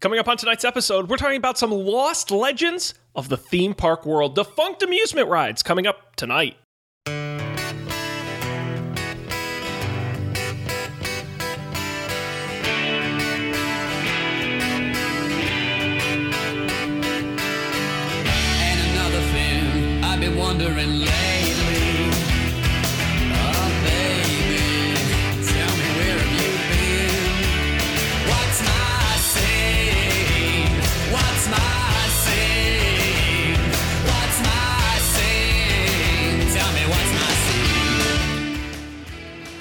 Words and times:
Coming 0.00 0.18
up 0.18 0.28
on 0.28 0.38
tonight's 0.38 0.64
episode, 0.64 1.10
we're 1.10 1.18
talking 1.18 1.36
about 1.36 1.58
some 1.58 1.70
lost 1.70 2.30
legends 2.30 2.94
of 3.14 3.28
the 3.28 3.36
theme 3.36 3.74
park 3.74 4.06
world, 4.06 4.34
defunct 4.34 4.82
amusement 4.82 5.28
rides 5.28 5.62
coming 5.62 5.86
up 5.86 6.16
tonight. 6.16 6.56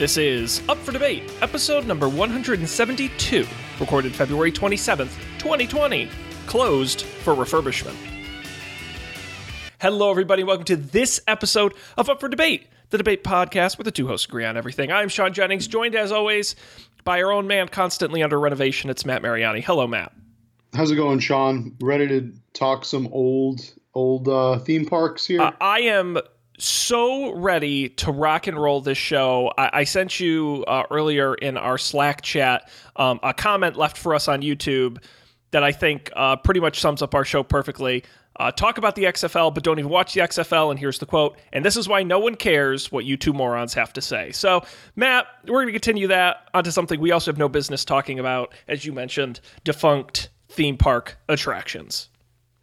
This 0.10 0.18
is 0.18 0.68
Up 0.68 0.80
for 0.80 0.92
Debate, 0.92 1.22
episode 1.40 1.86
number 1.86 2.10
172, 2.10 3.46
recorded 3.80 4.16
February 4.16 4.52
27th, 4.52 5.16
2020, 5.38 6.10
closed 6.48 7.04
for 7.04 7.36
refurbishment. 7.36 7.94
Hello, 9.80 10.10
everybody. 10.10 10.44
Welcome 10.44 10.66
to 10.66 10.76
this 10.76 11.22
episode 11.28 11.76
of 11.96 12.10
Up 12.10 12.20
for 12.20 12.28
Debate, 12.28 12.70
the 12.90 12.98
debate 12.98 13.24
podcast 13.24 13.78
where 13.78 13.84
the 13.84 13.92
two 13.92 14.08
hosts 14.08 14.26
agree 14.26 14.46
on 14.46 14.58
everything. 14.58 14.92
I'm 14.92 15.10
Sean 15.10 15.32
Jennings, 15.32 15.68
joined 15.68 15.94
as 15.94 16.12
always 16.12 16.56
by 17.04 17.22
our 17.22 17.32
own 17.32 17.46
man 17.46 17.68
constantly 17.68 18.24
under 18.24 18.40
renovation. 18.40 18.90
It's 18.90 19.06
Matt 19.06 19.22
Mariani. 19.22 19.62
Hello, 19.62 19.86
Matt. 19.86 20.12
How's 20.74 20.90
it 20.90 20.96
going, 20.96 21.20
Sean? 21.20 21.76
Ready 21.82 22.08
to 22.08 22.34
talk 22.54 22.84
some 22.84 23.08
old 23.12 23.62
old 23.94 24.28
uh, 24.28 24.58
theme 24.58 24.88
parks 24.88 25.28
here? 25.28 25.40
Uh, 25.40 25.52
I 25.62 25.82
am 25.82 26.18
so 26.60 27.34
ready 27.34 27.90
to 27.90 28.12
rock 28.12 28.48
and 28.48 28.58
roll 28.58 28.82
this 28.82 28.98
show. 28.98 29.52
I, 29.58 29.70
I 29.74 29.84
sent 29.84 30.20
you 30.20 30.64
uh, 30.68 30.84
earlier 30.92 31.36
in 31.36 31.58
our 31.58 31.78
Slack 31.78 32.22
chat 32.22 32.70
um, 32.96 33.20
a 33.24 33.34
comment 33.34 33.78
left 33.78 33.98
for 33.98 34.14
us 34.14 34.28
on 34.28 34.42
YouTube 34.42 35.02
that 35.52 35.64
I 35.64 35.72
think 35.72 36.12
uh, 36.16 36.36
pretty 36.36 36.60
much 36.60 36.80
sums 36.80 37.02
up 37.02 37.16
our 37.16 37.26
show 37.26 37.44
perfectly. 37.44 38.04
Uh, 38.40 38.52
talk 38.52 38.78
about 38.78 38.96
the 38.96 39.04
XFL, 39.04 39.54
but 39.54 39.64
don't 39.64 39.80
even 39.80 39.92
watch 39.92 40.14
the 40.14 40.22
XFL. 40.22 40.70
And 40.72 40.80
here's 40.80 41.00
the 41.00 41.06
quote. 41.06 41.38
And 41.52 41.66
this 41.66 41.76
is 41.76 41.90
why 41.90 42.04
no 42.04 42.20
one 42.20 42.36
cares 42.36 42.92
what 42.92 43.04
you 43.04 43.18
two 43.18 43.34
morons 43.34 43.74
have 43.74 43.92
to 43.94 44.02
say. 44.02 44.32
So, 44.32 44.64
Matt, 44.96 45.28
we're 45.46 45.62
going 45.62 45.68
to 45.68 45.72
continue 45.74 46.08
that 46.08 46.50
onto 46.54 46.72
something 46.72 47.02
we 47.02 47.12
also 47.12 47.32
have 47.32 47.38
no 47.38 47.50
business 47.50 47.84
talking 47.84 48.18
about, 48.18 48.54
as 48.68 48.86
you 48.86 48.94
mentioned, 48.94 49.42
defunct 49.66 50.30
theme 50.48 50.78
park 50.78 51.18
attractions. 51.28 52.08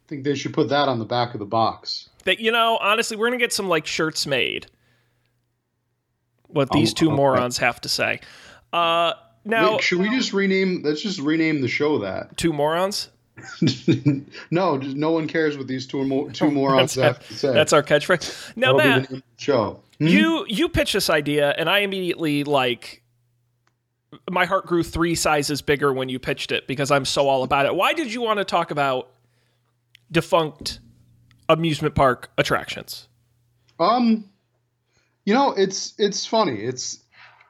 I 0.07 0.09
think 0.09 0.23
they 0.23 0.35
should 0.35 0.53
put 0.53 0.69
that 0.69 0.87
on 0.87 0.99
the 0.99 1.05
back 1.05 1.33
of 1.33 1.39
the 1.39 1.45
box. 1.45 2.09
That 2.27 2.39
you 2.39 2.51
know 2.51 2.77
honestly 2.81 3.17
we're 3.17 3.27
gonna 3.27 3.37
get 3.37 3.51
some 3.51 3.67
like 3.67 3.85
shirts 3.87 4.27
made 4.27 4.67
what 6.47 6.69
these 6.71 6.91
Um, 6.91 6.95
two 6.95 7.07
okay. 7.07 7.15
morons 7.15 7.57
have 7.57 7.81
to 7.81 7.89
say 7.89 8.19
uh 8.73 9.13
now 9.43 9.73
Wait, 9.73 9.81
should 9.81 9.99
we 9.99 10.09
just 10.09 10.33
rename? 10.33 10.81
Let's 10.83 11.01
just 11.01 11.19
rename 11.19 11.61
the 11.61 11.67
show 11.67 11.99
that. 11.99 12.37
two 12.37 12.53
morons 12.53 13.09
no, 14.51 14.79
just 14.79 14.95
no 14.95 15.11
one 15.11 15.27
cares 15.27 15.57
what 15.57 15.67
these 15.67 15.85
two 15.85 16.03
mo- 16.03 16.27
two 16.29 16.49
morons 16.59 16.95
have 16.95 17.25
to 17.27 17.33
say. 17.33 17.53
that's 17.53 17.71
our 17.71 17.83
catchphrase 17.83 18.55
now 18.55 18.73
matt 18.75 18.85
the 18.85 18.91
name 18.93 19.03
of 19.03 19.09
the 19.09 19.23
show. 19.37 19.79
Hmm? 19.99 20.07
you 20.07 20.45
you 20.49 20.67
pitched 20.69 20.93
this 20.93 21.09
idea 21.09 21.51
and 21.57 21.69
i 21.69 21.79
immediately 21.79 22.43
like 22.43 23.03
my 24.31 24.45
heart 24.45 24.65
grew 24.65 24.81
three 24.83 25.13
sizes 25.15 25.61
bigger 25.61 25.93
when 25.93 26.09
you 26.09 26.17
pitched 26.17 26.51
it 26.51 26.65
because 26.67 26.89
i'm 26.91 27.05
so 27.05 27.27
all 27.29 27.43
about 27.43 27.65
it 27.67 27.75
why 27.75 27.93
did 27.93 28.11
you 28.11 28.21
want 28.21 28.39
to 28.39 28.45
talk 28.45 28.71
about 28.71 29.11
defunct 30.11 30.79
amusement 31.49 31.95
park 31.95 32.31
attractions 32.37 33.07
Um, 33.79 34.29
you 35.27 35.33
know, 35.33 35.51
it's 35.51 35.93
it's 35.97 36.25
funny. 36.25 36.61
It's 36.61 37.03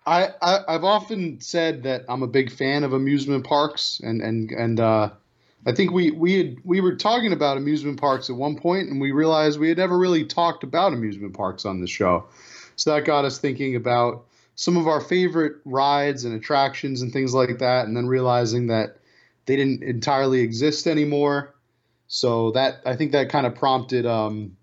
I, 0.05 0.29
I 0.41 0.59
I've 0.67 0.83
often 0.83 1.39
said 1.41 1.83
that 1.83 2.05
I'm 2.09 2.23
a 2.23 2.27
big 2.27 2.51
fan 2.51 2.83
of 2.83 2.93
amusement 2.93 3.45
parks, 3.45 4.01
and 4.03 4.19
and 4.21 4.51
and 4.51 4.79
uh, 4.79 5.11
I 5.65 5.71
think 5.73 5.91
we 5.91 6.09
we 6.09 6.37
had 6.37 6.57
we 6.63 6.81
were 6.81 6.95
talking 6.95 7.33
about 7.33 7.57
amusement 7.57 7.99
parks 7.99 8.31
at 8.31 8.35
one 8.35 8.57
point, 8.57 8.89
and 8.89 8.99
we 8.99 9.11
realized 9.11 9.59
we 9.59 9.69
had 9.69 9.77
never 9.77 9.97
really 9.97 10.25
talked 10.25 10.63
about 10.63 10.93
amusement 10.93 11.35
parks 11.35 11.65
on 11.65 11.79
the 11.79 11.87
show. 11.87 12.25
So 12.77 12.95
that 12.95 13.05
got 13.05 13.25
us 13.25 13.37
thinking 13.37 13.75
about 13.75 14.25
some 14.55 14.75
of 14.75 14.87
our 14.87 14.99
favorite 15.01 15.57
rides 15.63 16.25
and 16.25 16.33
attractions 16.33 17.03
and 17.03 17.13
things 17.13 17.33
like 17.35 17.59
that, 17.59 17.85
and 17.85 17.95
then 17.95 18.07
realizing 18.07 18.67
that 18.67 18.97
they 19.45 19.55
didn't 19.55 19.83
entirely 19.83 20.39
exist 20.39 20.87
anymore. 20.87 21.53
So 22.07 22.51
that 22.51 22.81
I 22.85 22.95
think 22.95 23.11
that 23.11 23.29
kind 23.29 23.45
of 23.45 23.55
prompted 23.55 24.05
um, 24.05 24.55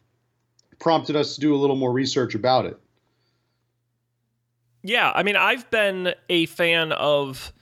prompted 0.78 1.16
us 1.16 1.34
to 1.34 1.40
do 1.40 1.54
a 1.54 1.58
little 1.58 1.76
more 1.76 1.92
research 1.92 2.34
about 2.34 2.66
it. 2.66 2.78
Yeah, 4.82 5.12
I 5.14 5.22
mean, 5.22 5.36
I've 5.36 5.70
been 5.70 6.14
a 6.28 6.46
fan 6.46 6.92
of 6.92 7.52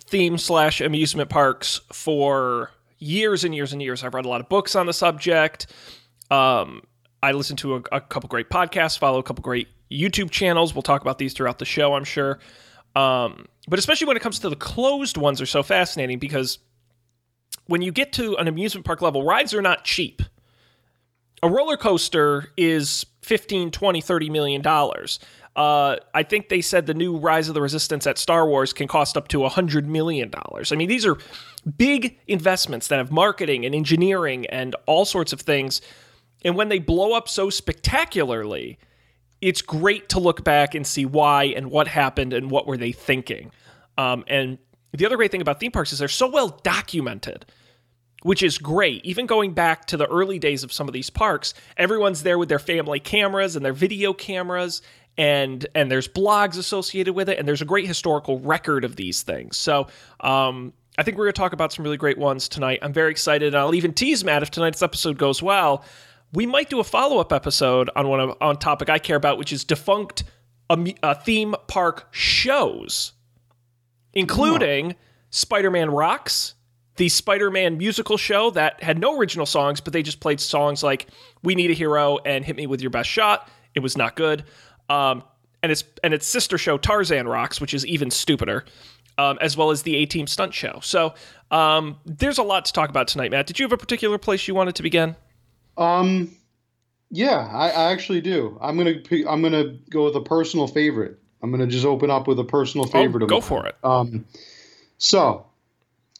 theme 0.00 0.38
slash 0.38 0.80
amusement 0.80 1.30
parks 1.30 1.80
for 1.92 2.70
years 2.98 3.44
and 3.44 3.54
years 3.54 3.72
and 3.72 3.80
years. 3.80 4.02
I've 4.02 4.14
read 4.14 4.24
a 4.24 4.28
lot 4.28 4.40
of 4.40 4.48
books 4.48 4.74
on 4.74 4.86
the 4.86 4.92
subject. 4.92 5.68
Um, 6.30 6.82
I 7.22 7.32
listen 7.32 7.56
to 7.58 7.76
a, 7.76 7.82
a 7.92 8.00
couple 8.00 8.28
great 8.28 8.50
podcasts, 8.50 8.98
follow 8.98 9.18
a 9.18 9.22
couple 9.22 9.42
great 9.42 9.68
YouTube 9.90 10.30
channels. 10.30 10.74
We'll 10.74 10.82
talk 10.82 11.00
about 11.00 11.18
these 11.18 11.32
throughout 11.32 11.58
the 11.58 11.64
show, 11.64 11.94
I'm 11.94 12.04
sure. 12.04 12.38
Um, 12.96 13.46
but 13.68 13.78
especially 13.78 14.06
when 14.06 14.16
it 14.16 14.20
comes 14.20 14.38
to 14.40 14.48
the 14.48 14.56
closed 14.56 15.16
ones, 15.16 15.40
are 15.40 15.46
so 15.46 15.62
fascinating 15.62 16.18
because 16.18 16.58
when 17.66 17.82
you 17.82 17.92
get 17.92 18.12
to 18.14 18.36
an 18.36 18.48
amusement 18.48 18.86
park 18.86 19.02
level, 19.02 19.24
rides 19.24 19.54
are 19.54 19.62
not 19.62 19.84
cheap. 19.84 20.22
A 21.42 21.48
roller 21.48 21.76
coaster 21.76 22.50
is 22.56 23.06
15, 23.22 23.70
20, 23.70 24.00
30 24.00 24.30
million 24.30 24.62
dollars. 24.62 25.20
Uh, 25.58 25.96
I 26.14 26.22
think 26.22 26.50
they 26.50 26.60
said 26.60 26.86
the 26.86 26.94
new 26.94 27.16
Rise 27.16 27.48
of 27.48 27.54
the 27.54 27.60
Resistance 27.60 28.06
at 28.06 28.16
Star 28.16 28.46
Wars 28.46 28.72
can 28.72 28.86
cost 28.86 29.16
up 29.16 29.26
to 29.28 29.38
$100 29.38 29.86
million. 29.86 30.30
I 30.36 30.74
mean, 30.76 30.88
these 30.88 31.04
are 31.04 31.18
big 31.76 32.16
investments 32.28 32.86
that 32.88 32.98
have 32.98 33.10
marketing 33.10 33.66
and 33.66 33.74
engineering 33.74 34.46
and 34.46 34.76
all 34.86 35.04
sorts 35.04 35.32
of 35.32 35.40
things. 35.40 35.80
And 36.44 36.54
when 36.54 36.68
they 36.68 36.78
blow 36.78 37.12
up 37.12 37.28
so 37.28 37.50
spectacularly, 37.50 38.78
it's 39.40 39.60
great 39.60 40.08
to 40.10 40.20
look 40.20 40.44
back 40.44 40.76
and 40.76 40.86
see 40.86 41.04
why 41.04 41.44
and 41.44 41.72
what 41.72 41.88
happened 41.88 42.32
and 42.32 42.52
what 42.52 42.68
were 42.68 42.76
they 42.76 42.92
thinking. 42.92 43.50
Um, 43.96 44.24
and 44.28 44.58
the 44.92 45.06
other 45.06 45.16
great 45.16 45.30
thing 45.30 45.40
about 45.40 45.60
theme 45.60 45.72
parks 45.72 45.92
is 45.92 45.98
they're 45.98 46.08
so 46.08 46.28
well 46.28 46.60
documented 46.62 47.44
which 48.22 48.42
is 48.42 48.58
great. 48.58 49.04
Even 49.04 49.26
going 49.26 49.52
back 49.52 49.86
to 49.86 49.96
the 49.96 50.06
early 50.06 50.38
days 50.38 50.64
of 50.64 50.72
some 50.72 50.88
of 50.88 50.92
these 50.92 51.08
parks, 51.08 51.54
everyone's 51.76 52.22
there 52.24 52.36
with 52.36 52.48
their 52.48 52.58
family 52.58 52.98
cameras 52.98 53.54
and 53.54 53.64
their 53.64 53.72
video 53.72 54.12
cameras 54.12 54.82
and 55.16 55.66
and 55.74 55.90
there's 55.90 56.08
blogs 56.08 56.56
associated 56.58 57.14
with 57.14 57.28
it 57.28 57.38
and 57.38 57.46
there's 57.46 57.62
a 57.62 57.66
great 57.66 57.86
historical 57.86 58.38
record 58.40 58.84
of 58.84 58.96
these 58.96 59.22
things. 59.22 59.56
So, 59.56 59.88
um 60.20 60.72
I 60.96 61.04
think 61.04 61.16
we're 61.16 61.26
going 61.26 61.34
to 61.34 61.40
talk 61.40 61.52
about 61.52 61.72
some 61.72 61.84
really 61.84 61.96
great 61.96 62.18
ones 62.18 62.48
tonight. 62.48 62.80
I'm 62.82 62.92
very 62.92 63.12
excited, 63.12 63.54
and 63.54 63.56
I'll 63.56 63.72
even 63.76 63.92
tease 63.94 64.24
Matt 64.24 64.42
if 64.42 64.50
tonight's 64.50 64.82
episode 64.82 65.16
goes 65.16 65.40
well. 65.40 65.84
We 66.32 66.44
might 66.44 66.70
do 66.70 66.80
a 66.80 66.84
follow 66.84 67.20
up 67.20 67.32
episode 67.32 67.88
on 67.94 68.08
one 68.08 68.18
of, 68.18 68.36
on 68.40 68.56
topic 68.56 68.90
I 68.90 68.98
care 68.98 69.14
about, 69.14 69.38
which 69.38 69.52
is 69.52 69.62
defunct 69.62 70.24
um, 70.70 70.88
uh, 71.04 71.14
theme 71.14 71.54
park 71.68 72.08
shows, 72.10 73.12
including 74.18 74.96
Spider 75.30 75.70
Man 75.70 75.90
Rocks, 75.90 76.54
the 76.96 77.08
Spider 77.08 77.50
Man 77.50 77.78
musical 77.78 78.16
show 78.16 78.50
that 78.50 78.82
had 78.82 78.98
no 78.98 79.16
original 79.18 79.46
songs, 79.46 79.80
but 79.80 79.92
they 79.92 80.02
just 80.02 80.20
played 80.20 80.40
songs 80.40 80.82
like 80.82 81.06
"We 81.42 81.54
Need 81.54 81.70
a 81.70 81.74
Hero" 81.74 82.18
and 82.18 82.44
"Hit 82.44 82.56
Me 82.56 82.66
with 82.66 82.80
Your 82.80 82.90
Best 82.90 83.08
Shot." 83.08 83.48
It 83.74 83.80
was 83.80 83.96
not 83.96 84.16
good. 84.16 84.44
Um, 84.88 85.22
and 85.62 85.70
its 85.72 85.84
and 86.02 86.12
its 86.12 86.26
sister 86.26 86.58
show 86.58 86.78
Tarzan 86.78 87.28
Rocks, 87.28 87.60
which 87.60 87.74
is 87.74 87.86
even 87.86 88.10
stupider, 88.10 88.64
um, 89.18 89.38
as 89.40 89.56
well 89.56 89.70
as 89.70 89.82
the 89.82 89.96
A 89.96 90.06
Team 90.06 90.26
Stunt 90.26 90.54
Show. 90.54 90.80
So 90.82 91.14
um, 91.50 91.98
there's 92.04 92.38
a 92.38 92.42
lot 92.42 92.64
to 92.66 92.72
talk 92.72 92.90
about 92.90 93.08
tonight, 93.08 93.30
Matt. 93.30 93.46
Did 93.46 93.58
you 93.58 93.64
have 93.64 93.72
a 93.72 93.78
particular 93.78 94.18
place 94.18 94.48
you 94.48 94.54
wanted 94.54 94.74
to 94.76 94.82
begin? 94.82 95.16
Um, 95.76 96.34
yeah, 97.10 97.48
I, 97.52 97.70
I 97.70 97.92
actually 97.92 98.20
do. 98.20 98.58
I'm 98.60 98.76
gonna 98.76 98.94
I'm 99.28 99.42
gonna 99.42 99.78
go 99.90 100.04
with 100.04 100.16
a 100.16 100.20
personal 100.20 100.66
favorite. 100.66 101.18
I'm 101.42 101.50
gonna 101.50 101.66
just 101.66 101.86
open 101.86 102.10
up 102.10 102.26
with 102.26 102.38
a 102.38 102.44
personal 102.44 102.86
favorite. 102.86 103.22
oh, 103.22 103.26
of 103.26 103.30
go 103.30 103.36
mine. 103.36 103.42
for 103.42 103.66
it. 103.66 103.76
Um, 103.84 104.24
so 104.98 105.46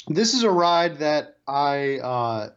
this 0.07 0.35
is 0.35 0.43
a 0.43 0.51
ride 0.51 0.99
that 0.99 1.37
I 1.47 1.99
uh, 1.99 2.51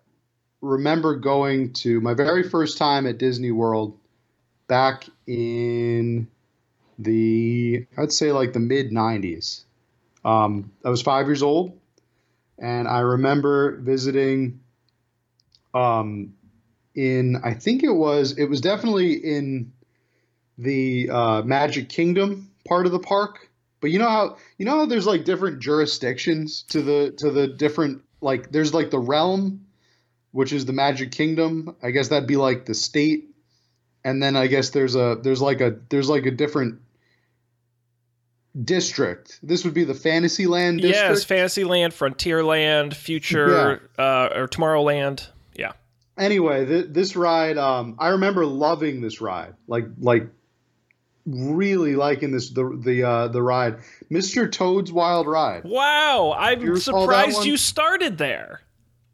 remember 0.62 1.16
going 1.16 1.74
to 1.74 2.00
my 2.02 2.14
very 2.14 2.44
first 2.44 2.78
time 2.78 3.08
at 3.08 3.18
Disney 3.18 3.52
World 3.52 3.98
back 4.68 5.06
in 5.28 6.28
the 7.00 7.86
I'd 7.98 8.12
say 8.12 8.32
like 8.32 8.54
the 8.54 8.60
mid 8.60 8.92
'90s. 8.92 9.64
Um, 10.24 10.72
I 10.86 10.90
was 10.90 11.02
five 11.02 11.26
years 11.26 11.42
old, 11.42 11.80
and 12.60 12.88
I 12.88 13.00
remember 13.00 13.78
visiting. 13.78 14.60
Um, 15.74 16.34
in 16.94 17.38
I 17.44 17.54
think 17.54 17.84
it 17.84 17.94
was 17.94 18.38
it 18.38 18.46
was 18.46 18.62
definitely 18.62 19.14
in 19.14 19.72
the 20.58 21.10
uh, 21.10 21.42
Magic 21.44 21.90
Kingdom 21.90 22.51
part 22.68 22.86
of 22.86 22.92
the 22.92 23.00
park. 23.00 23.50
But 23.80 23.92
you 23.92 24.00
know 24.00 24.10
how 24.10 24.38
you 24.58 24.66
know 24.66 24.78
how 24.78 24.86
there's 24.86 25.08
like 25.08 25.26
different 25.26 25.60
jurisdictions 25.60 26.64
to 26.70 26.82
the 26.82 27.12
to 27.18 27.32
the 27.32 27.48
different 27.48 28.04
like 28.22 28.52
there's 28.52 28.74
like 28.74 28.92
the 28.92 29.00
realm, 29.00 29.66
which 30.32 30.54
is 30.54 30.66
the 30.66 30.74
Magic 30.74 31.12
Kingdom. 31.12 31.76
I 31.82 31.90
guess 31.92 32.10
that'd 32.10 32.28
be 32.28 32.38
like 32.38 32.66
the 32.66 32.76
state, 32.76 33.30
and 34.04 34.22
then 34.22 34.36
I 34.36 34.46
guess 34.48 34.70
there's 34.70 34.96
a 34.96 35.18
there's 35.24 35.42
like 35.42 35.62
a 35.62 35.78
there's 35.90 36.10
like 36.10 36.28
a 36.28 36.32
different 36.32 36.80
district. 38.64 39.40
This 39.42 39.64
would 39.64 39.74
be 39.74 39.84
the 39.84 39.94
Fantasyland 39.94 40.82
district. 40.82 41.10
Yes, 41.10 41.24
Fantasyland, 41.24 41.94
Frontierland, 41.94 42.94
Future, 42.94 43.90
uh, 43.98 44.30
or 44.36 44.48
Tomorrowland. 44.48 45.28
Yeah. 45.56 45.72
anyway, 46.18 46.66
th- 46.66 46.88
this 46.90 47.16
ride, 47.16 47.58
um, 47.58 47.96
I 47.98 48.10
remember 48.10 48.46
loving 48.46 49.02
this 49.02 49.22
ride, 49.22 49.56
like 49.68 49.86
like 50.00 50.28
really 51.26 51.96
liking 51.96 52.32
this 52.32 52.50
the 52.50 52.80
the 52.84 53.04
uh, 53.04 53.28
the 53.28 53.42
ride, 53.42 53.78
Mr. 54.10 54.52
Toad's 54.52 54.92
Wild 54.92 55.28
Ride. 55.28 55.64
Wow, 55.64 56.34
I'm 56.38 56.62
You 56.62 56.78
surprised 56.78 57.46
you 57.46 57.58
started 57.58 58.18
there. 58.18 58.62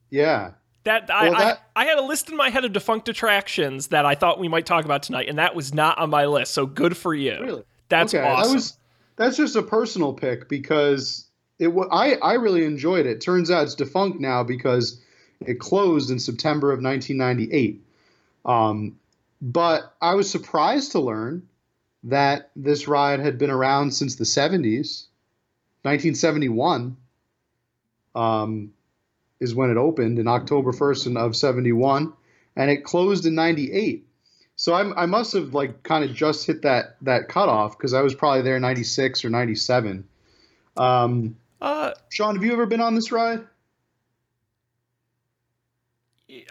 Yeah, 0.10 0.52
That 0.86 1.10
I, 1.12 1.30
Well, 1.30 1.38
that- 1.38 1.62
I 1.76 1.84
I 1.84 1.86
had 1.86 1.98
a 1.98 2.02
list 2.04 2.30
in 2.30 2.38
my 2.38 2.50
head 2.50 2.64
of 2.66 2.74
defunct 2.74 3.10
attractions 3.10 3.88
that 3.88 4.06
I 4.06 4.16
thought 4.16 4.40
we 4.40 4.48
might 4.48 4.66
talk 4.66 4.86
about 4.86 5.04
tonight, 5.04 5.28
and 5.28 5.38
that 5.38 5.54
was 5.56 5.74
not 5.74 5.98
on 5.98 6.10
my 6.10 6.26
list. 6.26 6.54
So 6.54 6.66
good 6.66 6.96
for 6.96 7.14
you. 7.14 7.38
really. 7.42 7.64
That's 7.90 8.14
okay, 8.14 8.24
awesome. 8.26 8.48
That 8.50 8.56
was 8.56 8.78
that's 9.18 9.38
just 9.38 9.56
a 9.56 9.64
personal 9.64 10.14
pick 10.14 10.48
because 10.48 11.28
it 11.60 11.70
I 11.92 12.16
I 12.16 12.34
really 12.34 12.64
enjoyed 12.66 13.06
it. 13.06 13.22
Turns 13.22 13.52
out 13.52 13.64
it's 13.64 13.76
defunct 13.76 14.20
now 14.20 14.44
because 14.44 15.02
it 15.42 15.60
closed 15.60 16.10
in 16.10 16.20
September 16.20 16.72
of 16.72 16.82
1998. 16.82 17.84
Um, 18.46 18.98
but 19.42 19.94
I 20.02 20.16
was 20.16 20.30
surprised 20.30 20.94
to 20.94 21.00
learn 21.00 21.48
that 22.08 22.52
this 22.56 22.88
ride 22.88 23.20
had 23.20 23.38
been 23.38 23.50
around 23.50 23.92
since 23.92 24.16
the 24.16 24.24
70s. 24.24 25.06
1971 25.84 26.98
um, 28.16 28.74
is 29.40 29.54
when 29.54 29.70
it 29.70 29.78
opened 29.78 30.18
in 30.20 30.28
October 30.28 30.72
1st 30.72 31.18
of 31.18 31.36
71, 31.36 32.14
and 32.56 32.72
it 32.72 32.84
closed 32.84 33.26
in 33.26 33.36
98. 33.36 34.06
So 34.56 34.74
I, 34.74 35.04
I 35.04 35.06
must 35.06 35.34
have 35.34 35.54
like 35.54 35.84
kind 35.84 36.04
of 36.04 36.16
just 36.16 36.48
hit 36.48 36.64
that 36.64 36.98
that 37.04 37.30
cutoff 37.30 37.78
because 37.78 37.94
I 37.94 38.02
was 38.02 38.16
probably 38.16 38.42
there 38.42 38.60
96 38.60 39.24
or 39.24 39.30
97. 39.30 40.08
Um, 40.76 41.36
uh, 41.62 41.92
Sean, 42.10 42.36
have 42.36 42.44
you 42.44 42.54
ever 42.54 42.66
been 42.66 42.82
on 42.82 42.96
this 42.96 43.12
ride? 43.12 43.46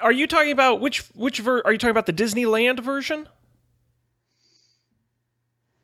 are 0.00 0.12
you 0.12 0.26
talking 0.26 0.52
about 0.52 0.80
which 0.80 1.00
which 1.14 1.40
ver- 1.40 1.62
are 1.64 1.72
you 1.72 1.78
talking 1.78 1.90
about 1.90 2.06
the 2.06 2.12
Disneyland 2.12 2.80
version 2.80 3.28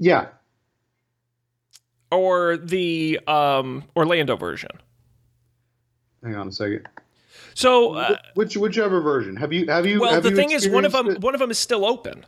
Yeah. 0.03 0.27
or 2.11 2.57
the 2.57 3.21
um, 3.29 3.85
Orlando 3.97 4.35
version? 4.37 4.71
Hang 6.25 6.35
on 6.35 6.49
a 6.49 6.53
second. 6.53 6.89
So, 7.55 7.95
uh, 7.95 8.17
Which 8.35 8.57
whichever 8.57 9.01
version 9.01 9.37
have 9.37 9.53
you 9.53 9.67
have 9.69 9.87
you? 9.87 10.01
well, 10.01 10.15
have 10.15 10.25
the 10.25 10.31
you 10.31 10.37
thing 10.37 10.51
is, 10.51 10.69
one 10.69 10.85
of 10.85 10.91
them 10.93 11.09
it? 11.11 11.21
one 11.21 11.35
of 11.35 11.39
them 11.41 11.53
is 11.53 11.59
still 11.59 11.85
open. 11.85 12.27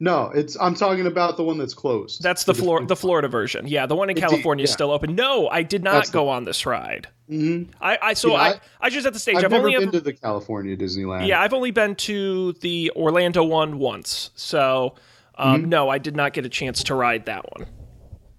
No, 0.00 0.30
it's 0.34 0.56
I'm 0.58 0.74
talking 0.74 1.06
about 1.06 1.36
the 1.36 1.42
one 1.44 1.58
that's 1.58 1.74
closed. 1.74 2.22
That's 2.22 2.44
the 2.44 2.54
Flor- 2.54 2.86
the 2.86 2.96
Florida 2.96 3.28
version. 3.28 3.66
Yeah, 3.66 3.84
the 3.86 3.96
one 3.96 4.08
in 4.08 4.16
California 4.16 4.62
is 4.64 4.70
yeah. 4.70 4.74
still 4.74 4.90
open. 4.92 5.14
No, 5.14 5.48
I 5.48 5.62
did 5.62 5.82
not 5.82 5.92
That's 5.94 6.10
go 6.10 6.28
on 6.30 6.44
this 6.44 6.64
ride. 6.64 7.08
Mhm. 7.30 7.68
I, 7.80 7.98
I 8.00 8.14
so 8.14 8.30
Yeah, 8.32 8.34
I, 8.36 8.48
I- 8.48 8.60
I 8.80 8.90
just 8.90 9.06
at 9.06 9.12
the 9.12 9.18
stage. 9.18 9.36
I've, 9.36 9.44
I've, 9.46 9.50
never 9.50 9.66
only 9.66 9.78
been 9.78 9.88
ever, 9.88 9.92
to 9.92 10.00
the 10.00 10.12
California 10.14 10.76
Disneyland. 10.76 11.26
yeah, 11.26 11.40
I've 11.40 11.52
only 11.54 11.70
been 11.70 11.94
to 11.96 12.52
the 12.54 12.92
Orlando 12.96 13.44
one 13.44 13.78
once. 13.78 14.30
So 14.34 14.94
um, 15.36 15.60
Mm-hmm. 15.62 15.68
no, 15.70 15.88
I 15.88 15.98
did 15.98 16.16
not 16.16 16.32
get 16.32 16.44
a 16.46 16.48
chance 16.48 16.82
to 16.84 16.94
ride 16.94 17.26
that 17.26 17.44
one. 17.56 17.68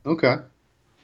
Okay. 0.05 0.35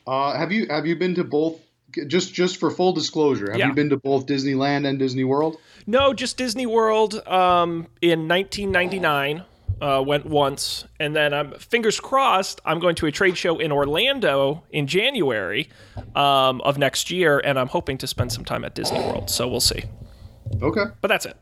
Uh, 0.08 0.38
have 0.38 0.52
you 0.52 0.68
have 0.70 0.86
you 0.86 0.96
been 0.96 1.16
to 1.16 1.24
both? 1.24 1.60
Just 2.08 2.34
just 2.34 2.58
for 2.58 2.72
full 2.72 2.92
disclosure, 2.94 3.52
have 3.52 3.60
Yeah. 3.60 3.68
you 3.68 3.74
been 3.74 3.90
to 3.90 3.98
both 3.98 4.26
Disneyland 4.26 4.88
and 4.88 4.98
Disney 4.98 5.24
World? 5.24 5.58
No, 5.86 6.14
just 6.14 6.38
Disney 6.38 6.66
World 6.66 7.16
um, 7.28 7.88
in 8.02 8.28
1999. 8.28 9.44
Uh, 9.82 10.02
went 10.02 10.26
once, 10.26 10.86
and 11.00 11.14
then 11.14 11.34
I'm 11.34 11.52
fingers 11.56 12.00
crossed. 12.00 12.62
I'm 12.64 12.80
going 12.80 12.96
to 12.96 13.06
a 13.08 13.12
trade 13.12 13.38
show 13.38 13.60
in 13.60 13.70
Orlando 13.72 14.64
in 14.72 14.88
January 14.88 15.68
um, 16.16 16.62
of 16.62 16.78
next 16.78 17.12
year, 17.12 17.40
and 17.44 17.60
I'm 17.60 17.68
hoping 17.68 17.98
to 17.98 18.08
spend 18.08 18.32
some 18.32 18.46
time 18.46 18.64
at 18.64 18.76
Disney 18.76 19.00
World. 19.00 19.30
So 19.30 19.46
we'll 19.50 19.60
see. 19.60 19.84
Okay. 20.62 20.86
But 21.02 21.10
that's 21.10 21.26
it. 21.26 21.36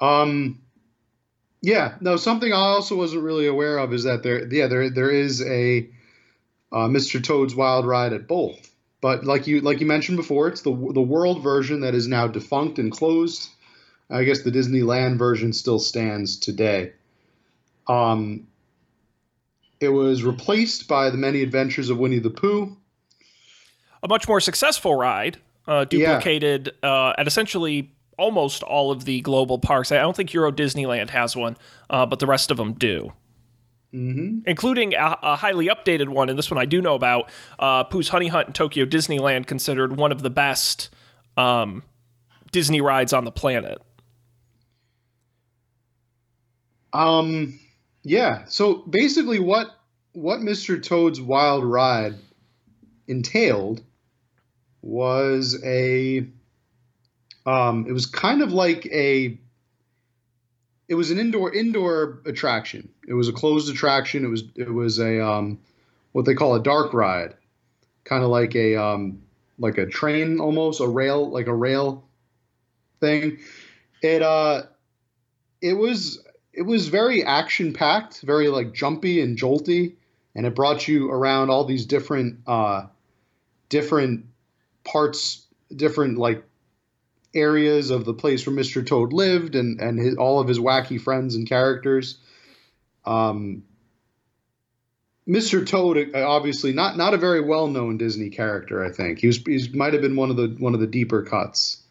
Um, 0.00 0.60
yeah, 1.62 1.94
no. 2.00 2.16
Something 2.16 2.52
I 2.52 2.56
also 2.56 2.96
wasn't 2.96 3.22
really 3.22 3.46
aware 3.46 3.78
of 3.78 3.92
is 3.92 4.04
that 4.04 4.22
there, 4.22 4.46
yeah, 4.52 4.66
there 4.66 4.90
there 4.90 5.10
is 5.10 5.42
a 5.42 5.88
uh, 6.72 6.86
Mr. 6.88 7.22
Toad's 7.22 7.54
Wild 7.54 7.86
Ride 7.86 8.12
at 8.12 8.26
both. 8.28 8.70
But 9.00 9.24
like 9.24 9.46
you 9.46 9.60
like 9.60 9.80
you 9.80 9.86
mentioned 9.86 10.16
before, 10.16 10.48
it's 10.48 10.62
the 10.62 10.70
the 10.70 11.00
world 11.02 11.42
version 11.42 11.80
that 11.80 11.94
is 11.94 12.06
now 12.08 12.26
defunct 12.26 12.78
and 12.78 12.90
closed. 12.90 13.48
I 14.08 14.24
guess 14.24 14.42
the 14.42 14.50
Disneyland 14.52 15.18
version 15.18 15.52
still 15.52 15.78
stands 15.80 16.38
today. 16.38 16.92
Um, 17.88 18.46
it 19.80 19.88
was 19.88 20.22
replaced 20.24 20.88
by 20.88 21.10
the 21.10 21.18
Many 21.18 21.42
Adventures 21.42 21.90
of 21.90 21.98
Winnie 21.98 22.18
the 22.20 22.30
Pooh. 22.30 22.76
a 24.02 24.08
much 24.08 24.28
more 24.28 24.40
successful 24.40 24.94
ride, 24.94 25.38
uh, 25.66 25.86
Yeah. 25.90 26.14
duplicated 26.14 26.72
uh, 26.82 27.14
at 27.18 27.26
essentially 27.26 27.90
almost 28.16 28.62
all 28.62 28.90
of 28.90 29.04
the 29.04 29.20
global 29.20 29.58
parks. 29.58 29.92
I 29.92 29.96
don't 29.96 30.16
think 30.16 30.32
Euro 30.32 30.52
Disneyland 30.52 31.10
has 31.10 31.36
one, 31.36 31.56
uh, 31.90 32.06
but 32.06 32.18
the 32.18 32.26
rest 32.26 32.50
of 32.50 32.56
them 32.56 32.72
do. 32.72 33.12
hmm 33.92 34.38
Including 34.46 34.94
a, 34.94 35.18
a 35.22 35.36
highly 35.36 35.68
updated 35.68 36.08
one, 36.08 36.28
and 36.28 36.38
this 36.38 36.50
one 36.50 36.58
I 36.58 36.64
do 36.64 36.80
know 36.80 36.94
about. 36.94 37.30
Uh, 37.58 37.84
Pooh's 37.84 38.08
Honey 38.08 38.28
Hunt 38.28 38.48
in 38.48 38.52
Tokyo 38.52 38.84
Disneyland, 38.84 39.46
considered 39.46 39.96
one 39.96 40.12
of 40.12 40.22
the 40.22 40.30
best 40.30 40.90
um, 41.36 41.82
Disney 42.52 42.80
rides 42.80 43.12
on 43.12 43.24
the 43.24 43.32
planet. 43.32 43.80
Um, 46.92 47.58
yeah. 48.02 48.44
So 48.46 48.76
basically, 48.88 49.38
what 49.38 49.68
what 50.12 50.40
Mr. 50.40 50.82
Toad's 50.82 51.20
Wild 51.20 51.64
Ride 51.64 52.14
entailed 53.06 53.82
was 54.80 55.60
a 55.64 56.26
um, 57.46 57.86
it 57.88 57.92
was 57.92 58.06
kind 58.06 58.42
of 58.42 58.52
like 58.52 58.86
a 58.86 59.38
it 60.88 60.94
was 60.94 61.10
an 61.10 61.18
indoor 61.18 61.52
indoor 61.52 62.20
attraction. 62.26 62.88
It 63.08 63.14
was 63.14 63.28
a 63.28 63.32
closed 63.32 63.72
attraction. 63.72 64.24
It 64.24 64.28
was 64.28 64.44
it 64.56 64.72
was 64.72 64.98
a 64.98 65.24
um, 65.24 65.58
what 66.12 66.24
they 66.24 66.34
call 66.34 66.54
a 66.54 66.62
dark 66.62 66.92
ride, 66.92 67.34
kind 68.04 68.22
of 68.22 68.30
like 68.30 68.54
a 68.54 68.76
um, 68.76 69.22
like 69.58 69.78
a 69.78 69.86
train 69.86 70.40
almost 70.40 70.80
a 70.80 70.88
rail 70.88 71.30
like 71.30 71.46
a 71.46 71.54
rail 71.54 72.04
thing. 73.00 73.38
It 74.02 74.22
uh 74.22 74.64
it 75.60 75.74
was 75.74 76.22
it 76.52 76.62
was 76.62 76.88
very 76.88 77.22
action 77.22 77.72
packed, 77.72 78.22
very 78.22 78.48
like 78.48 78.72
jumpy 78.72 79.20
and 79.20 79.38
jolty, 79.38 79.94
and 80.34 80.46
it 80.46 80.54
brought 80.54 80.88
you 80.88 81.10
around 81.10 81.50
all 81.50 81.64
these 81.64 81.86
different 81.86 82.40
uh, 82.46 82.86
different 83.68 84.26
parts, 84.84 85.46
different 85.74 86.18
like 86.18 86.44
areas 87.36 87.90
of 87.90 88.04
the 88.04 88.14
place 88.14 88.46
where 88.46 88.56
Mr. 88.56 88.84
Toad 88.84 89.12
lived, 89.12 89.54
and 89.54 89.80
and 89.80 89.98
his, 89.98 90.16
all 90.16 90.40
of 90.40 90.48
his 90.48 90.58
wacky 90.58 91.00
friends 91.00 91.34
and 91.34 91.48
characters. 91.48 92.18
Um, 93.04 93.62
Mr. 95.28 95.66
Toad, 95.66 96.14
uh, 96.14 96.26
obviously 96.26 96.72
not 96.72 96.96
not 96.96 97.14
a 97.14 97.18
very 97.18 97.40
well 97.40 97.66
known 97.66 97.98
Disney 97.98 98.30
character. 98.30 98.84
I 98.84 98.90
think 98.90 99.18
he 99.18 99.26
was 99.26 99.38
he 99.38 99.68
might 99.74 99.92
have 99.92 100.02
been 100.02 100.16
one 100.16 100.30
of 100.30 100.36
the 100.36 100.56
one 100.58 100.74
of 100.74 100.80
the 100.80 100.86
deeper 100.86 101.22
cuts 101.22 101.82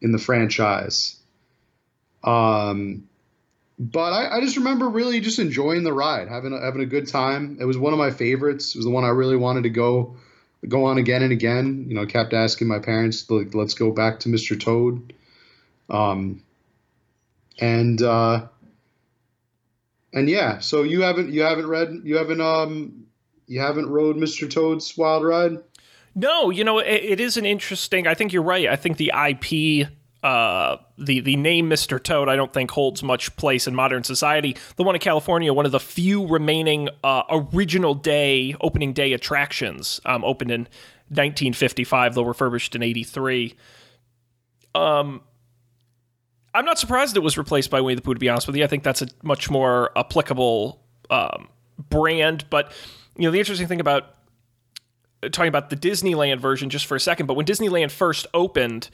in 0.00 0.12
the 0.12 0.18
franchise. 0.18 1.16
Um, 2.22 3.08
but 3.78 4.12
I, 4.12 4.36
I 4.36 4.40
just 4.42 4.58
remember 4.58 4.90
really 4.90 5.20
just 5.20 5.38
enjoying 5.38 5.84
the 5.84 5.92
ride, 5.92 6.28
having 6.28 6.52
a, 6.52 6.60
having 6.60 6.82
a 6.82 6.86
good 6.86 7.08
time. 7.08 7.56
It 7.60 7.64
was 7.64 7.78
one 7.78 7.94
of 7.94 7.98
my 7.98 8.10
favorites. 8.10 8.74
It 8.74 8.78
was 8.78 8.84
the 8.84 8.90
one 8.90 9.04
I 9.04 9.08
really 9.08 9.36
wanted 9.36 9.62
to 9.62 9.70
go 9.70 10.16
go 10.66 10.86
on 10.86 10.98
again 10.98 11.22
and 11.22 11.32
again. 11.32 11.86
You 11.88 11.94
know, 11.94 12.06
kept 12.06 12.32
asking 12.32 12.68
my 12.68 12.78
parents, 12.78 13.28
like, 13.30 13.54
let's 13.54 13.74
go 13.74 13.90
back 13.90 14.20
to 14.20 14.28
Mr. 14.28 14.58
Toad. 14.58 15.14
Um, 15.88 16.42
and 17.58 18.00
uh, 18.00 18.46
and 20.12 20.28
yeah, 20.28 20.58
so 20.58 20.82
you 20.82 21.02
haven't 21.02 21.32
you 21.32 21.42
haven't 21.42 21.66
read 21.66 22.00
you 22.04 22.16
haven't 22.16 22.40
um 22.40 23.06
you 23.46 23.60
haven't 23.60 23.88
rode 23.88 24.16
Mr. 24.16 24.48
Toad's 24.50 24.96
Wild 24.96 25.24
Ride. 25.24 25.58
No, 26.14 26.50
you 26.50 26.64
know, 26.64 26.78
it, 26.78 27.02
it 27.02 27.20
is 27.20 27.36
an 27.36 27.44
interesting. 27.44 28.06
I 28.06 28.14
think 28.14 28.32
you're 28.32 28.42
right. 28.42 28.68
I 28.68 28.76
think 28.76 28.96
the 28.96 29.12
IP, 29.14 29.88
uh, 30.22 30.76
the 30.98 31.20
the 31.20 31.36
name 31.36 31.70
Mr. 31.70 32.02
Toad, 32.02 32.28
I 32.28 32.36
don't 32.36 32.52
think 32.52 32.70
holds 32.70 33.02
much 33.02 33.34
place 33.36 33.66
in 33.66 33.74
modern 33.74 34.04
society. 34.04 34.56
The 34.76 34.82
one 34.82 34.94
in 34.94 35.00
California, 35.00 35.52
one 35.52 35.66
of 35.66 35.72
the 35.72 35.80
few 35.80 36.26
remaining 36.26 36.90
uh, 37.02 37.22
original 37.30 37.94
day 37.94 38.54
opening 38.60 38.92
day 38.92 39.14
attractions, 39.14 40.00
um, 40.04 40.22
opened 40.24 40.50
in 40.50 40.60
1955, 41.08 42.14
though 42.14 42.24
refurbished 42.24 42.74
in 42.74 42.82
'83. 42.82 43.54
Um, 44.74 45.22
I'm 46.52 46.64
not 46.64 46.78
surprised 46.78 47.16
it 47.16 47.20
was 47.20 47.38
replaced 47.38 47.70
by 47.70 47.80
Winnie 47.80 47.96
the 47.96 48.02
Pooh. 48.02 48.14
To 48.14 48.20
be 48.20 48.28
honest 48.28 48.46
with 48.46 48.56
you, 48.56 48.64
I 48.64 48.66
think 48.66 48.82
that's 48.82 49.00
a 49.00 49.08
much 49.22 49.50
more 49.50 49.90
applicable 49.96 50.82
um, 51.08 51.48
brand. 51.88 52.44
But 52.50 52.72
you 53.16 53.24
know, 53.24 53.30
the 53.30 53.38
interesting 53.38 53.68
thing 53.68 53.80
about 53.80 54.16
talking 55.32 55.48
about 55.48 55.70
the 55.70 55.76
Disneyland 55.76 56.40
version 56.40 56.68
just 56.68 56.84
for 56.84 56.94
a 56.94 57.00
second, 57.00 57.24
but 57.24 57.34
when 57.34 57.46
Disneyland 57.46 57.90
first 57.90 58.26
opened, 58.34 58.90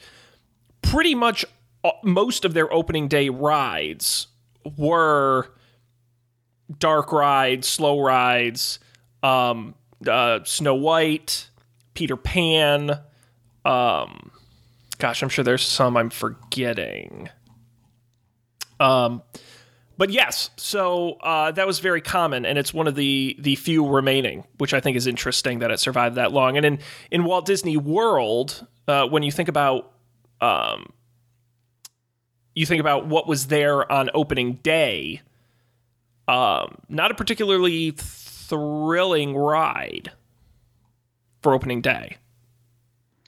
pretty 0.91 1.15
much 1.15 1.45
uh, 1.83 1.91
most 2.03 2.45
of 2.45 2.53
their 2.53 2.71
opening 2.73 3.07
day 3.07 3.29
rides 3.29 4.27
were 4.77 5.49
dark 6.79 7.11
rides, 7.11 7.67
slow 7.67 8.01
rides, 8.01 8.79
um, 9.23 9.75
uh, 10.07 10.39
Snow 10.43 10.75
White, 10.75 11.49
Peter 11.93 12.17
Pan. 12.17 12.99
Um, 13.65 14.31
gosh, 14.97 15.21
I'm 15.21 15.29
sure 15.29 15.43
there's 15.43 15.63
some 15.63 15.97
I'm 15.97 16.09
forgetting. 16.09 17.29
Um, 18.79 19.23
but 19.97 20.11
yes, 20.11 20.51
so 20.57 21.13
uh, 21.21 21.51
that 21.51 21.65
was 21.65 21.79
very 21.79 22.01
common, 22.01 22.45
and 22.45 22.57
it's 22.59 22.73
one 22.73 22.87
of 22.87 22.95
the 22.95 23.35
the 23.39 23.55
few 23.55 23.87
remaining, 23.87 24.43
which 24.59 24.73
I 24.73 24.79
think 24.79 24.95
is 24.95 25.07
interesting 25.07 25.59
that 25.59 25.71
it 25.71 25.79
survived 25.79 26.15
that 26.15 26.31
long. 26.31 26.55
And 26.55 26.65
in 26.65 26.79
in 27.09 27.23
Walt 27.23 27.45
Disney 27.45 27.77
World, 27.77 28.67
uh, 28.87 29.07
when 29.07 29.23
you 29.23 29.31
think 29.31 29.49
about 29.49 29.91
um, 30.41 30.91
you 32.55 32.65
think 32.65 32.79
about 32.79 33.07
what 33.07 33.27
was 33.27 33.47
there 33.47 33.89
on 33.91 34.09
opening 34.13 34.53
day, 34.63 35.21
um, 36.27 36.77
not 36.89 37.11
a 37.11 37.15
particularly 37.15 37.91
thrilling 37.91 39.35
ride 39.35 40.11
for 41.41 41.53
opening 41.53 41.81
day. 41.81 42.17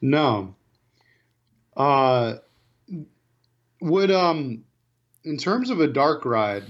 No. 0.02 0.56
Uh, 1.76 2.36
would 3.82 4.12
um, 4.12 4.64
in 5.24 5.38
terms 5.38 5.70
of 5.70 5.80
a 5.80 5.88
dark 5.88 6.26
ride, 6.26 6.64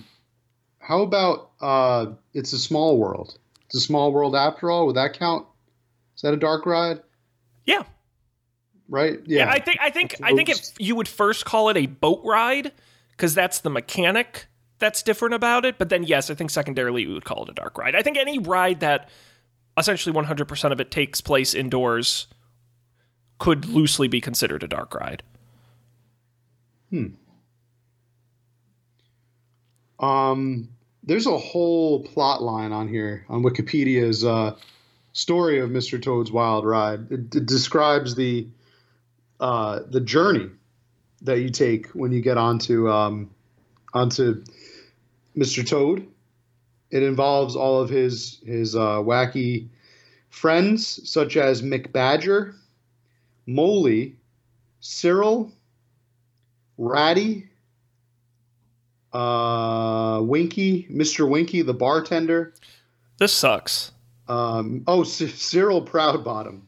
how 0.79 1.01
about 1.01 1.51
uh, 1.62 2.08
it's 2.34 2.53
a 2.53 2.60
small 2.60 2.98
world? 2.98 3.38
It's 3.65 3.75
a 3.75 3.81
small 3.81 4.12
world 4.12 4.36
after 4.36 4.69
all. 4.69 4.88
Would 4.88 4.96
that 4.96 5.17
count? 5.17 5.46
Is 6.15 6.24
that 6.24 6.34
a 6.34 6.38
dark 6.38 6.65
ride? 6.65 7.01
Yeah, 7.65 7.84
Right? 8.89 9.19
yeah. 9.25 9.50
I 9.50 9.60
think 9.60 9.77
I 9.79 9.91
think 9.91 10.15
I 10.24 10.34
think 10.34 10.50
if 10.50 10.60
you 10.79 10.96
would 10.96 11.08
first 11.08 11.46
call 11.46 11.69
it 11.69 11.77
a 11.77 11.86
boat 11.86 12.22
ride 12.25 12.72
because 13.12 13.36
that's 13.36 13.60
the 13.60 13.69
mechanic 13.69 14.48
that's 14.79 15.03
different 15.03 15.36
about 15.36 15.65
it. 15.65 15.77
But 15.77 15.89
then 15.89 16.03
yes, 16.03 16.29
I 16.31 16.34
think 16.34 16.50
secondarily 16.50 17.05
we 17.05 17.13
would 17.13 17.25
call 17.25 17.43
it 17.43 17.50
a 17.50 17.53
dark 17.53 17.77
ride. 17.77 17.96
I 17.96 18.01
think 18.01 18.17
any 18.17 18.39
ride 18.39 18.79
that 18.79 19.10
essentially 19.77 20.15
100% 20.15 20.72
of 20.72 20.79
it 20.81 20.91
takes 20.91 21.22
place 21.22 21.53
indoors 21.53 22.27
could 23.38 23.65
loosely 23.65 24.08
be 24.08 24.19
considered 24.19 24.63
a 24.63 24.67
dark 24.67 24.93
ride. 24.93 25.24
Hmm. 26.89 27.08
Um, 30.00 30.69
there's 31.03 31.27
a 31.27 31.38
whole 31.38 32.03
plot 32.03 32.41
line 32.41 32.72
on 32.72 32.88
here 32.88 33.25
on 33.29 33.43
Wikipedia's 33.43 34.25
uh, 34.25 34.55
story 35.13 35.60
of 35.60 35.69
Mr. 35.69 36.01
Toad's 36.01 36.31
Wild 36.31 36.65
Ride. 36.65 37.12
It, 37.12 37.36
it 37.36 37.46
describes 37.46 38.15
the 38.15 38.48
uh, 39.39 39.79
the 39.89 40.01
journey 40.01 40.50
that 41.22 41.39
you 41.39 41.50
take 41.50 41.88
when 41.88 42.12
you 42.12 42.22
get 42.22 42.38
onto 42.38 42.89
um, 42.89 43.29
onto 43.93 44.43
Mr. 45.38 45.67
Toad. 45.67 46.08
It 46.91 47.03
involves 47.03 47.55
all 47.55 47.79
of 47.79 47.89
his 47.89 48.39
his 48.46 48.75
uh, 48.75 48.98
wacky 48.98 49.67
friends, 50.29 51.10
such 51.10 51.38
as 51.38 51.62
MacBadger, 51.62 52.55
Moley, 53.46 54.15
Cyril, 54.79 55.51
Ratty, 56.77 57.48
uh, 59.13 60.22
Winky, 60.24 60.88
Mr. 60.91 61.29
Winky, 61.29 61.62
the 61.62 61.74
bartender. 61.74 62.53
This 63.17 63.34
sucks. 63.34 63.91
Um, 64.27 64.84
oh, 64.88 65.03
C- 65.03 65.27
Cyril 65.27 65.84
Proudbottom. 65.86 66.62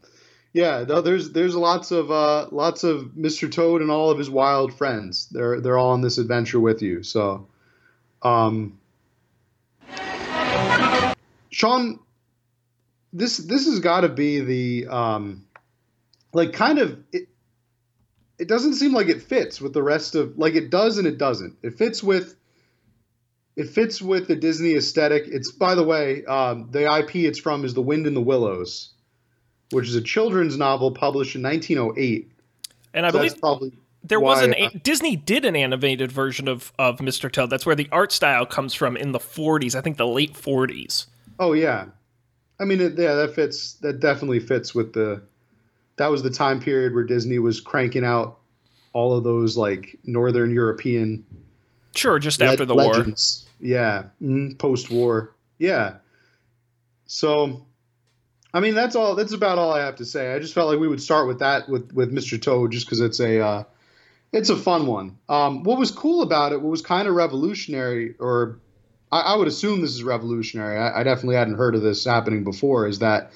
Yeah, 0.54 0.84
no, 0.88 1.02
there's 1.02 1.32
there's 1.32 1.56
lots 1.56 1.92
of 1.92 2.12
uh, 2.12 2.48
lots 2.52 2.84
of 2.84 3.12
Mr. 3.18 3.50
Toad 3.50 3.82
and 3.82 3.90
all 3.90 4.10
of 4.10 4.18
his 4.18 4.30
wild 4.30 4.74
friends. 4.74 5.28
They're 5.32 5.62
they're 5.62 5.78
all 5.78 5.92
on 5.92 6.02
this 6.02 6.18
adventure 6.18 6.60
with 6.60 6.82
you. 6.82 7.04
So, 7.04 7.48
um, 8.22 8.78
Sean, 11.50 12.00
this 13.14 13.38
this 13.38 13.66
has 13.66 13.80
got 13.80 14.02
to 14.02 14.10
be 14.10 14.42
the 14.42 14.88
um, 14.88 15.46
like 16.34 16.52
kind 16.52 16.80
of 16.80 17.00
it. 17.14 17.30
It 18.38 18.48
doesn't 18.48 18.74
seem 18.74 18.92
like 18.92 19.08
it 19.08 19.22
fits 19.22 19.62
with 19.62 19.72
the 19.74 19.84
rest 19.84 20.16
of 20.16 20.38
like 20.38 20.56
it 20.56 20.70
does 20.70 20.98
and 20.98 21.08
it 21.08 21.18
doesn't. 21.18 21.58
It 21.62 21.78
fits 21.78 22.04
with 22.04 22.36
it 23.56 23.70
fits 23.70 24.02
with 24.02 24.28
the 24.28 24.36
Disney 24.36 24.76
aesthetic. 24.76 25.24
It's 25.28 25.52
by 25.52 25.76
the 25.76 25.84
way, 25.84 26.26
um, 26.26 26.70
the 26.72 26.94
IP 26.94 27.16
it's 27.18 27.40
from 27.40 27.64
is 27.64 27.74
The 27.74 27.82
Wind 27.82 28.08
in 28.08 28.16
the 28.16 28.22
Willows, 28.22 28.94
which 29.72 29.88
is 29.88 29.96
a 29.96 30.02
children's 30.02 30.58
novel 30.58 30.92
published 30.92 31.36
in 31.36 31.42
1908. 31.44 32.32
And 32.94 33.06
I 33.06 33.10
So 33.12 33.18
believe 33.18 33.40
probably 33.40 33.72
there 34.04 34.20
was 34.20 34.42
an 34.42 34.54
a- 34.56 34.70
Disney 34.80 35.16
did 35.16 35.46
an 35.46 35.56
animated 35.56 36.12
version 36.12 36.48
of 36.48 36.74
of 36.80 36.98
Mr. 37.00 37.32
Toad. 37.32 37.50
That's 37.50 37.66
where 37.66 37.76
the 37.76 37.88
art 37.92 38.12
style 38.12 38.46
comes 38.46 38.74
from 38.74 38.98
in 38.98 39.12
the 39.12 39.20
40s. 39.20 39.76
I 39.76 39.82
think 39.82 39.98
the 39.98 40.08
late 40.08 40.34
40s. 40.34 41.06
Oh 41.40 41.54
yeah, 41.54 41.86
I 42.60 42.66
mean 42.66 42.82
it, 42.82 42.98
yeah, 42.98 43.16
that 43.16 43.34
fits. 43.34 43.74
That 43.82 44.00
definitely 44.00 44.40
fits 44.40 44.76
with 44.76 44.94
the. 44.94 45.22
That 45.98 46.10
was 46.10 46.24
the 46.24 46.30
time 46.30 46.60
period 46.60 46.96
where 46.96 47.04
Disney 47.04 47.38
was 47.40 47.60
cranking 47.62 48.04
out 48.04 48.40
all 48.94 49.16
of 49.16 49.24
those 49.24 49.56
like 49.56 49.98
Northern 50.04 50.52
European 50.52 51.24
Sure, 51.96 52.20
just 52.20 52.42
after 52.42 52.66
the 52.66 52.74
war. 52.74 53.06
Yeah, 53.60 54.06
mm, 54.22 54.58
post-war. 54.58 55.36
Yeah. 55.60 55.96
So, 57.06 57.66
I 58.54 58.60
mean, 58.60 58.76
that's 58.76 58.96
all. 58.96 59.16
That's 59.16 59.34
about 59.34 59.58
all 59.58 59.72
I 59.74 59.80
have 59.80 59.96
to 59.98 60.06
say. 60.06 60.34
I 60.34 60.40
just 60.40 60.54
felt 60.54 60.70
like 60.70 60.80
we 60.80 60.88
would 60.88 61.02
start 61.02 61.28
with 61.28 61.40
that 61.40 61.70
with 61.70 61.94
with 61.94 62.14
Mr. 62.14 62.42
Toad, 62.42 62.72
just 62.72 62.86
because 62.86 63.00
it's 63.00 63.20
a 63.20 63.40
uh, 63.40 63.64
it's 64.34 64.50
a 64.50 64.58
fun 64.58 64.88
one. 64.88 65.18
Um, 65.30 65.64
what 65.64 65.78
was 65.78 65.92
cool 65.92 66.22
about 66.22 66.52
it, 66.52 66.62
what 66.62 66.70
was 66.70 66.82
kind 66.82 67.08
of 67.08 67.16
revolutionary, 67.16 68.16
or 68.20 68.60
I, 69.12 69.22
I 69.22 69.36
would 69.36 69.48
assume 69.48 69.82
this 69.82 69.92
is 69.92 70.04
revolutionary. 70.04 70.78
I, 70.78 71.02
I 71.02 71.04
definitely 71.04 71.36
hadn't 71.36 71.56
heard 71.56 71.76
of 71.76 71.82
this 71.82 72.04
happening 72.04 72.44
before. 72.44 72.88
Is 72.88 73.00
that 73.00 73.32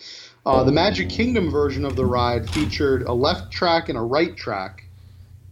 uh, 0.45 0.63
the 0.63 0.72
Magic 0.72 1.10
Kingdom 1.10 1.50
version 1.50 1.86
of 1.86 1.95
the 1.95 2.05
ride 2.05 2.50
featured 2.50 3.03
a 3.03 3.13
left 3.13 3.51
track 3.51 3.89
and 3.89 3.98
a 3.98 4.01
right 4.01 4.36
track, 4.36 4.86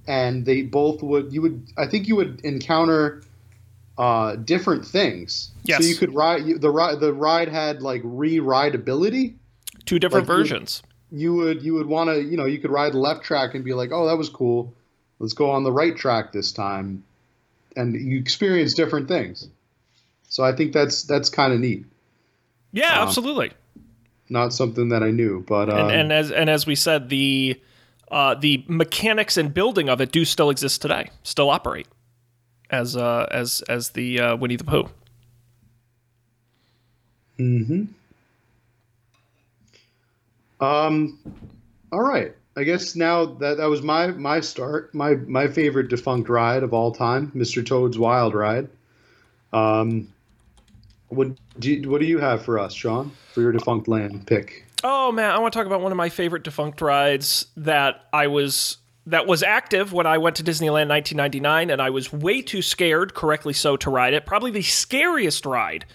and 0.08 0.46
they 0.46 0.62
both 0.62 1.02
would 1.02 1.34
you 1.34 1.42
would 1.42 1.72
I 1.78 1.88
think 1.88 2.08
you 2.08 2.16
would 2.18 2.42
encounter 2.42 3.24
uh, 3.98 4.36
different 4.36 4.86
things. 4.86 5.52
Yes. 5.64 5.80
So 5.80 5.86
you 5.88 5.96
could 5.96 6.14
ride 6.14 6.44
you, 6.46 6.58
the 6.58 6.70
ride. 6.70 7.00
The 7.00 7.14
ride 7.14 7.50
had 7.50 7.82
like 7.82 8.02
re-rideability. 8.04 9.36
Two 9.86 10.00
different 10.00 10.28
Like, 10.28 10.38
versions. 10.38 10.84
You 11.12 11.34
would 11.36 11.64
you 11.64 11.74
would 11.76 11.86
want 11.86 12.10
to 12.10 12.22
you 12.22 12.38
know 12.38 12.46
you 12.46 12.60
could 12.60 12.72
ride 12.72 12.94
the 12.94 13.00
left 13.00 13.24
track 13.24 13.54
and 13.54 13.64
be 13.64 13.74
like, 13.74 13.92
oh 13.92 14.08
that 14.08 14.18
was 14.18 14.30
cool. 14.30 14.74
Let's 15.20 15.34
go 15.34 15.52
on 15.52 15.64
the 15.64 15.72
right 15.72 15.96
track 15.96 16.32
this 16.32 16.52
time, 16.52 17.04
and 17.76 17.96
you 17.96 18.20
experience 18.20 18.74
different 18.74 19.08
things. 19.08 19.48
So 20.28 20.44
I 20.44 20.56
think 20.56 20.74
that's 20.74 21.04
that's 21.04 21.30
kind 21.30 21.54
of 21.54 21.60
neat. 21.60 21.86
Yeah, 22.72 23.00
um, 23.00 23.08
absolutely. 23.08 23.52
Not 24.30 24.54
something 24.54 24.90
that 24.90 25.04
I 25.04 25.12
knew, 25.12 25.46
but 25.48 25.70
um, 25.70 25.78
and, 25.78 25.92
and 25.92 26.14
as 26.14 26.32
and 26.32 26.50
as 26.50 26.66
we 26.66 26.76
said, 26.76 27.10
the 27.10 27.62
uh, 28.12 28.36
the 28.36 28.64
mechanics 28.68 29.38
and 29.38 29.54
building 29.54 29.90
of 29.90 30.02
it 30.02 30.12
do 30.12 30.26
still 30.26 30.50
exist 30.50 30.82
today, 30.82 31.10
still 31.24 31.50
operate 31.50 31.88
as 32.70 32.98
uh, 32.98 33.28
as 33.32 33.62
as 33.70 33.90
the 33.92 34.20
uh, 34.20 34.36
Winnie 34.36 34.56
the 34.56 34.64
Pooh. 34.64 34.90
Um, 40.64 41.20
all 41.92 42.02
right. 42.02 42.34
I 42.56 42.64
guess 42.64 42.96
now 42.96 43.26
that 43.26 43.58
that 43.58 43.66
was 43.66 43.82
my 43.82 44.08
my 44.08 44.40
start, 44.40 44.94
my 44.94 45.16
my 45.16 45.48
favorite 45.48 45.90
defunct 45.90 46.30
ride 46.30 46.64
of 46.64 46.74
all 46.74 46.92
time, 46.92 47.32
Mr. 47.36 47.66
Toad's 47.66 47.98
Wild 47.98 48.36
Ride. 48.36 48.70
Um, 49.52 50.14
what 51.10 51.30
do 51.60 51.72
you, 51.72 51.90
what 51.90 52.00
do 52.00 52.08
you 52.08 52.20
have 52.20 52.44
for 52.44 52.60
us, 52.60 52.74
Sean, 52.74 53.12
for 53.34 53.42
your 53.42 53.52
defunct 53.52 53.88
land 53.88 54.28
pick? 54.28 54.66
Oh 54.84 55.12
man, 55.12 55.32
I 55.32 55.40
want 55.40 55.54
to 55.54 55.60
talk 55.60 55.66
about 55.66 55.82
one 55.82 55.92
of 55.92 55.98
my 55.98 56.10
favorite 56.10 56.44
defunct 56.44 56.80
rides 56.82 57.48
that 57.58 58.06
I 58.14 58.28
was 58.28 58.78
that 59.08 59.26
was 59.28 59.44
active 59.44 59.92
when 59.92 60.06
I 60.06 60.18
went 60.18 60.36
to 60.38 60.44
Disneyland 60.44 60.90
1999, 60.90 61.70
and 61.72 61.82
I 61.82 61.90
was 61.90 62.14
way 62.14 62.42
too 62.42 62.62
scared, 62.62 63.14
correctly 63.14 63.54
so, 63.54 63.76
to 63.78 63.90
ride 63.90 64.14
it. 64.14 64.26
Probably 64.26 64.52
the 64.52 64.62
scariest 64.62 65.46
ride 65.46 65.86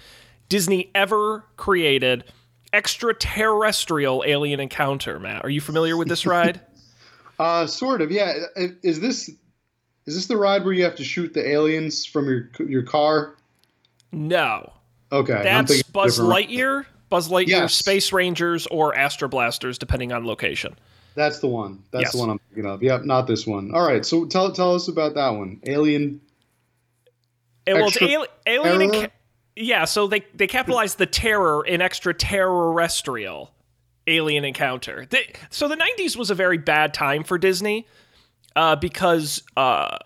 Disney 0.48 0.90
ever 0.94 1.44
created. 1.56 2.24
Extraterrestrial 2.72 4.24
alien 4.26 4.60
encounter. 4.60 5.18
Matt, 5.18 5.44
are 5.44 5.48
you 5.50 5.60
familiar 5.60 5.96
with 5.96 6.08
this 6.08 6.26
ride? 6.26 6.60
Uh, 7.40 7.68
sort 7.68 8.02
of, 8.02 8.10
yeah. 8.10 8.32
Is 8.82 8.98
this 8.98 9.28
is 9.28 10.14
this 10.16 10.26
the 10.26 10.36
ride 10.36 10.64
where 10.64 10.72
you 10.74 10.82
have 10.82 10.96
to 10.96 11.04
shoot 11.04 11.32
the 11.34 11.48
aliens 11.48 12.04
from 12.04 12.26
your 12.26 12.50
your 12.66 12.82
car? 12.82 13.36
no, 14.10 14.72
Okay, 15.12 15.40
that's 15.44 15.70
thinking 15.70 15.84
of 15.86 15.88
a 15.88 15.92
Buzz. 15.92 16.18
Lightyear, 16.18 16.86
Buzz 17.10 17.28
Lightyear, 17.28 17.46
Yes. 17.46 17.74
Space 17.76 18.12
Rangers, 18.12 18.66
or 18.72 18.92
Astro 18.96 19.28
Blasters, 19.28 19.78
depending 19.78 20.10
on 20.12 20.26
location. 20.26 20.76
That's 21.14 21.38
the 21.38 21.46
one. 21.46 21.80
That's 21.92 22.06
Yes. 22.06 22.12
the 22.14 22.18
one 22.18 22.30
I'm 22.30 22.40
thinking 22.52 22.68
of. 22.68 22.82
Yep, 22.82 23.04
not 23.04 23.28
this 23.28 23.46
one. 23.46 23.70
All 23.72 23.86
right, 23.86 24.04
so 24.04 24.24
tell 24.24 24.50
tell 24.50 24.74
us 24.74 24.88
about 24.88 25.14
that 25.14 25.28
one. 25.30 25.60
Alien. 25.64 26.20
Well, 27.68 27.86
it's 27.86 28.02
alien. 28.02 28.90
enca- 28.90 29.10
yeah, 29.58 29.84
so 29.84 30.06
they 30.06 30.24
they 30.34 30.46
capitalized 30.46 30.98
the 30.98 31.06
terror 31.06 31.64
in 31.66 31.80
extraterrestrial 31.82 33.52
alien 34.06 34.44
encounter. 34.44 35.06
They- 35.10 35.32
so 35.50 35.68
the 35.68 35.76
90s 35.76 36.16
was 36.16 36.30
a 36.30 36.34
very 36.34 36.58
bad 36.58 36.94
time 36.94 37.24
for 37.24 37.36
Disney 37.38 37.86
uh, 38.56 38.76
because 38.76 39.42
uh, 39.56 39.98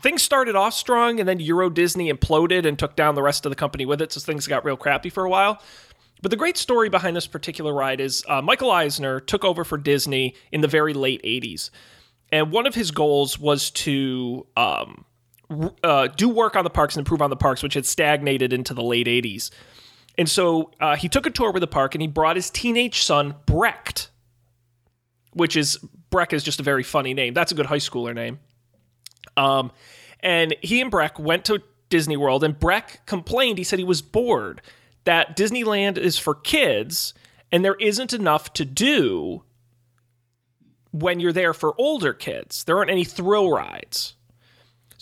things 0.00 0.22
started 0.22 0.56
off 0.56 0.72
strong 0.74 1.20
and 1.20 1.28
then 1.28 1.38
Euro 1.40 1.68
Disney 1.68 2.10
imploded 2.12 2.66
and 2.66 2.78
took 2.78 2.96
down 2.96 3.14
the 3.14 3.22
rest 3.22 3.44
of 3.44 3.50
the 3.50 3.56
company 3.56 3.84
with 3.84 4.00
it, 4.00 4.12
so 4.12 4.20
things 4.20 4.46
got 4.46 4.64
real 4.64 4.76
crappy 4.76 5.10
for 5.10 5.24
a 5.24 5.30
while. 5.30 5.60
But 6.22 6.30
the 6.30 6.36
great 6.36 6.56
story 6.56 6.88
behind 6.88 7.16
this 7.16 7.26
particular 7.26 7.74
ride 7.74 8.00
is 8.00 8.24
uh, 8.28 8.40
Michael 8.40 8.70
Eisner 8.70 9.20
took 9.20 9.44
over 9.44 9.64
for 9.64 9.76
Disney 9.76 10.34
in 10.52 10.60
the 10.60 10.68
very 10.68 10.94
late 10.94 11.20
80s. 11.24 11.70
And 12.30 12.50
one 12.52 12.66
of 12.66 12.74
his 12.74 12.90
goals 12.92 13.38
was 13.38 13.70
to 13.72 14.46
um, 14.56 15.04
uh, 15.82 16.08
do 16.08 16.28
work 16.28 16.56
on 16.56 16.64
the 16.64 16.70
parks 16.70 16.96
and 16.96 17.00
improve 17.00 17.22
on 17.22 17.30
the 17.30 17.36
parks, 17.36 17.62
which 17.62 17.74
had 17.74 17.86
stagnated 17.86 18.52
into 18.52 18.74
the 18.74 18.82
late 18.82 19.06
80s. 19.06 19.50
And 20.18 20.28
so 20.28 20.70
uh, 20.80 20.96
he 20.96 21.08
took 21.08 21.26
a 21.26 21.30
tour 21.30 21.52
with 21.52 21.62
the 21.62 21.66
park 21.66 21.94
and 21.94 22.02
he 22.02 22.08
brought 22.08 22.36
his 22.36 22.50
teenage 22.50 23.02
son, 23.02 23.34
Breck, 23.46 24.08
which 25.32 25.56
is, 25.56 25.78
Breck 26.10 26.32
is 26.32 26.42
just 26.44 26.60
a 26.60 26.62
very 26.62 26.82
funny 26.82 27.14
name. 27.14 27.34
That's 27.34 27.52
a 27.52 27.54
good 27.54 27.66
high 27.66 27.78
schooler 27.78 28.14
name. 28.14 28.38
Um, 29.36 29.72
and 30.20 30.54
he 30.60 30.80
and 30.80 30.90
Breck 30.90 31.18
went 31.18 31.44
to 31.46 31.62
Disney 31.88 32.16
World, 32.16 32.44
and 32.44 32.58
Breck 32.58 33.04
complained. 33.06 33.58
He 33.58 33.64
said 33.64 33.78
he 33.78 33.84
was 33.84 34.02
bored 34.02 34.62
that 35.04 35.36
Disneyland 35.36 35.98
is 35.98 36.18
for 36.18 36.34
kids, 36.34 37.12
and 37.50 37.64
there 37.64 37.74
isn't 37.74 38.12
enough 38.12 38.52
to 38.54 38.64
do 38.64 39.42
when 40.92 41.20
you're 41.20 41.32
there 41.32 41.54
for 41.54 41.74
older 41.78 42.12
kids. 42.12 42.64
There 42.64 42.76
aren't 42.76 42.90
any 42.90 43.04
thrill 43.04 43.50
rides. 43.50 44.14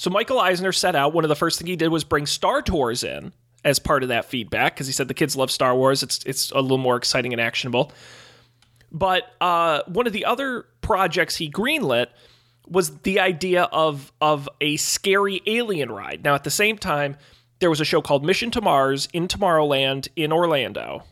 So 0.01 0.09
Michael 0.09 0.41
Eisner 0.41 0.73
set 0.73 0.97
out. 0.97 1.13
One 1.13 1.25
of 1.25 1.29
the 1.29 1.37
first 1.37 1.59
things 1.59 1.69
he 1.69 1.77
did 1.77 1.89
was 1.89 2.05
bring 2.05 2.25
Star 2.25 2.63
Tours 2.63 3.05
in 3.05 3.35
as 3.67 3.79
part 3.79 4.03
of 4.03 4.09
that 4.09 4.25
feedback 4.25 4.73
because 4.73 4.87
he 4.87 4.95
said 4.95 5.09
the 5.09 5.13
kids 5.13 5.37
love 5.37 5.51
Star 5.51 5.77
Wars. 5.77 6.03
It's 6.03 6.25
it's 6.25 6.51
a 6.53 6.61
little 6.63 6.79
more 6.79 6.97
exciting 6.97 7.35
and 7.35 7.41
actionable. 7.41 7.93
But 8.91 9.25
uh, 9.43 9.83
one 9.89 10.07
of 10.07 10.15
the 10.15 10.25
other 10.25 10.65
projects 10.81 11.37
he 11.37 11.51
greenlit 11.51 12.07
was 12.67 12.97
the 13.01 13.21
idea 13.21 13.65
of 13.65 14.11
of 14.23 14.49
a 14.63 14.79
scary 14.79 15.43
alien 15.45 15.93
ride. 15.93 16.25
Now, 16.25 16.35
at 16.35 16.45
the 16.45 16.51
same 16.51 16.79
time, 16.79 17.19
there 17.59 17.69
was 17.69 17.83
a 17.83 17.85
show 17.85 18.01
called 18.01 18.25
Mission 18.25 18.51
to 18.53 18.63
Mars 18.63 19.07
in 19.13 19.29
Tomorrowland 19.29 20.09
in 20.17 20.33
Orlando 20.33 21.05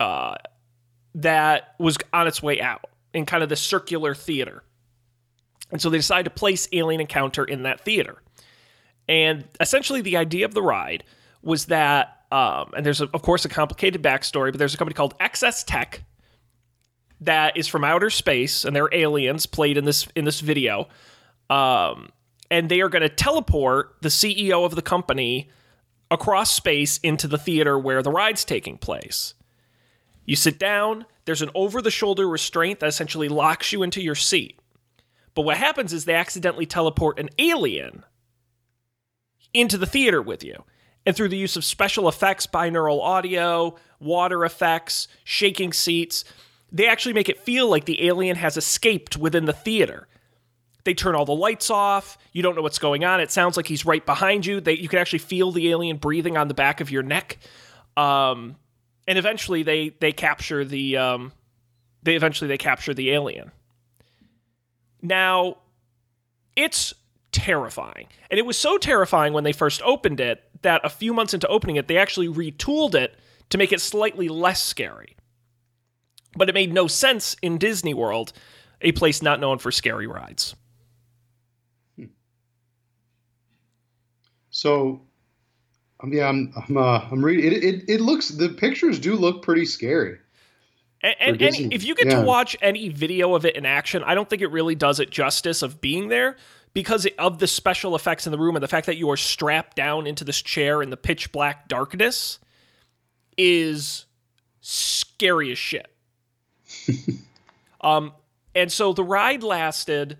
uh, 0.00 0.34
that 1.14 1.76
was 1.78 1.96
on 2.12 2.26
its 2.26 2.42
way 2.42 2.60
out 2.60 2.86
in 3.14 3.24
kind 3.24 3.44
of 3.44 3.48
the 3.48 3.54
circular 3.54 4.16
theater. 4.16 4.64
And 5.70 5.80
so 5.80 5.88
they 5.88 5.96
decided 5.96 6.24
to 6.24 6.30
place 6.30 6.68
Alien 6.72 7.00
Encounter 7.00 7.44
in 7.44 7.62
that 7.62 7.80
theater. 7.80 8.18
And 9.08 9.44
essentially, 9.60 10.00
the 10.00 10.16
idea 10.16 10.44
of 10.44 10.54
the 10.54 10.62
ride 10.62 11.04
was 11.42 11.66
that, 11.66 12.24
um, 12.30 12.72
and 12.76 12.86
there's, 12.86 13.00
a, 13.00 13.08
of 13.12 13.22
course, 13.22 13.44
a 13.44 13.48
complicated 13.48 14.02
backstory, 14.02 14.52
but 14.52 14.58
there's 14.58 14.74
a 14.74 14.76
company 14.76 14.94
called 14.94 15.18
XS 15.18 15.64
Tech 15.66 16.04
that 17.22 17.56
is 17.56 17.68
from 17.68 17.84
outer 17.84 18.10
space, 18.10 18.64
and 18.64 18.74
they're 18.74 18.92
aliens 18.92 19.46
played 19.46 19.76
in 19.76 19.84
this 19.84 20.06
in 20.16 20.24
this 20.24 20.40
video. 20.40 20.88
Um, 21.48 22.10
and 22.50 22.68
they 22.68 22.80
are 22.80 22.88
going 22.88 23.02
to 23.02 23.08
teleport 23.08 23.96
the 24.02 24.08
CEO 24.08 24.64
of 24.64 24.74
the 24.74 24.82
company 24.82 25.50
across 26.10 26.54
space 26.54 26.98
into 26.98 27.26
the 27.26 27.38
theater 27.38 27.78
where 27.78 28.02
the 28.02 28.10
ride's 28.10 28.44
taking 28.44 28.76
place. 28.76 29.34
You 30.26 30.36
sit 30.36 30.58
down, 30.58 31.06
there's 31.24 31.42
an 31.42 31.50
over 31.54 31.80
the 31.80 31.90
shoulder 31.90 32.28
restraint 32.28 32.80
that 32.80 32.86
essentially 32.86 33.28
locks 33.28 33.72
you 33.72 33.82
into 33.82 34.02
your 34.02 34.14
seat. 34.14 34.58
But 35.34 35.42
what 35.42 35.56
happens 35.56 35.92
is 35.92 36.04
they 36.04 36.14
accidentally 36.14 36.66
teleport 36.66 37.18
an 37.18 37.30
alien 37.38 38.04
into 39.54 39.78
the 39.78 39.86
theater 39.86 40.22
with 40.22 40.42
you. 40.44 40.64
And 41.04 41.16
through 41.16 41.30
the 41.30 41.36
use 41.36 41.56
of 41.56 41.64
special 41.64 42.08
effects, 42.08 42.46
binaural 42.46 43.00
audio, 43.00 43.76
water 44.00 44.44
effects, 44.44 45.08
shaking 45.24 45.72
seats, 45.72 46.24
they 46.70 46.86
actually 46.86 47.12
make 47.12 47.28
it 47.28 47.40
feel 47.40 47.68
like 47.68 47.84
the 47.84 48.06
alien 48.06 48.36
has 48.36 48.56
escaped 48.56 49.16
within 49.16 49.44
the 49.44 49.52
theater. 49.52 50.08
They 50.84 50.94
turn 50.94 51.14
all 51.14 51.24
the 51.24 51.34
lights 51.34 51.70
off. 51.70 52.18
You 52.32 52.42
don't 52.42 52.56
know 52.56 52.62
what's 52.62 52.78
going 52.78 53.04
on. 53.04 53.20
It 53.20 53.30
sounds 53.30 53.56
like 53.56 53.66
he's 53.66 53.84
right 53.84 54.04
behind 54.04 54.46
you. 54.46 54.60
They, 54.60 54.76
you 54.76 54.88
can 54.88 54.98
actually 54.98 55.20
feel 55.20 55.52
the 55.52 55.70
alien 55.70 55.96
breathing 55.96 56.36
on 56.36 56.48
the 56.48 56.54
back 56.54 56.80
of 56.80 56.90
your 56.90 57.02
neck. 57.02 57.38
Um, 57.96 58.56
and 59.06 59.18
eventually, 59.18 59.62
they 59.62 59.90
they 60.00 60.12
capture 60.12 60.64
the 60.64 60.96
um, 60.96 61.32
they 62.02 62.14
eventually 62.14 62.48
they 62.48 62.58
capture 62.58 62.94
the 62.94 63.10
alien. 63.10 63.50
Now, 65.02 65.58
it's 66.56 66.94
terrifying, 67.32 68.06
and 68.30 68.38
it 68.38 68.46
was 68.46 68.58
so 68.58 68.78
terrifying 68.78 69.32
when 69.32 69.44
they 69.44 69.52
first 69.52 69.82
opened 69.82 70.20
it 70.20 70.42
that 70.62 70.80
a 70.84 70.90
few 70.90 71.12
months 71.12 71.34
into 71.34 71.48
opening 71.48 71.76
it, 71.76 71.88
they 71.88 71.98
actually 71.98 72.28
retooled 72.28 72.94
it 72.94 73.16
to 73.50 73.58
make 73.58 73.72
it 73.72 73.80
slightly 73.80 74.28
less 74.28 74.62
scary. 74.62 75.16
But 76.36 76.48
it 76.48 76.54
made 76.54 76.72
no 76.72 76.86
sense 76.86 77.36
in 77.42 77.58
Disney 77.58 77.94
World, 77.94 78.32
a 78.80 78.92
place 78.92 79.20
not 79.22 79.40
known 79.40 79.58
for 79.58 79.70
scary 79.70 80.06
rides. 80.06 80.54
So, 84.50 85.02
um, 86.00 86.12
yeah, 86.12 86.28
I'm 86.28 86.52
I'm 86.56 86.76
uh, 86.76 87.08
I'm 87.10 87.24
reading 87.24 87.52
it, 87.52 87.64
it. 87.64 87.84
It 87.88 88.00
looks 88.00 88.28
the 88.28 88.50
pictures 88.50 88.98
do 88.98 89.16
look 89.16 89.42
pretty 89.42 89.64
scary. 89.64 90.18
And, 91.02 91.16
and, 91.18 91.42
and 91.42 91.72
if 91.72 91.82
you 91.82 91.96
get 91.96 92.06
yeah. 92.06 92.20
to 92.20 92.26
watch 92.26 92.56
any 92.62 92.88
video 92.88 93.34
of 93.34 93.44
it 93.44 93.56
in 93.56 93.66
action, 93.66 94.04
I 94.04 94.14
don't 94.14 94.30
think 94.30 94.40
it 94.40 94.52
really 94.52 94.76
does 94.76 95.00
it 95.00 95.10
justice 95.10 95.62
of 95.62 95.80
being 95.80 96.08
there 96.08 96.36
because 96.74 97.06
of 97.18 97.38
the 97.38 97.46
special 97.46 97.94
effects 97.94 98.26
in 98.26 98.32
the 98.32 98.38
room 98.38 98.56
and 98.56 98.62
the 98.62 98.68
fact 98.68 98.86
that 98.86 98.96
you 98.96 99.10
are 99.10 99.16
strapped 99.16 99.76
down 99.76 100.06
into 100.06 100.24
this 100.24 100.40
chair 100.40 100.82
in 100.82 100.90
the 100.90 100.96
pitch 100.96 101.32
black 101.32 101.68
darkness 101.68 102.38
is 103.36 104.06
scary 104.60 105.52
as 105.52 105.58
shit. 105.58 105.88
um, 107.80 108.12
and 108.54 108.70
so 108.72 108.92
the 108.92 109.04
ride 109.04 109.42
lasted. 109.42 110.18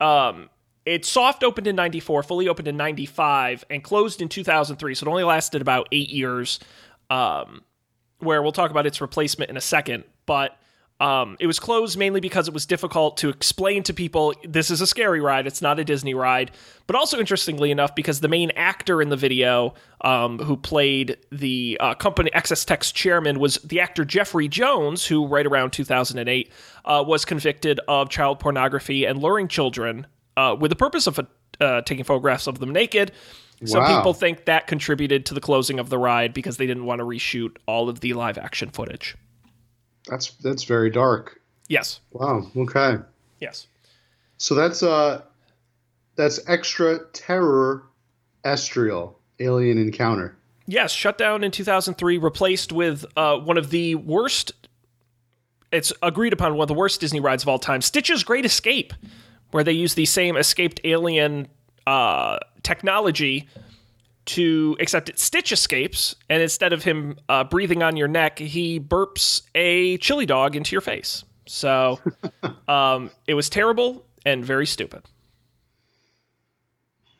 Um, 0.00 0.48
it 0.86 1.04
soft 1.04 1.42
opened 1.44 1.66
in 1.66 1.76
94, 1.76 2.22
fully 2.22 2.48
opened 2.48 2.68
in 2.68 2.76
95, 2.76 3.64
and 3.68 3.82
closed 3.82 4.22
in 4.22 4.28
2003. 4.28 4.94
So 4.94 5.06
it 5.06 5.10
only 5.10 5.24
lasted 5.24 5.60
about 5.60 5.88
eight 5.92 6.10
years. 6.10 6.58
Um, 7.10 7.62
where 8.20 8.42
we'll 8.42 8.52
talk 8.52 8.70
about 8.70 8.86
its 8.86 9.00
replacement 9.00 9.50
in 9.50 9.56
a 9.56 9.60
second. 9.60 10.04
But 10.26 10.56
um, 11.00 11.36
it 11.40 11.46
was 11.46 11.58
closed 11.58 11.98
mainly 11.98 12.20
because 12.20 12.46
it 12.46 12.52
was 12.52 12.66
difficult 12.66 13.16
to 13.18 13.30
explain 13.30 13.82
to 13.84 13.94
people 13.94 14.34
this 14.44 14.70
is 14.70 14.82
a 14.82 14.86
scary 14.86 15.20
ride, 15.20 15.46
it's 15.46 15.62
not 15.62 15.78
a 15.78 15.84
Disney 15.84 16.12
ride. 16.12 16.50
But 16.86 16.94
also, 16.96 17.18
interestingly 17.18 17.70
enough, 17.70 17.94
because 17.94 18.20
the 18.20 18.28
main 18.28 18.50
actor 18.50 19.00
in 19.00 19.08
the 19.08 19.16
video 19.16 19.74
um, 20.02 20.38
who 20.38 20.56
played 20.56 21.16
the 21.32 21.78
uh, 21.80 21.94
company 21.94 22.30
XS 22.34 22.66
Tech's 22.66 22.92
chairman 22.92 23.38
was 23.38 23.56
the 23.64 23.80
actor 23.80 24.04
Jeffrey 24.04 24.48
Jones, 24.48 25.06
who 25.06 25.26
right 25.26 25.46
around 25.46 25.70
2008 25.72 26.52
uh, 26.84 27.04
was 27.06 27.24
convicted 27.24 27.80
of 27.88 28.10
child 28.10 28.38
pornography 28.38 29.04
and 29.06 29.18
luring 29.18 29.48
children 29.48 30.06
uh, 30.36 30.54
with 30.58 30.70
the 30.70 30.76
purpose 30.76 31.06
of 31.06 31.18
uh, 31.60 31.80
taking 31.82 32.04
photographs 32.04 32.46
of 32.46 32.58
them 32.58 32.70
naked. 32.72 33.12
Some 33.64 33.82
Wow. 33.82 33.96
people 33.98 34.14
think 34.14 34.46
that 34.46 34.66
contributed 34.66 35.26
to 35.26 35.34
the 35.34 35.40
closing 35.40 35.78
of 35.78 35.90
the 35.90 35.98
ride 35.98 36.32
because 36.34 36.56
they 36.56 36.66
didn't 36.66 36.86
want 36.86 36.98
to 36.98 37.04
reshoot 37.04 37.56
all 37.66 37.88
of 37.88 38.00
the 38.00 38.14
live 38.14 38.38
action 38.38 38.70
footage. 38.70 39.16
That's 40.10 40.32
that's 40.32 40.64
very 40.64 40.90
dark. 40.90 41.40
Yes. 41.68 42.00
Wow. 42.10 42.50
Okay. 42.56 42.96
Yes. 43.38 43.68
So 44.38 44.56
that's 44.56 44.82
uh 44.82 45.22
that's 46.16 46.40
extra 46.48 46.98
terror 47.12 47.84
estrial 48.44 49.18
alien 49.38 49.78
encounter. 49.78 50.36
Yes, 50.66 50.92
shut 50.92 51.16
down 51.16 51.42
in 51.42 51.50
2003, 51.50 52.18
replaced 52.18 52.72
with 52.72 53.04
uh, 53.16 53.36
one 53.38 53.58
of 53.58 53.70
the 53.70 53.96
worst, 53.96 54.52
it's 55.72 55.92
agreed 56.00 56.32
upon 56.32 56.54
one 56.54 56.62
of 56.62 56.68
the 56.68 56.74
worst 56.74 57.00
Disney 57.00 57.18
rides 57.18 57.42
of 57.42 57.48
all 57.48 57.58
time, 57.58 57.80
Stitch's 57.80 58.22
Great 58.22 58.44
Escape, 58.44 58.92
where 59.50 59.64
they 59.64 59.72
use 59.72 59.94
the 59.94 60.06
same 60.06 60.36
escaped 60.36 60.80
alien 60.84 61.48
uh, 61.88 62.38
technology 62.62 63.48
to, 64.34 64.76
except 64.80 65.08
it 65.08 65.18
Stitch 65.18 65.52
escapes, 65.52 66.14
and 66.28 66.42
instead 66.42 66.72
of 66.72 66.82
him 66.84 67.16
uh, 67.28 67.44
breathing 67.44 67.82
on 67.82 67.96
your 67.96 68.08
neck, 68.08 68.38
he 68.38 68.80
burps 68.80 69.42
a 69.54 69.96
chili 69.98 70.26
dog 70.26 70.56
into 70.56 70.72
your 70.72 70.80
face. 70.80 71.24
So 71.46 71.98
um, 72.68 73.10
it 73.26 73.34
was 73.34 73.48
terrible 73.48 74.04
and 74.24 74.44
very 74.44 74.66
stupid. 74.66 75.02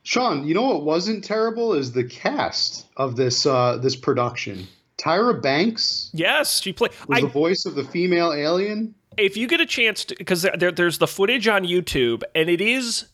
Sean, 0.02 0.46
you 0.46 0.54
know 0.54 0.62
what 0.62 0.84
wasn't 0.84 1.22
terrible 1.24 1.74
is 1.74 1.92
the 1.92 2.04
cast 2.04 2.86
of 2.96 3.16
this 3.16 3.44
uh 3.46 3.76
this 3.76 3.96
production. 3.96 4.66
Tyra 4.98 5.40
Banks 5.40 6.10
Yes, 6.12 6.60
she 6.60 6.72
played. 6.72 6.92
was 7.08 7.18
I, 7.18 7.20
the 7.22 7.26
voice 7.28 7.64
of 7.66 7.74
the 7.74 7.84
female 7.84 8.32
alien. 8.32 8.94
if 9.16 9.36
you 9.36 9.46
get 9.46 9.60
a 9.60 9.66
chance 9.66 10.04
to 10.06 10.14
because 10.16 10.42
there, 10.58 10.72
there's 10.72 10.98
the 10.98 11.06
footage 11.06 11.48
on 11.48 11.64
youtube 11.64 12.22
and 12.34 12.48
it 12.48 12.60
is 12.60 13.06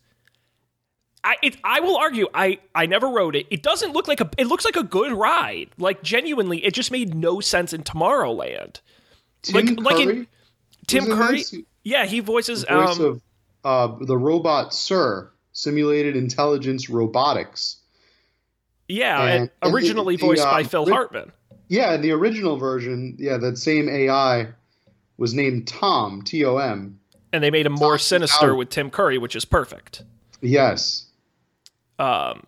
I, 1.28 1.36
it, 1.42 1.56
I 1.64 1.80
will 1.80 1.96
argue 1.96 2.28
I, 2.34 2.58
I 2.74 2.86
never 2.86 3.08
wrote 3.08 3.34
it 3.34 3.46
it 3.50 3.62
doesn't 3.62 3.92
look 3.92 4.06
like 4.06 4.20
a 4.20 4.30
it 4.38 4.46
looks 4.46 4.64
like 4.64 4.76
a 4.76 4.84
good 4.84 5.12
ride 5.12 5.68
like 5.76 6.02
genuinely 6.02 6.64
it 6.64 6.72
just 6.72 6.90
made 6.92 7.14
no 7.14 7.40
sense 7.40 7.72
in 7.72 7.82
tomorrowland 7.82 8.80
Tim 9.42 9.66
Like- 9.76 9.80
like 9.80 10.00
in- 10.00 10.08
Curry, 10.08 10.28
tim 10.86 11.06
curry 11.06 11.38
this? 11.38 11.54
yeah 11.82 12.04
he 12.06 12.20
voices 12.20 12.64
voice 12.64 13.00
um, 13.00 13.04
of 13.04 13.22
uh, 13.64 14.04
the 14.04 14.16
robot 14.16 14.72
Sir, 14.72 15.30
simulated 15.52 16.14
intelligence 16.14 16.88
robotics. 16.88 17.78
yeah 18.88 19.20
and- 19.22 19.30
and 19.32 19.50
and 19.62 19.72
the- 19.72 19.76
originally 19.76 20.16
the, 20.16 20.26
voiced 20.26 20.44
by 20.44 20.60
um, 20.60 20.68
phil 20.68 20.86
hartman 20.88 21.32
Yeah, 21.68 21.94
in 21.94 22.00
the 22.02 22.12
original 22.12 22.56
version, 22.58 23.16
yeah, 23.18 23.38
that 23.38 23.58
same 23.58 23.88
AI 23.88 24.46
was 25.18 25.34
named 25.34 25.66
Tom 25.66 26.22
T 26.22 26.44
O 26.44 26.58
M. 26.58 27.00
And 27.32 27.42
they 27.42 27.50
made 27.50 27.66
him 27.66 27.72
more 27.72 27.98
Tom 27.98 27.98
sinister 27.98 28.52
Out. 28.52 28.56
with 28.58 28.68
Tim 28.68 28.88
Curry, 28.90 29.18
which 29.18 29.34
is 29.34 29.44
perfect. 29.44 30.04
Yes. 30.40 31.05
Um, 31.98 32.44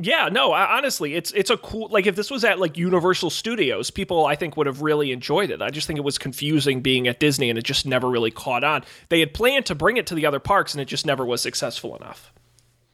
yeah, 0.00 0.28
no, 0.30 0.52
I, 0.52 0.76
honestly, 0.76 1.14
it's 1.14 1.32
it's 1.32 1.50
a 1.50 1.56
cool 1.56 1.88
like 1.90 2.06
if 2.06 2.14
this 2.14 2.30
was 2.30 2.44
at 2.44 2.60
like 2.60 2.76
Universal 2.76 3.30
Studios, 3.30 3.90
people 3.90 4.26
I 4.26 4.36
think 4.36 4.56
would 4.56 4.68
have 4.68 4.80
really 4.80 5.10
enjoyed 5.10 5.50
it. 5.50 5.60
I 5.60 5.70
just 5.70 5.88
think 5.88 5.98
it 5.98 6.04
was 6.04 6.18
confusing 6.18 6.82
being 6.82 7.08
at 7.08 7.18
Disney 7.18 7.50
and 7.50 7.58
it 7.58 7.64
just 7.64 7.84
never 7.84 8.08
really 8.08 8.30
caught 8.30 8.62
on. 8.62 8.84
They 9.08 9.18
had 9.18 9.34
planned 9.34 9.66
to 9.66 9.74
bring 9.74 9.96
it 9.96 10.06
to 10.06 10.14
the 10.14 10.24
other 10.24 10.38
parks 10.38 10.72
and 10.72 10.80
it 10.80 10.84
just 10.84 11.04
never 11.04 11.24
was 11.26 11.40
successful 11.40 11.96
enough. 11.96 12.32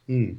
Hmm. 0.07 0.33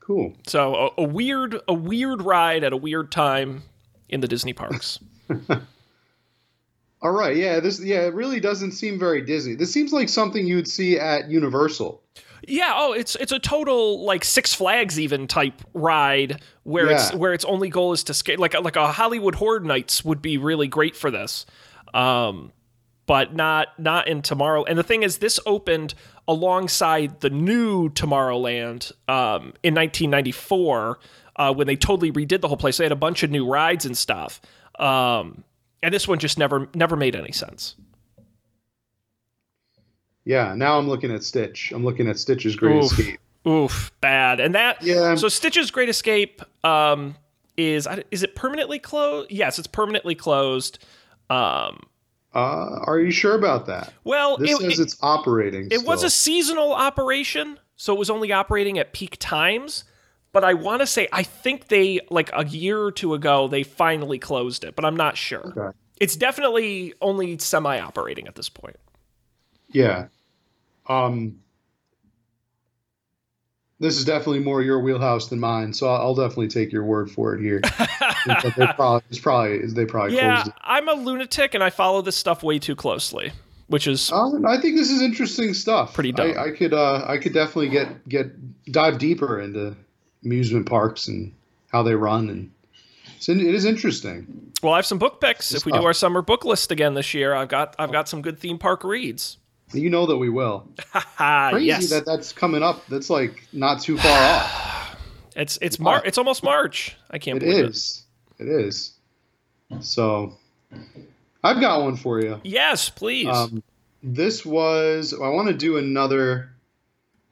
Cool. 0.00 0.34
So 0.48 0.74
a, 0.98 1.02
a 1.02 1.04
weird 1.04 1.60
a 1.68 1.74
weird 1.74 2.20
ride 2.20 2.64
at 2.64 2.72
a 2.72 2.76
weird 2.76 3.12
time 3.12 3.62
in 4.08 4.20
the 4.20 4.28
Disney 4.28 4.52
parks. 4.52 4.98
All 7.02 7.12
right. 7.12 7.36
Yeah. 7.36 7.60
This. 7.60 7.80
Yeah. 7.80 8.00
It 8.06 8.14
really 8.14 8.40
doesn't 8.40 8.72
seem 8.72 8.98
very 8.98 9.22
Disney. 9.22 9.54
This 9.54 9.72
seems 9.72 9.92
like 9.92 10.08
something 10.08 10.44
you'd 10.44 10.66
see 10.66 10.98
at 10.98 11.30
Universal. 11.30 12.02
Yeah, 12.48 12.72
oh, 12.74 12.92
it's 12.92 13.16
it's 13.16 13.32
a 13.32 13.38
total 13.38 14.04
like 14.04 14.24
Six 14.24 14.52
Flags 14.54 14.98
even 15.00 15.26
type 15.26 15.60
ride 15.74 16.42
where 16.62 16.86
it's 16.94 17.14
where 17.14 17.32
its 17.32 17.44
only 17.44 17.68
goal 17.68 17.92
is 17.92 18.04
to 18.04 18.14
skate 18.14 18.38
like 18.38 18.54
a- 18.54 18.60
like 18.60 18.76
a 18.76 18.92
Halloween 18.92 19.32
Horror 19.34 19.60
Nights 19.60 20.04
would 20.04 20.20
be 20.22 20.38
really 20.38 20.68
great 20.68 20.96
for 20.96 21.10
this. 21.10 21.46
Um 21.92 22.52
but 23.06 23.34
not 23.34 23.68
not 23.78 24.08
in 24.08 24.22
Tomorrow. 24.22 24.64
And 24.64 24.78
the 24.78 24.82
thing 24.82 25.02
is 25.02 25.18
this 25.18 25.38
opened 25.44 25.94
alongside 26.26 27.20
the 27.20 27.30
new 27.30 27.90
Tomorrowland 27.90 28.92
um 29.08 29.52
in 29.62 29.74
1994 29.74 30.98
uh 31.36 31.52
when 31.52 31.66
they 31.66 31.76
totally 31.76 32.10
redid 32.12 32.40
the 32.40 32.48
whole 32.48 32.56
place. 32.56 32.76
They 32.78 32.84
had 32.84 32.92
a 32.92 32.96
bunch 32.96 33.22
of 33.22 33.30
new 33.30 33.46
rides 33.46 33.84
and 33.84 33.96
stuff. 33.96 34.40
Um 34.78 35.44
and 35.82 35.92
this 35.92 36.08
one 36.08 36.18
just 36.18 36.38
never 36.38 36.68
never 36.74 36.96
made 36.96 37.14
any 37.14 37.32
sense. 37.32 37.76
Yeah. 40.24 40.54
Now 40.54 40.78
I'm 40.78 40.88
looking 40.88 41.10
at 41.12 41.22
Stitch. 41.22 41.72
I'm 41.74 41.84
looking 41.84 42.08
at 42.08 42.18
Stitch's 42.18 42.56
Great 42.56 42.76
Oof. 42.76 42.98
Escape. 42.98 43.20
Oof, 43.46 43.92
bad. 44.00 44.40
And 44.40 44.54
that 44.54 44.82
Yeah. 44.82 45.14
So 45.16 45.28
Stitch's 45.28 45.70
Great 45.70 45.88
Escape 45.88 46.42
um 46.64 47.16
is 47.56 47.86
is 48.10 48.22
it 48.22 48.34
permanently 48.34 48.78
closed? 48.78 49.30
Yes, 49.30 49.58
it's 49.58 49.68
permanently 49.68 50.14
closed. 50.14 50.78
Um 51.30 51.82
Uh, 52.34 52.80
are 52.86 52.98
you 52.98 53.10
sure 53.10 53.34
about 53.36 53.66
that? 53.66 53.92
well, 54.04 54.36
This 54.38 54.50
it, 54.52 54.56
says 54.62 54.78
it, 54.78 54.82
it's 54.82 54.96
operating. 55.02 55.68
it 55.70 55.84
was 55.84 56.02
a 56.02 56.10
seasonal 56.10 56.72
operation, 56.72 57.58
so 57.76 57.94
it 57.94 57.98
was 57.98 58.10
only 58.10 58.32
operating 58.32 58.78
at 58.78 58.92
peak 58.92 59.16
times. 59.20 59.84
But 60.32 60.42
I 60.42 60.54
want 60.54 60.80
to 60.80 60.86
say 60.86 61.06
I 61.12 61.22
think 61.22 61.68
they 61.68 62.00
like 62.10 62.30
a 62.32 62.44
year 62.44 62.80
or 62.82 62.90
two 62.90 63.14
ago 63.14 63.46
they 63.46 63.62
finally 63.62 64.18
closed 64.18 64.64
it, 64.64 64.74
but 64.74 64.84
I'm 64.84 64.96
not 64.96 65.16
sure. 65.16 65.52
Okay. 65.56 65.76
It's 66.00 66.16
definitely 66.16 66.92
only 67.00 67.38
semi-operating 67.38 68.26
at 68.26 68.34
this 68.34 68.48
point. 68.48 68.76
Yeah. 69.70 70.06
Um. 70.88 71.40
This 73.80 73.98
is 73.98 74.04
definitely 74.04 74.38
more 74.38 74.62
your 74.62 74.80
wheelhouse 74.80 75.28
than 75.28 75.40
mine, 75.40 75.74
so 75.74 75.88
I'll 75.88 76.14
definitely 76.14 76.48
take 76.48 76.72
your 76.72 76.84
word 76.84 77.10
for 77.10 77.34
it 77.34 77.42
here. 77.42 77.60
They 78.26 78.66
probably, 78.74 79.02
it's 79.10 79.18
probably 79.18 79.66
they 79.66 79.84
probably 79.84 80.16
Yeah, 80.16 80.46
it. 80.46 80.54
I'm 80.62 80.88
a 80.88 80.94
lunatic 80.94 81.52
and 81.52 81.62
I 81.62 81.68
follow 81.68 82.00
this 82.00 82.16
stuff 82.16 82.42
way 82.42 82.58
too 82.58 82.74
closely, 82.74 83.32
which 83.66 83.86
is 83.86 84.10
Um, 84.10 84.46
I 84.46 84.58
think 84.58 84.76
this 84.76 84.90
is 84.90 85.02
interesting 85.02 85.52
stuff. 85.52 85.92
Pretty 85.92 86.12
dumb. 86.12 86.32
I, 86.38 86.44
I 86.44 86.50
could 86.50 86.72
uh, 86.72 87.04
I 87.06 87.18
could 87.18 87.34
definitely 87.34 87.68
get 87.68 88.08
get 88.08 88.72
dive 88.72 88.96
deeper 88.98 89.40
into 89.40 89.76
amusement 90.24 90.64
parks 90.66 91.06
and 91.08 91.34
how 91.70 91.82
they 91.82 91.94
run, 91.94 92.30
and 92.30 92.50
it's, 93.16 93.28
it 93.28 93.38
is 93.40 93.66
interesting. 93.66 94.52
Well, 94.62 94.72
I 94.72 94.76
have 94.76 94.86
some 94.86 94.98
book 94.98 95.20
picks. 95.20 95.52
If 95.52 95.66
we 95.66 95.72
do 95.72 95.84
our 95.84 95.92
summer 95.92 96.22
book 96.22 96.46
list 96.46 96.72
again 96.72 96.94
this 96.94 97.12
year, 97.12 97.34
I've 97.34 97.48
got 97.48 97.74
I've 97.78 97.92
got 97.92 98.08
some 98.08 98.22
good 98.22 98.38
theme 98.38 98.56
park 98.56 98.84
reads. 98.84 99.36
You 99.74 99.90
know 99.90 100.06
that 100.06 100.16
we 100.16 100.28
will. 100.28 100.68
Crazy 101.16 101.66
yes, 101.66 101.90
that 101.90 102.06
that's 102.06 102.32
coming 102.32 102.62
up. 102.62 102.86
That's 102.86 103.10
like 103.10 103.46
not 103.52 103.80
too 103.80 103.96
far 103.98 104.18
off. 104.22 104.96
it's 105.36 105.58
it's 105.60 105.78
Mar- 105.78 106.02
it's 106.04 106.18
almost 106.18 106.42
March. 106.42 106.96
I 107.10 107.18
can't 107.18 107.36
It 107.42 107.46
believe 107.46 107.64
is. 107.66 108.04
It 108.38 108.48
is. 108.48 108.92
So, 109.80 110.36
I've 111.42 111.60
got 111.60 111.82
one 111.82 111.96
for 111.96 112.20
you. 112.20 112.40
Yes, 112.44 112.90
please. 112.90 113.28
Um, 113.28 113.62
this 114.02 114.44
was. 114.44 115.12
I 115.14 115.28
want 115.28 115.48
to 115.48 115.54
do 115.54 115.76
another 115.78 116.50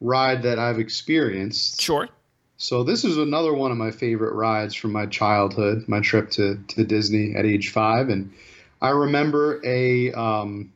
ride 0.00 0.42
that 0.42 0.58
I've 0.58 0.78
experienced. 0.78 1.80
sure. 1.80 2.08
So 2.56 2.84
this 2.84 3.04
is 3.04 3.18
another 3.18 3.52
one 3.52 3.72
of 3.72 3.76
my 3.76 3.90
favorite 3.90 4.34
rides 4.34 4.74
from 4.74 4.92
my 4.92 5.06
childhood, 5.06 5.84
my 5.88 5.98
trip 5.98 6.30
to, 6.32 6.62
to 6.68 6.84
Disney 6.84 7.34
at 7.34 7.44
age 7.44 7.70
five, 7.70 8.08
and 8.08 8.32
I 8.80 8.90
remember 8.90 9.60
a 9.64 10.12
um, 10.12 10.72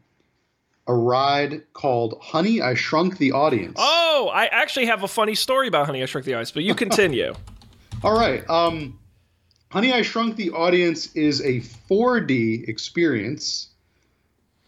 a 0.87 0.95
ride 0.95 1.63
called 1.73 2.19
Honey, 2.23 2.61
I 2.61 2.75
Shrunk 2.75 3.19
the 3.19 3.33
Audience. 3.33 3.77
Oh, 3.79 4.31
I 4.33 4.47
actually 4.47 4.87
have 4.87 5.03
a 5.03 5.09
funny 5.09 5.35
story 5.35 5.69
about 5.69 5.87
Honey 5.87 6.03
I 6.03 6.07
Shrunk 6.07 6.27
the 6.27 6.35
Ice, 6.35 6.51
but 6.51 6.63
you 6.63 6.75
continue. 6.85 7.35
All 8.05 8.17
right, 8.17 8.49
um, 8.49 8.99
Honey, 9.71 9.93
I 9.93 10.03
Shrunk 10.03 10.37
the 10.37 10.51
Audience 10.51 11.15
is 11.15 11.41
a 11.41 11.61
4D 11.91 12.69
experience. 12.69 13.69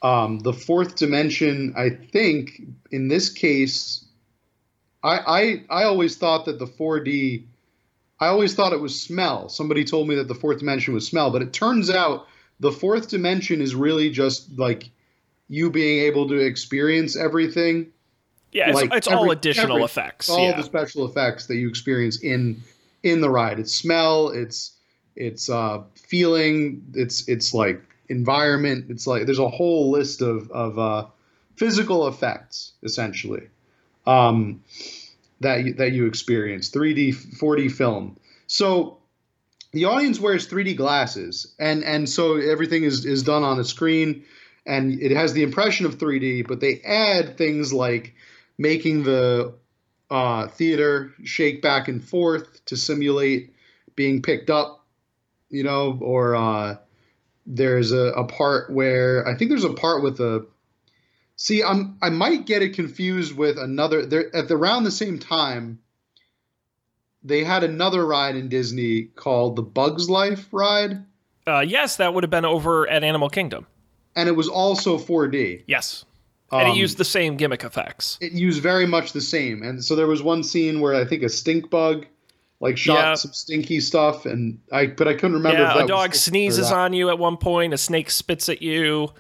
Um, 0.02 0.40
the 0.40 0.52
fourth 0.52 0.96
dimension, 0.96 1.74
I 1.76 1.90
think, 1.90 2.62
in 2.90 3.08
this 3.08 3.30
case, 3.30 4.04
I, 5.02 5.18
I 5.70 5.82
I 5.82 5.84
always 5.84 6.16
thought 6.16 6.44
that 6.46 6.58
the 6.58 6.66
4D, 6.66 7.44
I 8.20 8.26
always 8.28 8.54
thought 8.54 8.72
it 8.72 8.80
was 8.80 9.00
smell. 9.00 9.48
Somebody 9.48 9.84
told 9.84 10.08
me 10.08 10.16
that 10.16 10.28
the 10.28 10.34
fourth 10.34 10.58
dimension 10.58 10.94
was 10.94 11.06
smell, 11.06 11.30
but 11.30 11.42
it 11.42 11.52
turns 11.52 11.90
out 11.90 12.26
the 12.60 12.72
fourth 12.72 13.08
dimension 13.08 13.60
is 13.60 13.74
really 13.74 14.10
just 14.10 14.58
like 14.58 14.90
you 15.48 15.70
being 15.70 16.04
able 16.04 16.28
to 16.28 16.36
experience 16.38 17.16
everything 17.16 17.86
Yeah, 18.52 18.68
it's, 18.70 18.76
Like 18.80 18.92
it's 18.94 19.06
all 19.08 19.24
every- 19.24 19.32
additional 19.32 19.76
every- 19.76 19.84
effects. 19.84 20.28
all 20.28 20.40
yeah. 20.42 20.56
the 20.56 20.62
special 20.62 21.04
effects 21.06 21.46
that 21.46 21.56
you 21.56 21.68
experience 21.68 22.20
in 22.22 22.62
in 23.02 23.20
the 23.20 23.30
ride. 23.30 23.58
It's 23.60 23.74
smell, 23.74 24.28
it's 24.30 24.72
it's 25.16 25.48
uh, 25.50 25.82
feeling, 25.94 26.82
it's 26.94 27.28
it's 27.28 27.52
like 27.54 27.80
environment. 28.08 28.86
It's 28.88 29.06
like 29.06 29.26
there's 29.26 29.38
a 29.38 29.48
whole 29.48 29.90
list 29.90 30.22
of 30.22 30.50
of 30.50 30.78
uh, 30.78 31.06
physical 31.56 32.08
effects 32.08 32.72
essentially 32.82 33.48
um, 34.06 34.62
that 35.40 35.64
you, 35.64 35.74
that 35.74 35.92
you 35.92 36.06
experience. 36.06 36.70
3D, 36.70 37.14
4D 37.38 37.70
film. 37.70 38.16
So 38.46 38.98
the 39.72 39.84
audience 39.84 40.18
wears 40.18 40.48
3D 40.48 40.76
glasses, 40.76 41.54
and 41.58 41.84
and 41.84 42.08
so 42.08 42.36
everything 42.36 42.84
is 42.84 43.04
is 43.04 43.22
done 43.22 43.42
on 43.44 43.58
a 43.60 43.64
screen, 43.64 44.24
and 44.68 45.00
it 45.00 45.10
has 45.10 45.32
the 45.32 45.42
impression 45.42 45.86
of 45.86 45.98
3D, 45.98 46.46
but 46.46 46.60
they 46.60 46.80
add 46.84 47.38
things 47.38 47.72
like 47.72 48.14
making 48.58 49.02
the 49.02 49.54
uh, 50.10 50.46
theater 50.48 51.12
shake 51.24 51.62
back 51.62 51.88
and 51.88 52.04
forth 52.04 52.64
to 52.66 52.76
simulate 52.76 53.54
being 53.96 54.22
picked 54.22 54.50
up, 54.50 54.84
you 55.48 55.64
know, 55.64 55.98
or 56.00 56.36
uh, 56.36 56.76
there's 57.46 57.92
a, 57.92 58.12
a 58.12 58.24
part 58.24 58.70
where 58.70 59.26
I 59.26 59.36
think 59.36 59.50
there's 59.50 59.64
a 59.64 59.72
part 59.72 60.02
with 60.02 60.20
a. 60.20 60.46
See, 61.36 61.62
I'm 61.62 61.96
I 62.02 62.10
might 62.10 62.46
get 62.46 62.62
it 62.62 62.74
confused 62.74 63.36
with 63.36 63.58
another. 63.58 64.04
There 64.04 64.34
at 64.36 64.48
the, 64.48 64.54
around 64.54 64.84
the 64.84 64.90
same 64.90 65.18
time. 65.18 65.80
They 67.24 67.42
had 67.42 67.64
another 67.64 68.06
ride 68.06 68.36
in 68.36 68.48
Disney 68.48 69.02
called 69.02 69.56
the 69.56 69.62
Bugs 69.62 70.08
Life 70.08 70.46
ride, 70.52 71.04
Uh, 71.48 71.60
yes, 71.60 71.96
that 71.96 72.14
would 72.14 72.22
have 72.22 72.30
been 72.30 72.44
over 72.44 72.88
at 72.88 73.02
Animal 73.02 73.28
Kingdom. 73.28 73.66
And 74.18 74.28
it 74.28 74.32
was 74.36 74.48
also 74.48 74.98
4D. 74.98 75.62
Yes, 75.66 76.04
and 76.50 76.62
Um, 76.68 76.74
it 76.74 76.76
used 76.76 76.98
the 76.98 77.04
same 77.04 77.36
gimmick 77.36 77.62
effects. 77.64 78.18
it 78.20 78.32
used 78.32 78.62
very 78.62 78.86
much 78.86 79.12
the 79.12 79.20
same. 79.20 79.62
And 79.62 79.84
so 79.84 79.94
there 79.96 80.06
was 80.06 80.22
one 80.22 80.42
scene 80.42 80.80
where 80.80 80.94
I 80.94 81.04
think 81.04 81.22
a 81.22 81.28
stink 81.28 81.70
bug 81.70 82.06
like 82.60 82.76
shot 82.76 82.94
Yeah. 82.98 83.14
some 83.14 83.32
stinky 83.32 83.78
stuff 83.80 84.26
and 84.26 84.58
I 84.72 84.86
but 84.86 85.06
I 85.06 85.14
couldn't 85.14 85.34
remember 85.34 85.62
if 85.62 85.74
Yeah, 85.76 85.84
a 85.84 85.86
dog 85.86 86.14
sneezes 86.14 86.72
on 86.72 86.92
you 86.92 87.08
at 87.10 87.18
one 87.18 87.36
point. 87.36 87.72
A 87.74 87.78
snake 87.78 88.10
spits 88.10 88.48
at 88.48 88.60
you. 88.62 89.10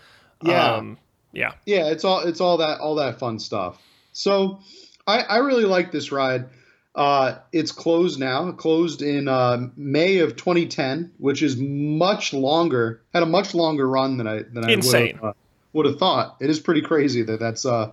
Yeah. 0.42 0.74
Um, 0.74 0.98
yeah. 1.32 1.52
Yeah, 1.66 1.86
it's 1.90 2.04
all 2.04 2.20
it's 2.20 2.40
all 2.40 2.56
that 2.58 2.80
all 2.80 2.94
that 2.96 3.18
fun 3.20 3.38
stuff. 3.38 3.80
So 4.12 4.58
I, 5.06 5.20
I 5.20 5.36
really 5.38 5.64
like 5.66 5.92
this 5.92 6.10
ride. 6.10 6.46
Uh, 6.94 7.38
it's 7.52 7.70
closed 7.70 8.18
now. 8.18 8.50
Closed 8.52 9.02
in 9.02 9.28
uh, 9.28 9.68
May 9.76 10.18
of 10.18 10.36
2010, 10.36 11.12
which 11.18 11.42
is 11.42 11.56
much 11.56 12.32
longer. 12.32 13.02
Had 13.14 13.22
a 13.22 13.26
much 13.26 13.54
longer 13.54 13.88
run 13.88 14.16
than 14.16 14.26
I 14.26 14.42
than 14.42 14.64
I 14.64 14.74
would 14.74 14.84
have, 14.84 15.24
uh, 15.24 15.32
would 15.72 15.86
have 15.86 15.98
thought. 15.98 16.36
It 16.40 16.50
is 16.50 16.58
pretty 16.58 16.82
crazy 16.82 17.22
that 17.22 17.38
that's 17.38 17.64
uh, 17.64 17.92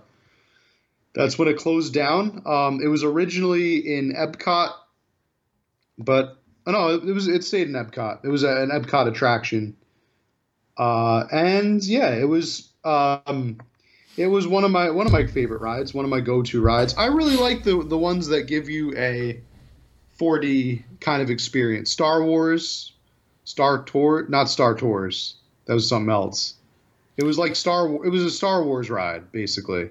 that's 1.14 1.38
when 1.38 1.48
it 1.48 1.56
closed 1.56 1.94
down. 1.94 2.42
Um, 2.46 2.80
it 2.82 2.88
was 2.88 3.04
originally 3.04 3.76
in 3.76 4.12
Epcot, 4.12 4.72
but 5.98 6.38
oh, 6.66 6.72
no, 6.72 6.88
it, 6.94 7.08
it 7.08 7.12
was 7.12 7.28
it 7.28 7.44
stayed 7.44 7.68
in 7.68 7.74
Epcot. 7.74 8.24
It 8.24 8.28
was 8.28 8.42
a, 8.42 8.62
an 8.62 8.70
Epcot 8.70 9.08
attraction. 9.08 9.76
Uh, 10.76 11.24
and 11.32 11.82
yeah, 11.84 12.10
it 12.10 12.28
was 12.28 12.70
um, 12.84 13.58
it 14.16 14.26
was 14.26 14.46
one 14.46 14.64
of 14.64 14.70
my 14.70 14.90
one 14.90 15.06
of 15.06 15.12
my 15.12 15.26
favorite 15.26 15.60
rides, 15.60 15.92
one 15.94 16.04
of 16.04 16.10
my 16.10 16.20
go-to 16.20 16.60
rides. 16.60 16.94
I 16.96 17.06
really 17.06 17.36
like 17.36 17.62
the 17.64 17.82
the 17.82 17.98
ones 17.98 18.26
that 18.28 18.44
give 18.44 18.68
you 18.68 18.96
a 18.96 19.40
4D 20.18 20.82
kind 21.00 21.22
of 21.22 21.30
experience. 21.30 21.90
Star 21.90 22.22
Wars, 22.24 22.92
Star 23.44 23.82
Tour, 23.82 24.26
not 24.28 24.48
Star 24.48 24.74
Tours. 24.74 25.36
That 25.66 25.74
was 25.74 25.88
something 25.88 26.10
else. 26.10 26.54
It 27.16 27.24
was 27.24 27.38
like 27.38 27.56
Star. 27.56 27.86
It 28.04 28.10
was 28.10 28.24
a 28.24 28.30
Star 28.30 28.62
Wars 28.62 28.90
ride, 28.90 29.30
basically, 29.32 29.90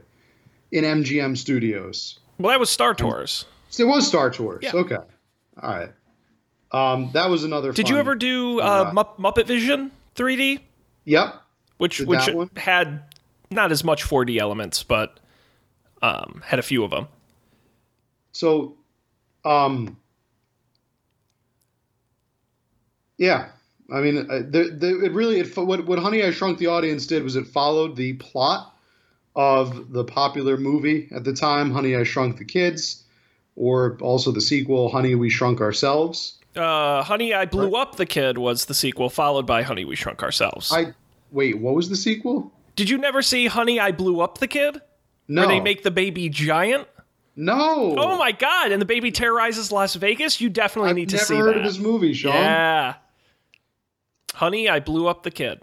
in 0.71 0.83
MGM 0.83 1.37
Studios. 1.37 2.19
Well, 2.39 2.51
that 2.51 2.59
was 2.59 2.69
Star 2.69 2.93
Tours. 2.93 3.45
So 3.69 3.83
it 3.83 3.87
was 3.87 4.07
Star 4.07 4.29
Tours. 4.29 4.63
Yeah. 4.63 4.71
Okay. 4.73 4.97
All 5.61 5.69
right. 5.69 5.91
Um, 6.71 7.11
that 7.13 7.29
was 7.29 7.43
another. 7.43 7.71
Did 7.71 7.89
you 7.89 7.97
ever 7.97 8.15
do 8.15 8.59
uh. 8.59 8.91
Mupp- 8.91 9.17
Muppet 9.17 9.47
Vision 9.47 9.91
3D, 10.15 10.59
Yep. 11.05 11.35
which 11.77 11.97
Did 11.99 12.07
which 12.07 12.29
had 12.57 13.03
not 13.49 13.71
as 13.71 13.83
much 13.83 14.03
4D 14.03 14.37
elements, 14.37 14.83
but 14.83 15.19
um, 16.01 16.41
had 16.45 16.59
a 16.59 16.63
few 16.63 16.83
of 16.83 16.91
them. 16.91 17.07
So, 18.31 18.75
um, 19.43 19.97
yeah, 23.17 23.49
I 23.93 24.01
mean, 24.01 24.17
uh, 24.29 24.39
the, 24.49 24.75
the, 24.77 25.05
it 25.05 25.11
really 25.13 25.39
it, 25.39 25.55
what 25.57 25.85
what 25.85 25.99
Honey 25.99 26.23
I 26.23 26.31
Shrunk 26.31 26.57
the 26.57 26.67
Audience 26.67 27.05
did 27.07 27.23
was 27.23 27.35
it 27.35 27.47
followed 27.47 27.95
the 27.95 28.13
plot 28.13 28.75
of 29.35 29.91
the 29.91 30.03
popular 30.03 30.57
movie 30.57 31.07
at 31.13 31.23
the 31.23 31.33
time, 31.33 31.71
Honey 31.71 31.95
I 31.95 32.03
Shrunk 32.03 32.37
the 32.37 32.45
Kids, 32.45 33.03
or 33.55 33.97
also 34.01 34.31
the 34.31 34.41
sequel, 34.41 34.89
Honey 34.89 35.15
We 35.15 35.29
Shrunk 35.29 35.61
Ourselves. 35.61 36.39
Uh, 36.55 37.03
Honey, 37.03 37.33
I 37.33 37.45
Blew 37.45 37.75
Up 37.75 37.95
the 37.95 38.05
Kid 38.05 38.37
was 38.37 38.65
the 38.65 38.73
sequel, 38.73 39.09
followed 39.09 39.45
by 39.45 39.61
Honey, 39.61 39.85
We 39.85 39.95
Shrunk 39.95 40.23
Ourselves. 40.23 40.71
I 40.71 40.93
wait, 41.31 41.59
what 41.59 41.75
was 41.75 41.89
the 41.89 41.95
sequel? 41.95 42.51
Did 42.75 42.89
you 42.89 42.97
never 42.97 43.21
see 43.21 43.47
Honey, 43.47 43.79
I 43.79 43.91
Blew 43.91 44.19
Up 44.21 44.37
the 44.39 44.47
Kid? 44.47 44.81
No, 45.27 45.41
Where 45.41 45.47
they 45.55 45.59
make 45.61 45.83
the 45.83 45.91
baby 45.91 46.29
giant? 46.29 46.87
no. 47.35 47.95
Oh 47.97 48.17
my 48.17 48.31
god! 48.31 48.71
And 48.71 48.81
the 48.81 48.85
baby 48.85 49.11
terrorizes 49.11 49.71
Las 49.71 49.95
Vegas. 49.95 50.39
You 50.39 50.49
definitely 50.49 50.91
I've 50.91 50.95
need 50.95 51.09
to 51.09 51.15
never 51.15 51.25
see 51.25 51.35
heard 51.35 51.55
that. 51.55 51.57
of 51.57 51.63
this 51.63 51.79
movie, 51.79 52.13
Sean. 52.13 52.33
Yeah. 52.33 52.95
Honey, 54.33 54.69
I 54.69 54.79
blew 54.79 55.07
up 55.07 55.23
the 55.23 55.31
kid. 55.31 55.61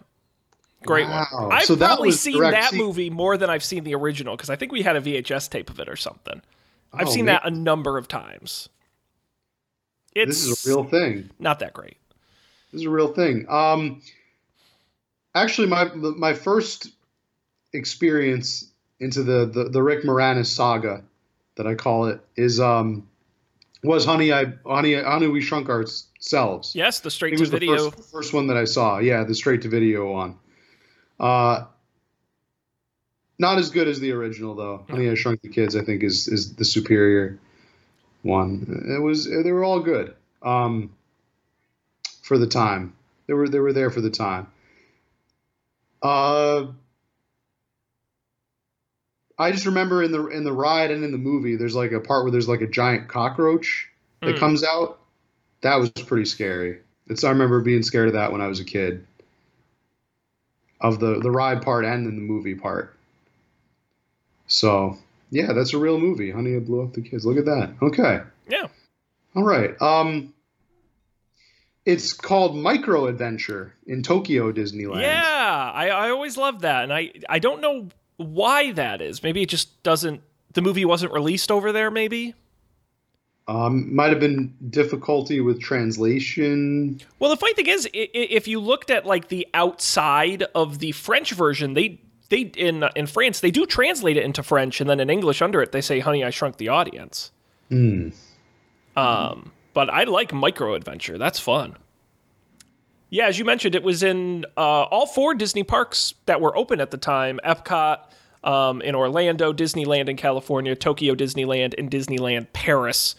Great 0.85 1.07
Wow. 1.07 1.27
one. 1.33 1.53
I've 1.53 1.65
So 1.65 1.75
that 1.77 1.87
probably 1.87 2.11
seen 2.13 2.41
that 2.41 2.71
se- 2.71 2.77
movie 2.77 3.09
more 3.11 3.37
than 3.37 3.49
I've 3.51 3.63
seen 3.63 3.85
the 3.85 3.95
original 3.95 4.35
because 4.37 4.51
I 4.51 4.57
think 4.57 4.73
we 4.73 4.83
had 4.83 4.97
a 4.97 5.01
VHS 5.01 5.49
tape 5.49 5.71
of 5.71 5.79
it 5.79 5.89
or 5.89 5.95
something. 5.97 6.43
I've 6.93 7.07
Oh, 7.09 7.11
seen 7.11 7.27
man. 7.27 7.35
that 7.43 7.47
a 7.47 7.55
number 7.55 7.97
of 7.99 8.09
times. 8.09 8.69
It's 10.15 10.45
This 10.45 10.47
is 10.65 10.67
a 10.67 10.69
real 10.71 10.85
thing. 10.85 11.31
not 11.39 11.61
that 11.61 11.73
great. 11.73 11.97
This 12.73 12.81
is 12.81 12.87
a 12.87 12.91
real 12.91 13.09
thing. 13.13 13.47
Um, 13.49 14.03
actually, 15.35 15.69
my 15.69 15.85
my 15.95 16.35
first 16.35 16.89
experience 17.73 18.71
into 19.01 19.23
the, 19.23 19.47
the 19.47 19.65
the 19.65 19.83
Rick 19.83 20.05
Moranis 20.05 20.47
saga, 20.47 21.03
that 21.57 21.67
I 21.67 21.75
call 21.75 22.07
it, 22.07 22.21
is 22.37 22.61
um, 22.61 23.09
was 23.83 24.05
Honey 24.05 24.33
I 24.33 24.53
Honey 24.65 24.95
Honey 24.95 25.27
We 25.27 25.41
Shrunk 25.41 25.69
Ourselves. 25.69 26.75
Yes, 26.75 27.01
the 27.01 27.11
straight 27.11 27.37
to 27.37 27.41
was 27.41 27.51
the 27.51 27.59
video. 27.59 27.91
first, 27.91 28.13
first 28.13 28.33
one 28.33 28.47
that 28.47 28.57
I 28.57 28.65
saw. 28.65 28.99
Yeah, 28.99 29.25
the 29.25 29.35
straight 29.35 29.63
to 29.63 29.69
video 29.69 30.13
one. 30.13 30.37
Uh, 31.19 31.65
not 33.39 33.59
as 33.59 33.71
good 33.71 33.89
as 33.89 33.99
the 34.01 34.13
original 34.13 34.55
though. 34.55 34.85
Honey 34.89 35.11
I 35.11 35.15
Shrunk 35.15 35.43
the 35.43 35.49
Kids, 35.49 35.75
I 35.75 35.83
think, 35.83 36.03
is 36.03 36.29
is 36.29 36.55
the 36.55 36.65
superior 36.65 37.39
one. 38.23 38.85
It 38.89 39.03
was 39.03 39.29
they 39.29 39.53
were 39.53 39.65
all 39.65 39.81
good. 39.81 40.15
Um, 40.43 40.93
for 42.23 42.39
the 42.39 42.47
time, 42.47 42.95
they 43.27 43.35
were 43.35 43.49
they 43.49 43.59
were 43.59 43.73
there 43.73 43.91
for 43.91 44.01
the 44.01 44.11
time. 44.11 44.47
Uh, 46.03 46.67
I 49.43 49.53
just 49.53 49.67
remember 49.67 50.03
in 50.03 50.13
the 50.13 50.27
in 50.29 50.45
the 50.45 50.53
ride 50.53 50.91
and 50.91 51.05
in 51.05 51.13
the 51.13 51.19
movie, 51.19 51.57
there's 51.57 51.75
like 51.75 51.93
a 51.93 52.01
part 52.01 52.25
where 52.25 52.31
there's 52.33 52.49
like 52.49 52.61
a 52.63 52.67
giant 52.67 53.09
cockroach 53.09 53.89
that 54.21 54.37
Mm. 54.37 54.39
comes 54.39 54.65
out. 54.65 54.99
That 55.63 55.77
was 55.77 55.91
pretty 55.91 56.25
scary. 56.25 56.79
It's 57.09 57.25
I 57.25 57.31
remember 57.31 57.61
being 57.61 57.83
scared 57.83 58.09
of 58.09 58.15
that 58.15 58.33
when 58.33 58.41
I 58.41 58.47
was 58.47 58.61
a 58.61 58.65
kid. 58.65 59.07
Of 60.81 60.99
the 60.99 61.21
the 61.21 61.31
ride 61.31 61.63
part 61.63 61.85
and 61.85 62.07
in 62.07 62.17
the 62.17 62.23
movie 62.23 62.55
part. 62.55 62.97
So 64.47 64.99
yeah, 65.31 65.53
that's 65.53 65.73
a 65.75 65.79
real 65.79 65.99
movie. 65.99 66.31
Honey, 66.31 66.57
I 66.57 66.59
blew 66.59 66.83
up 66.83 66.93
the 66.93 67.01
kids. 67.03 67.25
Look 67.25 67.39
at 67.39 67.45
that. 67.45 67.75
Okay. 67.81 68.21
Yeah. 68.49 68.67
All 69.35 69.45
right. 69.45 69.81
Um, 69.81 70.35
it's 71.87 72.13
called 72.13 72.57
Micro 72.57 73.07
Adventure 73.07 73.75
in 73.87 74.03
Tokyo 74.03 74.53
Disneyland. 74.53 75.01
Yeah, 75.03 75.73
I, 75.75 75.89
I 75.89 76.11
always 76.11 76.37
loved 76.37 76.61
that, 76.63 76.85
and 76.85 76.93
I 76.93 77.13
I 77.29 77.39
don't 77.39 77.61
know 77.61 77.89
why 78.23 78.73
that 78.73 79.01
is. 79.01 79.23
Maybe 79.23 79.43
it 79.43 79.49
just 79.49 79.83
doesn't. 79.83 80.23
The 80.55 80.63
movie 80.63 80.85
wasn't 80.85 81.13
released 81.13 81.51
over 81.51 81.73
there. 81.73 81.91
Maybe. 81.91 82.35
Um, 83.49 83.93
might 83.95 84.11
have 84.11 84.21
been 84.21 84.55
difficulty 84.71 85.41
with 85.41 85.61
translation. 85.61 87.01
Well, 87.19 87.31
the 87.31 87.37
funny 87.37 87.55
thing 87.55 87.67
is, 87.67 87.89
if 87.93 88.47
you 88.47 88.61
looked 88.61 88.91
at 88.91 89.05
like 89.05 89.29
the 89.29 89.49
outside 89.53 90.45
of 90.55 90.79
the 90.79 90.93
French 90.93 91.33
version, 91.33 91.75
they 91.75 92.01
they 92.29 92.43
in 92.57 92.85
in 92.95 93.07
France 93.07 93.41
they 93.41 93.51
do 93.51 93.67
translate 93.67 94.17
it 94.17 94.25
into 94.25 94.43
French, 94.43 94.81
and 94.81 94.89
then 94.89 95.01
in 95.01 95.11
English 95.11 95.43
under 95.43 95.61
it 95.61 95.73
they 95.73 95.81
say 95.81 95.99
"Honey, 95.99 96.25
I 96.25 96.31
Shrunk 96.31 96.57
the 96.59 96.69
Audience." 96.69 97.33
Hmm. 97.69 98.11
Um, 98.97 99.53
but 99.75 99.91
I 99.91 100.05
like 100.05 100.33
Micro 100.33 100.75
Adventure. 100.75 101.19
That's 101.19 101.41
fun. 101.41 101.77
Yeah, 103.13 103.27
as 103.27 103.39
you 103.39 103.45
mentioned, 103.45 103.75
it 103.75 103.83
was 103.83 104.03
in 104.03 104.47
uh, 104.57 104.85
all 104.85 105.05
four 105.07 105.35
Disney 105.35 105.65
parks 105.65 106.15
that 106.25 106.41
were 106.41 106.57
open 106.57 106.81
at 106.81 106.91
the 106.91 106.97
time: 106.97 107.39
Epcot 107.45 107.99
um, 108.43 108.81
in 108.81 108.95
Orlando, 108.95 109.53
Disneyland 109.53 110.09
in 110.09 110.17
California, 110.17 110.75
Tokyo 110.75 111.15
Disneyland, 111.15 111.75
and 111.77 111.91
Disneyland 111.91 112.47
Paris. 112.55 113.15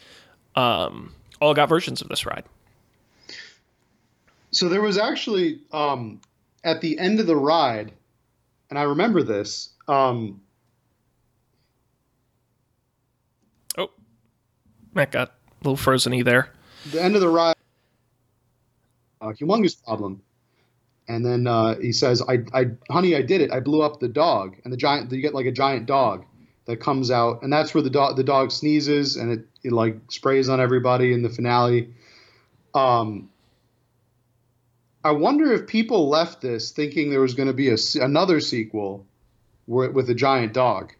Um, 0.55 1.13
all 1.39 1.53
got 1.53 1.69
versions 1.69 2.01
of 2.01 2.09
this 2.09 2.25
ride. 2.25 2.43
So 4.49 4.67
there 4.67 4.81
was 4.81 4.97
actually 4.97 5.59
um, 5.71 6.19
at 6.63 6.81
the 6.81 6.97
end 6.97 7.19
of 7.19 7.27
the 7.27 7.35
ride, 7.35 7.91
and 8.71 8.79
I 8.79 8.83
remember 8.83 9.21
this. 9.21 9.69
Um, 9.87 10.41
Oh, 13.77 13.91
Matt 14.95 15.11
got 15.11 15.27
a 15.29 15.33
little 15.63 15.77
frozen-y 15.77 16.23
there. 16.23 16.49
the 16.89 17.01
end 17.01 17.13
of 17.13 17.21
the 17.21 17.29
ride, 17.29 17.52
a 19.23 19.33
humongous 19.33 19.81
problem. 19.83 20.21
And 21.07 21.25
then 21.25 21.47
uh, 21.47 21.75
he 21.79 21.91
says, 21.91 22.21
I, 22.21 22.43
I, 22.53 22.65
honey, 22.89 23.15
I 23.15 23.21
did 23.21 23.41
it. 23.41 23.51
I 23.51 23.59
blew 23.59 23.81
up 23.81 23.99
the 23.99 24.07
dog. 24.07 24.55
And 24.63 24.71
the 24.71 24.77
giant, 24.77 25.11
you 25.11 25.21
get 25.21 25.33
like 25.33 25.45
a 25.45 25.51
giant 25.51 25.85
dog 25.85 26.25
that 26.65 26.77
comes 26.77 27.11
out. 27.11 27.43
And 27.43 27.51
that's 27.51 27.73
where 27.73 27.83
the 27.83 27.89
dog, 27.89 28.15
the 28.15 28.23
dog 28.23 28.51
sneezes 28.51 29.17
and 29.17 29.31
it, 29.31 29.45
it 29.63 29.71
like 29.71 29.97
sprays 30.09 30.47
on 30.47 30.61
everybody 30.61 31.13
in 31.13 31.21
the 31.21 31.29
finale. 31.29 31.93
Um, 32.73 33.29
I 35.03 35.11
wonder 35.11 35.51
if 35.51 35.67
people 35.67 36.07
left 36.07 36.41
this 36.41 36.71
thinking 36.71 37.09
there 37.09 37.19
was 37.19 37.33
going 37.33 37.47
to 37.47 37.53
be 37.53 37.69
a, 37.69 37.77
another 38.01 38.39
sequel 38.39 39.05
with 39.67 40.09
a 40.09 40.15
giant 40.15 40.53
dog. 40.53 40.93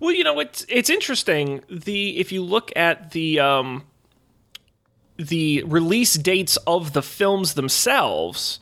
Well, 0.00 0.12
you 0.12 0.24
know, 0.24 0.38
it's 0.38 0.64
it's 0.68 0.90
interesting. 0.90 1.62
The 1.68 2.18
if 2.18 2.30
you 2.30 2.42
look 2.42 2.70
at 2.76 3.10
the 3.10 3.40
um, 3.40 3.84
the 5.18 5.62
release 5.64 6.14
dates 6.14 6.56
of 6.66 6.92
the 6.92 7.02
films 7.02 7.54
themselves, 7.54 8.60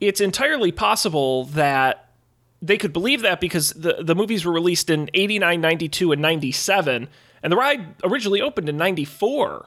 it's 0.00 0.20
entirely 0.20 0.70
possible 0.70 1.44
that 1.46 2.10
they 2.60 2.76
could 2.76 2.92
believe 2.92 3.22
that 3.22 3.40
because 3.40 3.70
the 3.70 3.98
the 4.00 4.14
movies 4.14 4.44
were 4.44 4.52
released 4.52 4.90
in 4.90 5.10
89, 5.14 5.60
92 5.60 6.12
and 6.12 6.22
97 6.22 7.08
and 7.42 7.52
the 7.52 7.56
ride 7.56 7.94
originally 8.02 8.42
opened 8.42 8.68
in 8.68 8.76
94. 8.76 9.66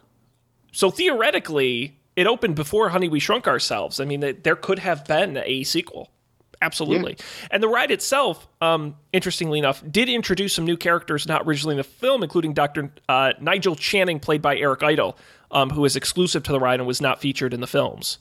So 0.72 0.90
theoretically, 0.90 1.98
it 2.16 2.28
opened 2.28 2.56
before 2.56 2.90
Honey 2.90 3.10
We 3.10 3.20
Shrunk 3.20 3.48
Ourselves. 3.48 4.00
I 4.00 4.06
mean, 4.06 4.38
there 4.44 4.56
could 4.56 4.80
have 4.80 5.06
been 5.06 5.38
a 5.38 5.64
sequel. 5.64 6.12
Absolutely. 6.62 7.17
And 7.50 7.62
the 7.63 7.67
ride 7.67 7.89
itself, 7.89 8.47
um, 8.62 8.95
interestingly 9.13 9.58
enough, 9.58 9.84
did 9.89 10.10
introduce 10.10 10.54
some 10.54 10.65
new 10.65 10.78
characters 10.78 11.28
not 11.28 11.41
originally 11.45 11.74
in 11.74 11.78
the 11.78 11.84
film, 11.84 12.21
including 12.21 12.54
Dr. 12.54 12.91
Uh, 13.10 13.34
Nigel 13.41 13.76
Channing, 13.76 14.19
played 14.19 14.41
by 14.41 14.56
Eric 14.58 14.84
Idle, 14.84 15.17
um, 15.50 15.71
who 15.71 15.84
is 15.86 15.95
exclusive 15.95 16.43
to 16.43 16.52
the 16.52 16.60
ride 16.60 16.80
and 16.80 16.88
was 16.88 17.02
not 17.02 17.19
featured 17.19 17.54
in 17.54 17.62
the 17.62 17.67
films. 17.67 18.19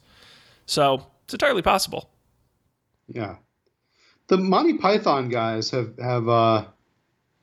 So 0.65 1.07
it's 1.25 1.35
entirely 1.35 1.63
possible. 1.63 2.09
Yeah. 3.09 3.37
The 4.29 4.39
Monty 4.39 4.79
Python 4.79 5.29
guys 5.29 5.71
have, 5.71 5.99
have, 5.99 6.29
uh, 6.29 6.65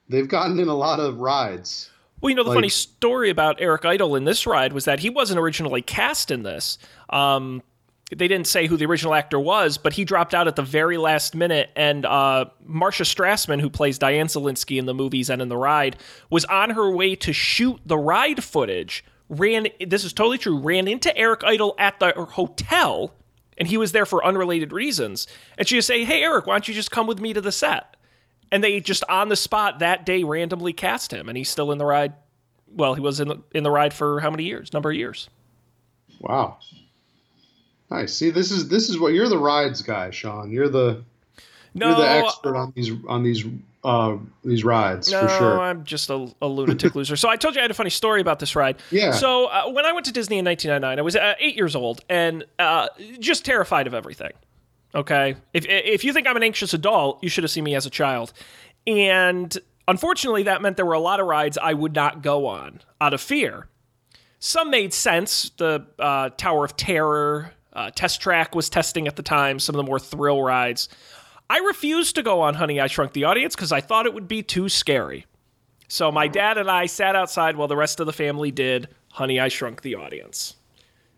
they've 0.09 0.27
gotten 0.27 0.59
in 0.59 0.67
a 0.67 0.75
lot 0.75 0.99
of 0.99 1.19
rides. 1.19 1.89
Well, 2.21 2.31
you 2.31 2.35
know, 2.35 2.43
the 2.43 2.49
Like- 2.49 2.57
funny 2.57 2.69
story 2.69 3.29
about 3.29 3.57
Eric 3.61 3.85
Idle 3.85 4.15
in 4.15 4.23
this 4.23 4.47
ride 4.47 4.73
was 4.73 4.85
that 4.85 4.99
he 5.01 5.09
wasn't 5.11 5.39
originally 5.39 5.83
cast 5.83 6.31
in 6.31 6.41
this. 6.43 6.79
Um, 7.09 7.61
they 8.15 8.27
didn't 8.27 8.47
say 8.47 8.67
who 8.67 8.77
the 8.77 8.85
original 8.85 9.13
actor 9.13 9.39
was, 9.39 9.77
but 9.77 9.93
he 9.93 10.05
dropped 10.05 10.33
out 10.33 10.47
at 10.47 10.55
the 10.55 10.61
very 10.61 10.97
last 10.97 11.35
minute. 11.35 11.69
And 11.75 12.05
uh, 12.05 12.45
Marcia 12.63 13.03
Strassman, 13.03 13.59
who 13.59 13.69
plays 13.69 13.99
Diane 13.99 14.27
Szalinski 14.27 14.79
in 14.79 14.85
the 14.85 14.93
movies 14.93 15.29
and 15.29 15.41
in 15.41 15.49
the 15.49 15.57
ride, 15.57 15.97
was 16.29 16.45
on 16.45 16.69
her 16.69 16.89
way 16.89 17.15
to 17.15 17.33
shoot 17.33 17.81
the 17.85 17.97
ride 17.97 18.43
footage. 18.43 19.03
Ran 19.29 19.67
this 19.85 20.05
is 20.05 20.13
totally 20.13 20.37
true. 20.37 20.57
Ran 20.57 20.87
into 20.87 21.15
Eric 21.17 21.43
Idle 21.43 21.75
at 21.77 21.99
the 21.99 22.13
hotel, 22.13 23.13
and 23.57 23.67
he 23.67 23.75
was 23.75 23.91
there 23.91 24.05
for 24.05 24.23
unrelated 24.23 24.71
reasons. 24.71 25.27
And 25.57 25.67
she 25.67 25.75
would 25.75 25.83
say, 25.83 26.05
"Hey, 26.05 26.23
Eric, 26.23 26.47
why 26.47 26.53
don't 26.53 26.67
you 26.69 26.73
just 26.73 26.91
come 26.91 27.07
with 27.07 27.19
me 27.19 27.33
to 27.33 27.41
the 27.41 27.51
set?" 27.51 27.97
And 28.53 28.63
they 28.63 28.79
just 28.79 29.03
on 29.09 29.27
the 29.27 29.35
spot 29.35 29.79
that 29.79 30.05
day 30.05 30.23
randomly 30.23 30.71
cast 30.71 31.11
him, 31.11 31.27
and 31.27 31.37
he's 31.37 31.49
still 31.49 31.73
in 31.73 31.77
the 31.77 31.85
ride. 31.85 32.13
Well, 32.69 32.93
he 32.93 33.01
was 33.01 33.19
in 33.19 33.27
the, 33.27 33.37
in 33.53 33.63
the 33.63 33.71
ride 33.71 33.93
for 33.93 34.21
how 34.21 34.29
many 34.29 34.43
years? 34.43 34.71
Number 34.71 34.91
of 34.91 34.95
years. 34.95 35.29
Wow. 36.21 36.57
Nice. 37.89 38.13
See, 38.13 38.29
this 38.29 38.51
is 38.51 38.67
this 38.69 38.89
is 38.89 38.99
what 38.99 39.13
you're 39.13 39.29
the 39.29 39.37
rides 39.37 39.81
guy, 39.81 40.09
Sean. 40.11 40.51
You're 40.51 40.69
the 40.69 41.03
No, 41.73 41.89
You're 41.89 41.97
the 41.97 42.09
expert 42.09 42.55
on 42.55 42.73
these 42.75 42.91
on 43.07 43.23
these 43.23 43.45
uh, 43.83 44.17
these 44.43 44.65
rides 44.65 45.09
no, 45.09 45.21
for 45.21 45.29
sure. 45.29 45.59
I'm 45.61 45.85
just 45.85 46.09
a, 46.09 46.27
a 46.41 46.47
lunatic 46.47 46.95
loser. 46.95 47.15
So 47.15 47.29
I 47.29 47.37
told 47.37 47.55
you 47.55 47.61
I 47.61 47.63
had 47.63 47.71
a 47.71 47.75
funny 47.75 47.89
story 47.89 48.19
about 48.19 48.39
this 48.39 48.55
ride. 48.55 48.77
Yeah. 48.91 49.11
So 49.11 49.45
uh, 49.45 49.69
when 49.69 49.85
I 49.85 49.93
went 49.93 50.05
to 50.07 50.11
Disney 50.11 50.39
in 50.39 50.45
1999, 50.45 50.99
I 50.99 51.01
was 51.01 51.15
uh, 51.15 51.35
eight 51.39 51.55
years 51.55 51.75
old 51.75 52.01
and 52.09 52.43
uh, 52.59 52.89
just 53.19 53.45
terrified 53.45 53.87
of 53.87 53.93
everything. 53.93 54.31
Okay, 54.95 55.35
if 55.53 55.65
if 55.67 56.03
you 56.03 56.11
think 56.11 56.27
I'm 56.27 56.35
an 56.35 56.43
anxious 56.43 56.73
adult, 56.73 57.23
you 57.23 57.29
should 57.29 57.43
have 57.43 57.51
seen 57.51 57.63
me 57.63 57.75
as 57.75 57.85
a 57.85 57.89
child. 57.89 58.33
And 58.85 59.55
unfortunately, 59.87 60.43
that 60.43 60.61
meant 60.61 60.75
there 60.75 60.85
were 60.85 60.93
a 60.93 60.99
lot 60.99 61.19
of 61.19 61.27
rides 61.27 61.57
I 61.57 61.73
would 61.73 61.93
not 61.93 62.21
go 62.21 62.47
on 62.47 62.81
out 62.99 63.13
of 63.13 63.21
fear. 63.21 63.67
Some 64.39 64.69
made 64.71 64.93
sense. 64.93 65.51
The 65.57 65.85
uh, 65.99 66.29
Tower 66.37 66.65
of 66.65 66.77
Terror, 66.77 67.53
uh, 67.77 67.91
Test 67.91 68.19
Track 68.19 68.55
was 68.55 68.69
testing 68.69 69.07
at 69.07 69.15
the 69.15 69.23
time. 69.23 69.59
Some 69.59 69.75
of 69.75 69.77
the 69.77 69.89
more 69.89 69.99
thrill 69.99 70.41
rides. 70.41 70.89
I 71.49 71.59
refused 71.59 72.15
to 72.15 72.23
go 72.23 72.41
on 72.41 72.55
Honey 72.55 72.81
I 72.81 72.87
Shrunk 72.87 73.13
the 73.13 73.23
Audience 73.23 73.55
because 73.55 73.71
I 73.71 73.79
thought 73.81 74.07
it 74.07 74.13
would 74.13 74.27
be 74.27 74.41
too 74.41 74.67
scary. 74.67 75.25
So 75.87 76.11
my 76.11 76.27
dad 76.27 76.57
and 76.57 76.69
I 76.69 76.87
sat 76.87 77.15
outside 77.15 77.55
while 77.55 77.67
the 77.69 77.77
rest 77.77 77.99
of 77.99 78.07
the 78.07 78.13
family 78.13 78.51
did 78.51 78.89
Honey 79.11 79.39
I 79.39 79.47
Shrunk 79.47 79.83
the 79.83 79.95
Audience. 79.95 80.55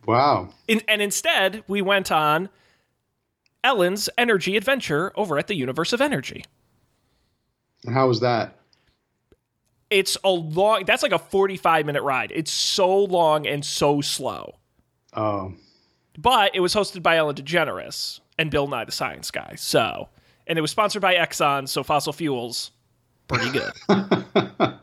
Wow. 0.05 0.49
In, 0.67 0.81
and 0.87 1.01
instead, 1.01 1.63
we 1.67 1.81
went 1.81 2.11
on 2.11 2.49
Ellen's 3.63 4.09
Energy 4.17 4.57
Adventure 4.57 5.13
over 5.15 5.39
at 5.39 5.47
the 5.47 5.55
Universe 5.55 5.93
of 5.93 6.01
Energy. 6.01 6.43
And 7.85 7.95
how 7.95 8.09
was 8.09 8.19
that? 8.19 8.57
It's 9.89 10.17
a 10.25 10.29
long, 10.29 10.83
that's 10.85 11.03
like 11.03 11.13
a 11.13 11.19
45 11.19 11.85
minute 11.85 12.03
ride. 12.03 12.31
It's 12.35 12.51
so 12.51 13.05
long 13.05 13.47
and 13.47 13.65
so 13.65 14.01
slow. 14.01 14.55
Oh, 15.13 15.53
But 16.21 16.51
it 16.53 16.59
was 16.59 16.75
hosted 16.75 17.01
by 17.01 17.15
Ellen 17.15 17.35
DeGeneres 17.35 18.19
and 18.37 18.51
Bill 18.51 18.67
Nye 18.67 18.83
the 18.83 18.91
Science 18.91 19.31
Guy. 19.31 19.55
So, 19.55 20.09
and 20.47 20.57
it 20.57 20.61
was 20.61 20.69
sponsored 20.69 21.01
by 21.01 21.15
Exxon, 21.15 21.69
so 21.69 21.81
fossil 21.81 22.11
fuels, 22.11 22.71
pretty 23.29 23.49
good. 23.51 23.71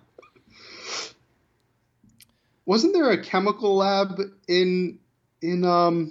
wasn't 2.65 2.95
there 2.95 3.11
a 3.11 3.23
chemical 3.23 3.77
lab 3.77 4.19
in 4.49 4.99
in 5.43 5.63
um 5.65 6.11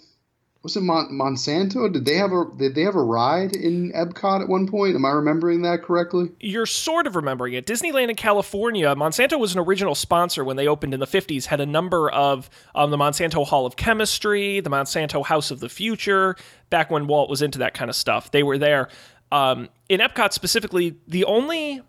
was 0.65 0.75
it 0.75 0.82
Mon- 0.82 1.12
Monsanto? 1.12 1.93
Did 1.93 2.06
they 2.06 2.15
have 2.15 2.32
a 2.32 2.45
did 2.58 2.73
they 2.73 2.82
have 2.82 2.95
a 2.95 3.04
ride 3.04 3.56
in 3.56 3.91
Epcot 3.91 4.41
at 4.41 4.49
one 4.49 4.67
point? 4.67 4.95
Am 4.95 5.06
I 5.06 5.12
remembering 5.12 5.62
that 5.62 5.84
correctly? 5.84 6.32
You're 6.39 6.65
sort 6.65 7.06
of 7.06 7.15
remembering 7.15 7.54
it. 7.54 7.67
Disneyland 7.67 8.10
in 8.10 8.15
California, 8.15 8.88
Monsanto 8.95 9.39
was 9.39 9.54
an 9.54 9.60
original 9.60 9.93
sponsor 9.93 10.43
when 10.43 10.58
they 10.58 10.67
opened 10.67 10.95
in 10.95 10.99
the 10.99 11.06
50s, 11.06 11.45
had 11.45 11.62
a 11.62 11.67
number 11.67 12.10
of 12.10 12.49
um, 12.73 12.89
the 12.89 12.97
Monsanto 12.97 13.45
Hall 13.45 13.67
of 13.67 13.75
Chemistry, 13.75 14.60
the 14.60 14.71
Monsanto 14.71 15.23
House 15.23 15.51
of 15.51 15.60
the 15.60 15.69
Future, 15.69 16.36
back 16.71 16.89
when 16.89 17.06
Walt 17.06 17.30
was 17.30 17.43
into 17.43 17.60
that 17.60 17.75
kind 17.75 17.91
of 17.91 17.95
stuff. 17.95 18.32
They 18.32 18.41
were 18.41 18.58
there. 18.58 18.89
Um, 19.32 19.69
in 19.88 19.99
Epcot 19.99 20.34
specifically, 20.34 20.95
the 21.08 21.25
only 21.25 21.84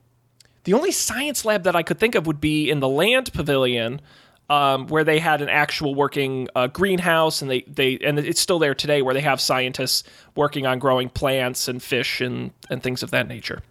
the 0.65 0.75
only 0.75 0.93
science 0.93 1.47
lab 1.47 1.63
that 1.63 1.75
I 1.75 1.83
could 1.83 1.99
think 1.99 2.15
of 2.15 2.27
would 2.27 2.43
be 2.43 2.69
in 2.69 2.81
the 2.81 2.89
Land 2.89 3.33
Pavilion, 3.33 4.03
um, 4.49 4.87
where 4.89 5.05
they 5.05 5.19
had 5.19 5.41
an 5.41 5.49
actual 5.49 5.95
working 5.95 6.49
uh, 6.55 6.69
greenhouse, 6.69 7.43
and 7.43 7.51
they 7.51 7.63
they 7.63 7.99
and 7.99 8.19
it's 8.19 8.41
still 8.41 8.59
there 8.59 8.75
today, 8.75 9.03
where 9.03 9.15
they 9.15 9.21
have 9.21 9.41
scientists 9.41 10.05
working 10.35 10.67
on 10.67 10.79
growing 10.79 11.09
plants 11.09 11.69
and 11.69 11.83
fish 11.83 12.21
and 12.21 12.53
and 12.71 12.83
things 12.83 13.03
of 13.03 13.11
that 13.11 13.29
nature. 13.29 13.63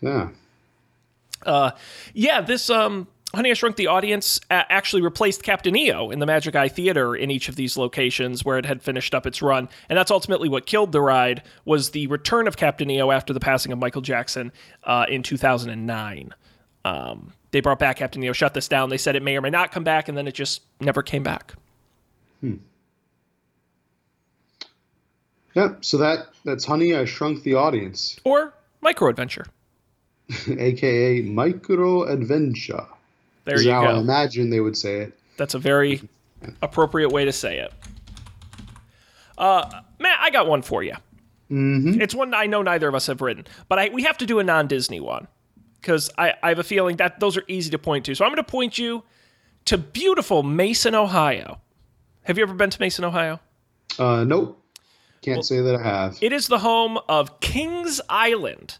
Yeah. 0.00 0.28
Yeah, 2.14 2.40
this 2.40 2.68
um, 2.70 3.08
Honey 3.34 3.50
I 3.50 3.54
Shrunk 3.54 3.76
the 3.76 3.86
Audience 3.86 4.40
actually 4.50 5.02
replaced 5.02 5.44
Captain 5.44 5.76
EO 5.76 6.10
in 6.10 6.18
the 6.18 6.26
Magic 6.26 6.56
Eye 6.56 6.68
Theater 6.68 7.14
in 7.14 7.30
each 7.30 7.48
of 7.48 7.54
these 7.54 7.76
locations 7.76 8.44
where 8.44 8.58
it 8.58 8.66
had 8.66 8.82
finished 8.82 9.14
up 9.14 9.24
its 9.24 9.40
run, 9.40 9.68
and 9.88 9.96
that's 9.96 10.10
ultimately 10.10 10.48
what 10.48 10.66
killed 10.66 10.90
the 10.90 11.00
ride 11.00 11.42
was 11.64 11.90
the 11.90 12.08
return 12.08 12.48
of 12.48 12.56
Captain 12.56 12.90
EO 12.90 13.12
after 13.12 13.32
the 13.32 13.40
passing 13.40 13.72
of 13.72 13.78
Michael 13.78 14.02
Jackson 14.02 14.50
uh, 14.82 15.06
in 15.08 15.22
2009. 15.22 16.34
Um, 16.84 17.32
they 17.52 17.60
brought 17.60 17.78
back 17.78 17.96
Captain 17.96 18.22
EO, 18.22 18.32
shut 18.32 18.54
this 18.54 18.68
down. 18.68 18.90
They 18.90 18.98
said 18.98 19.16
it 19.16 19.22
may 19.22 19.36
or 19.36 19.40
may 19.40 19.50
not 19.50 19.72
come 19.72 19.84
back, 19.84 20.08
and 20.08 20.16
then 20.16 20.26
it 20.28 20.34
just 20.34 20.62
never 20.80 21.02
came 21.02 21.22
back. 21.22 21.54
Yep. 25.54 25.84
So 25.84 25.96
that 25.98 26.28
that's 26.44 26.64
Honey, 26.64 26.94
I 26.94 27.04
Shrunk 27.04 27.42
the 27.42 27.54
Audience, 27.54 28.18
Or 28.24 28.54
Micro 28.80 29.08
Adventure. 29.08 29.46
aka 30.48 31.22
Micro 31.22 32.04
Adventure. 32.04 32.86
There 33.44 33.60
you 33.60 33.72
how 33.72 33.82
I 33.82 33.92
go. 33.94 33.98
imagine 34.00 34.50
they 34.50 34.60
would 34.60 34.76
say 34.76 35.00
it. 35.00 35.18
That's 35.36 35.54
a 35.54 35.58
very 35.58 36.08
appropriate 36.62 37.08
way 37.10 37.24
to 37.24 37.32
say 37.32 37.58
it. 37.58 37.72
Uh, 39.36 39.68
Matt, 39.98 40.18
I 40.20 40.30
got 40.30 40.46
one 40.46 40.62
for 40.62 40.82
you. 40.82 40.94
Mm-hmm. 41.50 42.00
It's 42.00 42.14
one 42.14 42.32
I 42.32 42.46
know 42.46 42.62
neither 42.62 42.86
of 42.86 42.94
us 42.94 43.08
have 43.08 43.20
written, 43.20 43.44
but 43.68 43.78
I, 43.78 43.88
we 43.88 44.04
have 44.04 44.18
to 44.18 44.26
do 44.26 44.38
a 44.38 44.44
non-Disney 44.44 45.00
one 45.00 45.26
because 45.80 46.10
I, 46.18 46.34
I 46.42 46.50
have 46.50 46.58
a 46.58 46.64
feeling 46.64 46.96
that 46.96 47.20
those 47.20 47.36
are 47.36 47.44
easy 47.48 47.70
to 47.70 47.78
point 47.78 48.04
to. 48.06 48.14
So 48.14 48.24
I'm 48.24 48.30
going 48.30 48.36
to 48.36 48.50
point 48.50 48.78
you 48.78 49.02
to 49.66 49.78
beautiful 49.78 50.42
Mason, 50.42 50.94
Ohio. 50.94 51.60
Have 52.24 52.36
you 52.36 52.42
ever 52.42 52.54
been 52.54 52.70
to 52.70 52.80
Mason, 52.80 53.04
Ohio? 53.04 53.40
Uh, 53.98 54.24
nope. 54.24 54.62
Can't 55.22 55.44
say 55.44 55.60
that 55.60 55.74
I 55.74 55.82
have. 55.82 56.18
It 56.22 56.32
is 56.32 56.48
the 56.48 56.58
home 56.58 56.98
of 57.08 57.40
Kings 57.40 58.00
Island, 58.08 58.78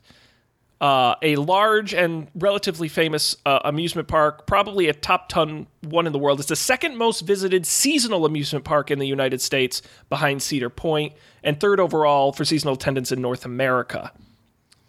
uh, 0.80 1.14
a 1.20 1.36
large 1.36 1.92
and 1.92 2.28
relatively 2.34 2.88
famous 2.88 3.36
uh, 3.44 3.60
amusement 3.64 4.08
park, 4.08 4.46
probably 4.46 4.88
a 4.88 4.94
top 4.94 5.28
ton 5.28 5.66
one 5.82 6.06
in 6.06 6.12
the 6.12 6.18
world. 6.18 6.40
It's 6.40 6.48
the 6.48 6.56
second 6.56 6.96
most 6.96 7.20
visited 7.20 7.66
seasonal 7.66 8.24
amusement 8.24 8.64
park 8.64 8.90
in 8.90 8.98
the 8.98 9.06
United 9.06 9.42
States 9.42 9.82
behind 10.08 10.42
Cedar 10.42 10.70
Point, 10.70 11.12
and 11.42 11.60
third 11.60 11.78
overall 11.78 12.32
for 12.32 12.46
seasonal 12.46 12.74
attendance 12.74 13.12
in 13.12 13.20
North 13.20 13.44
America. 13.44 14.10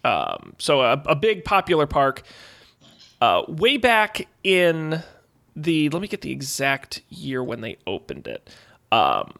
Um, 0.04 0.54
so 0.58 0.80
a, 0.80 1.02
a 1.06 1.14
big 1.14 1.44
popular 1.44 1.86
park. 1.86 2.22
Uh, 3.20 3.42
way 3.46 3.76
back 3.76 4.26
in 4.42 5.02
the, 5.54 5.88
let 5.90 6.02
me 6.02 6.08
get 6.08 6.22
the 6.22 6.32
exact 6.32 7.02
year 7.08 7.42
when 7.42 7.60
they 7.60 7.76
opened 7.86 8.26
it. 8.26 8.50
Um, 8.90 9.34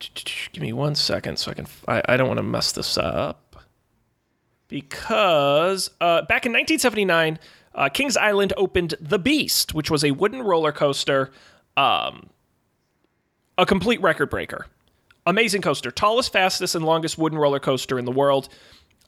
give 0.52 0.62
me 0.62 0.72
one 0.72 0.94
second 0.94 1.38
so 1.38 1.50
I 1.50 1.54
can. 1.54 1.66
I, 1.86 2.02
I 2.08 2.16
don't 2.16 2.28
want 2.28 2.38
to 2.38 2.42
mess 2.44 2.72
this 2.72 2.96
up 2.96 3.56
because 4.68 5.90
uh, 6.00 6.22
back 6.22 6.46
in 6.46 6.52
1979, 6.52 7.38
uh, 7.74 7.88
Kings 7.90 8.16
Island 8.16 8.54
opened 8.56 8.94
The 9.00 9.18
Beast, 9.18 9.74
which 9.74 9.90
was 9.90 10.02
a 10.02 10.12
wooden 10.12 10.42
roller 10.42 10.72
coaster, 10.72 11.30
um, 11.76 12.30
a 13.58 13.66
complete 13.66 14.00
record 14.00 14.30
breaker. 14.30 14.66
Amazing 15.26 15.62
coaster, 15.62 15.90
tallest, 15.90 16.32
fastest, 16.32 16.74
and 16.74 16.84
longest 16.84 17.18
wooden 17.18 17.38
roller 17.38 17.60
coaster 17.60 17.98
in 17.98 18.06
the 18.06 18.12
world. 18.12 18.48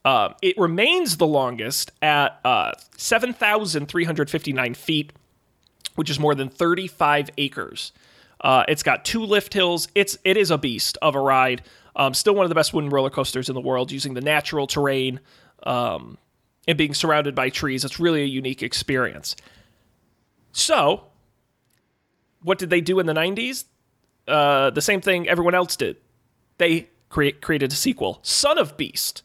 Uh, 0.05 0.35
it 0.43 0.55
remains 0.59 1.17
the 1.17 1.25
longest 1.25 1.91
at 1.99 2.39
uh, 2.45 2.71
7,359 2.95 4.73
feet, 4.75 5.11
which 5.95 6.11
is 6.11 6.19
more 6.19 6.35
than 6.35 6.47
35 6.47 7.31
acres. 7.39 7.91
Uh, 8.39 8.63
it's 8.67 8.83
got 8.83 9.03
two 9.03 9.23
lift 9.23 9.55
hills. 9.55 9.87
It's 9.95 10.15
it 10.23 10.37
is 10.37 10.51
a 10.51 10.59
beast 10.59 10.99
of 11.01 11.15
a 11.15 11.19
ride. 11.19 11.63
Um, 11.95 12.13
still 12.13 12.35
one 12.35 12.45
of 12.45 12.49
the 12.49 12.55
best 12.55 12.71
wooden 12.71 12.91
roller 12.91 13.09
coasters 13.09 13.49
in 13.49 13.55
the 13.55 13.61
world, 13.61 13.91
using 13.91 14.13
the 14.13 14.21
natural 14.21 14.67
terrain 14.67 15.21
um, 15.63 16.19
and 16.67 16.77
being 16.77 16.93
surrounded 16.93 17.33
by 17.33 17.49
trees. 17.49 17.83
It's 17.83 17.99
really 17.99 18.21
a 18.21 18.25
unique 18.25 18.61
experience. 18.61 19.35
So, 20.51 21.05
what 22.43 22.59
did 22.59 22.69
they 22.69 22.81
do 22.81 22.99
in 22.99 23.07
the 23.07 23.13
'90s? 23.13 23.63
Uh, 24.27 24.69
the 24.69 24.81
same 24.81 25.01
thing 25.01 25.27
everyone 25.27 25.55
else 25.55 25.75
did. 25.75 25.97
They 26.59 26.89
create, 27.09 27.41
created 27.41 27.71
a 27.71 27.75
sequel, 27.75 28.19
Son 28.21 28.59
of 28.59 28.77
Beast 28.77 29.23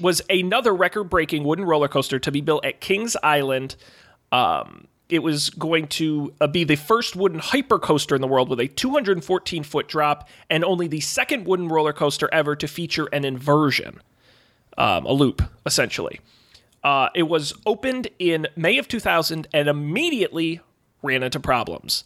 was 0.00 0.22
another 0.28 0.74
record-breaking 0.74 1.44
wooden 1.44 1.64
roller 1.64 1.88
coaster 1.88 2.18
to 2.18 2.32
be 2.32 2.40
built 2.40 2.64
at 2.64 2.80
Kings 2.80 3.16
Island. 3.22 3.76
Um, 4.32 4.88
it 5.08 5.22
was 5.22 5.50
going 5.50 5.86
to 5.88 6.32
uh, 6.40 6.46
be 6.46 6.64
the 6.64 6.76
first 6.76 7.14
wooden 7.14 7.38
hyper 7.38 7.78
coaster 7.78 8.14
in 8.14 8.20
the 8.20 8.26
world 8.28 8.48
with 8.48 8.60
a 8.60 8.68
214 8.68 9.62
foot 9.62 9.88
drop, 9.88 10.28
and 10.50 10.64
only 10.64 10.88
the 10.88 11.00
second 11.00 11.46
wooden 11.46 11.68
roller 11.68 11.92
coaster 11.92 12.28
ever 12.32 12.56
to 12.56 12.66
feature 12.66 13.06
an 13.12 13.24
inversion, 13.24 14.00
um, 14.78 15.04
a 15.06 15.12
loop, 15.12 15.42
essentially. 15.66 16.20
Uh, 16.82 17.08
it 17.14 17.24
was 17.24 17.54
opened 17.64 18.08
in 18.18 18.46
May 18.56 18.78
of 18.78 18.88
2000 18.88 19.46
and 19.52 19.68
immediately 19.68 20.60
ran 21.02 21.22
into 21.22 21.40
problems. 21.40 22.04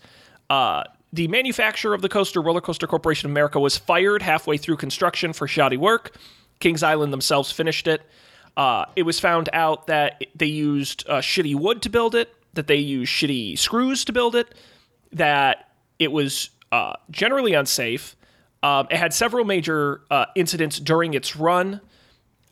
Uh, 0.51 0.85
the 1.13 1.29
manufacturer 1.29 1.95
of 1.95 2.03
the 2.03 2.09
coaster, 2.09 2.43
Roller 2.43 2.61
Coaster 2.61 2.87
Corporation 2.87 3.27
of 3.27 3.33
America, 3.33 3.59
was 3.59 3.77
fired 3.77 4.23
halfway 4.23 4.57
through 4.57 4.77
construction 4.77 5.33
for 5.33 5.49
shoddy 5.49 5.77
work. 5.77 6.15
Kings 6.61 6.83
Island 6.83 7.13
themselves 7.13 7.51
finished 7.53 7.87
it. 7.87 8.03
Uh, 8.57 8.87
it 8.97 9.05
was 9.05 9.21
found 9.21 9.49
out 9.53 9.87
that 9.87 10.25
they 10.35 10.47
used 10.47 11.05
uh, 11.09 11.19
shitty 11.19 11.55
wood 11.55 11.83
to 11.83 11.89
build 11.89 12.15
it, 12.15 12.35
that 12.55 12.67
they 12.67 12.77
used 12.77 13.13
shitty 13.13 13.57
screws 13.57 14.05
to 14.07 14.13
build 14.13 14.35
it, 14.35 14.53
that 15.13 15.71
it 15.99 16.11
was 16.11 16.51
uh, 16.73 16.95
generally 17.11 17.55
unsafe. 17.55 18.17
Um, 18.63 18.89
it 18.91 18.97
had 18.97 19.15
several 19.15 19.45
major 19.45 20.03
uh, 20.11 20.27
incidents 20.35 20.81
during 20.81 21.15
its 21.15 21.37
run. 21.37 21.81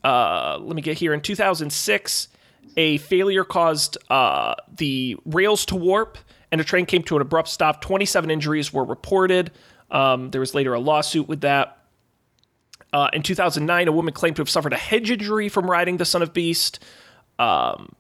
Uh, 0.05 0.59
let 0.61 0.77
me 0.77 0.83
get 0.83 0.99
here. 0.99 1.13
In 1.13 1.21
2006, 1.21 2.29
a 2.77 2.99
failure 2.99 3.45
caused 3.45 3.99
uh, 4.09 4.55
the 4.77 5.17
rails 5.25 5.67
to 5.67 5.77
warp, 5.77 6.19
and 6.53 6.61
a 6.61 6.65
train 6.65 6.87
came 6.87 7.03
to 7.05 7.17
an 7.17 7.23
abrupt 7.23 7.49
stop. 7.49 7.81
27 7.81 8.31
injuries 8.31 8.73
were 8.73 8.85
reported. 8.85 9.51
Um, 9.91 10.31
there 10.31 10.41
was 10.41 10.55
later 10.55 10.75
a 10.75 10.79
lawsuit 10.81 11.27
with 11.27 11.41
that. 11.41 11.79
Uh, 12.93 13.09
in 13.13 13.23
2009, 13.23 13.89
a 13.89 13.93
woman 13.93 14.15
claimed 14.15 14.37
to 14.37 14.41
have 14.41 14.51
suffered 14.51 14.73
a 14.73 14.77
head 14.77 15.09
injury 15.09 15.49
from 15.49 15.71
riding 15.71 15.97
the 15.97 16.05
Son 16.05 16.23
of 16.23 16.33
Beast. 16.33 16.79
Um, 17.39 17.95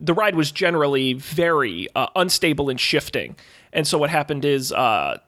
the 0.00 0.14
ride 0.14 0.34
was 0.34 0.50
generally 0.50 1.12
very 1.14 1.88
uh, 1.94 2.08
unstable 2.16 2.68
and 2.68 2.78
shifting. 2.78 3.36
And 3.72 3.86
so 3.86 3.98
what 3.98 4.10
happened 4.10 4.44
is 4.44 4.72
uh, 4.72 5.18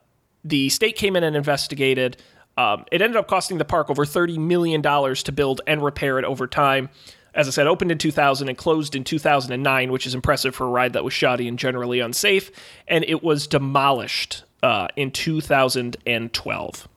the 0.43 0.69
state 0.69 0.97
came 0.97 1.15
in 1.15 1.23
and 1.23 1.35
investigated. 1.35 2.17
Um, 2.57 2.85
it 2.91 3.01
ended 3.01 3.17
up 3.17 3.27
costing 3.27 3.57
the 3.57 3.65
park 3.65 3.89
over 3.89 4.05
$30 4.05 4.37
million 4.37 4.81
to 4.81 5.31
build 5.31 5.61
and 5.65 5.83
repair 5.83 6.19
it 6.19 6.25
over 6.25 6.45
time. 6.45 6.89
As 7.33 7.47
I 7.47 7.51
said, 7.51 7.67
opened 7.67 7.91
in 7.91 7.97
2000 7.97 8.47
and 8.47 8.57
closed 8.57 8.95
in 8.95 9.03
2009, 9.03 9.91
which 9.91 10.07
is 10.07 10.15
impressive 10.15 10.55
for 10.55 10.65
a 10.65 10.69
ride 10.69 10.93
that 10.93 11.03
was 11.03 11.13
shoddy 11.13 11.47
and 11.47 11.59
generally 11.59 11.99
unsafe. 11.99 12.51
And 12.87 13.03
it 13.05 13.23
was 13.23 13.47
demolished 13.47 14.43
uh, 14.63 14.87
in 14.95 15.11
2012. 15.11 16.87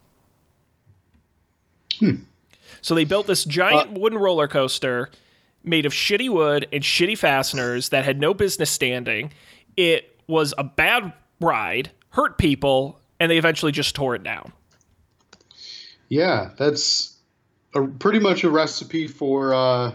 So 2.80 2.94
they 2.94 3.04
built 3.04 3.26
this 3.26 3.44
giant 3.44 3.92
wooden 3.92 4.18
roller 4.18 4.46
coaster 4.46 5.10
made 5.64 5.86
of 5.86 5.92
shitty 5.92 6.30
wood 6.30 6.68
and 6.72 6.82
shitty 6.82 7.18
fasteners 7.18 7.88
that 7.90 8.04
had 8.04 8.20
no 8.20 8.34
business 8.34 8.70
standing. 8.70 9.32
It 9.76 10.16
was 10.26 10.54
a 10.56 10.64
bad 10.64 11.12
ride, 11.40 11.90
hurt 12.10 12.38
people, 12.38 13.00
and 13.20 13.30
they 13.30 13.38
eventually 13.38 13.72
just 13.72 13.94
tore 13.94 14.14
it 14.14 14.22
down. 14.22 14.52
Yeah, 16.08 16.50
that's 16.58 17.16
a, 17.74 17.82
pretty 17.82 18.18
much 18.18 18.44
a 18.44 18.50
recipe 18.50 19.06
for 19.06 19.52
uh, 19.52 19.92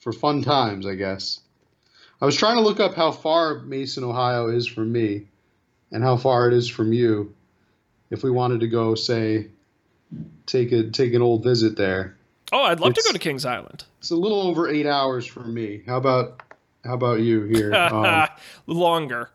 for 0.00 0.12
fun 0.12 0.42
times, 0.42 0.86
I 0.86 0.94
guess. 0.94 1.40
I 2.20 2.26
was 2.26 2.36
trying 2.36 2.56
to 2.56 2.62
look 2.62 2.80
up 2.80 2.94
how 2.94 3.10
far 3.10 3.60
Mason, 3.60 4.04
Ohio 4.04 4.48
is 4.48 4.66
from 4.66 4.92
me, 4.92 5.26
and 5.90 6.02
how 6.02 6.16
far 6.16 6.48
it 6.48 6.54
is 6.54 6.68
from 6.68 6.92
you. 6.92 7.34
If 8.10 8.22
we 8.22 8.30
wanted 8.30 8.60
to 8.60 8.68
go, 8.68 8.94
say, 8.94 9.48
take 10.46 10.72
a 10.72 10.90
take 10.90 11.14
an 11.14 11.22
old 11.22 11.42
visit 11.44 11.76
there, 11.76 12.16
Oh, 12.52 12.62
I'd 12.64 12.80
love 12.80 12.94
to 12.94 13.02
go 13.06 13.12
to 13.12 13.18
Kings 13.18 13.44
Island. 13.44 13.84
it's 13.98 14.10
a 14.10 14.16
little 14.16 14.40
over 14.42 14.68
eight 14.68 14.86
hours 14.86 15.24
from 15.26 15.52
me. 15.54 15.82
How 15.86 15.96
about 15.96 16.42
how 16.84 16.94
about 16.94 17.20
you 17.20 17.42
here? 17.44 17.72
Um, 17.74 18.26
longer. 18.66 19.30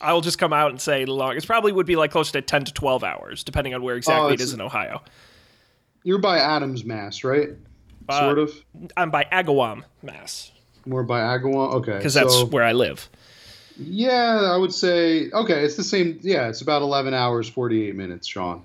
I 0.00 0.12
will 0.12 0.20
just 0.20 0.38
come 0.38 0.52
out 0.52 0.70
and 0.70 0.80
say 0.80 1.04
long. 1.04 1.36
It 1.36 1.46
probably 1.46 1.70
would 1.70 1.86
be 1.86 1.94
like 1.94 2.10
close 2.10 2.32
to 2.32 2.42
10 2.42 2.64
to 2.64 2.72
12 2.72 3.04
hours, 3.04 3.44
depending 3.44 3.72
on 3.72 3.82
where 3.82 3.94
exactly 3.96 4.30
it 4.32 4.40
it's- 4.40 4.52
in 4.52 4.60
Ohio. 4.60 5.00
you're 6.02 6.18
by 6.18 6.38
Adams, 6.38 6.84
Mass, 6.84 7.22
right? 7.22 7.50
Uh, 8.08 8.20
sort 8.20 8.38
of. 8.40 8.52
I'm 8.96 9.12
by 9.12 9.24
Agawam, 9.30 9.84
Mass, 10.02 10.50
More 10.86 11.04
by 11.04 11.20
Agawam. 11.20 11.74
Okay, 11.74 11.96
because 11.98 12.14
that's 12.14 12.34
so- 12.34 12.46
where 12.46 12.64
I 12.64 12.72
live. 12.72 13.08
Yeah, 13.78 14.50
I 14.52 14.56
would 14.56 14.74
say 14.74 15.30
okay. 15.30 15.64
It's 15.64 15.76
the 15.76 15.84
same. 15.84 16.18
Yeah, 16.20 16.48
it's 16.48 16.60
about 16.60 16.82
eleven 16.82 17.14
hours 17.14 17.48
forty 17.48 17.86
eight 17.88 17.94
minutes, 17.94 18.26
Sean. 18.26 18.62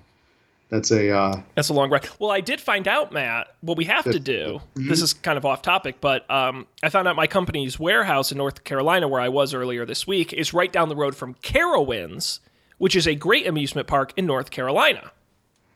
That's 0.70 0.90
a 0.90 1.10
uh, 1.10 1.40
That's 1.54 1.70
a 1.70 1.72
long 1.72 1.88
ride. 1.90 2.06
Well, 2.18 2.30
I 2.30 2.40
did 2.42 2.60
find 2.60 2.86
out, 2.86 3.10
Matt, 3.12 3.48
what 3.62 3.78
we 3.78 3.84
have 3.86 4.04
to 4.04 4.20
do. 4.20 4.60
This 4.74 5.00
is 5.00 5.14
kind 5.14 5.38
of 5.38 5.46
off 5.46 5.62
topic, 5.62 5.96
but 6.00 6.30
um, 6.30 6.66
I 6.82 6.90
found 6.90 7.08
out 7.08 7.16
my 7.16 7.26
company's 7.26 7.78
warehouse 7.80 8.32
in 8.32 8.38
North 8.38 8.64
Carolina, 8.64 9.08
where 9.08 9.20
I 9.20 9.30
was 9.30 9.54
earlier 9.54 9.86
this 9.86 10.06
week, 10.06 10.32
is 10.34 10.52
right 10.52 10.70
down 10.70 10.90
the 10.90 10.96
road 10.96 11.16
from 11.16 11.34
Carowinds, 11.36 12.40
which 12.76 12.94
is 12.94 13.06
a 13.08 13.14
great 13.14 13.46
amusement 13.46 13.86
park 13.88 14.12
in 14.16 14.26
North 14.26 14.50
Carolina. 14.50 15.10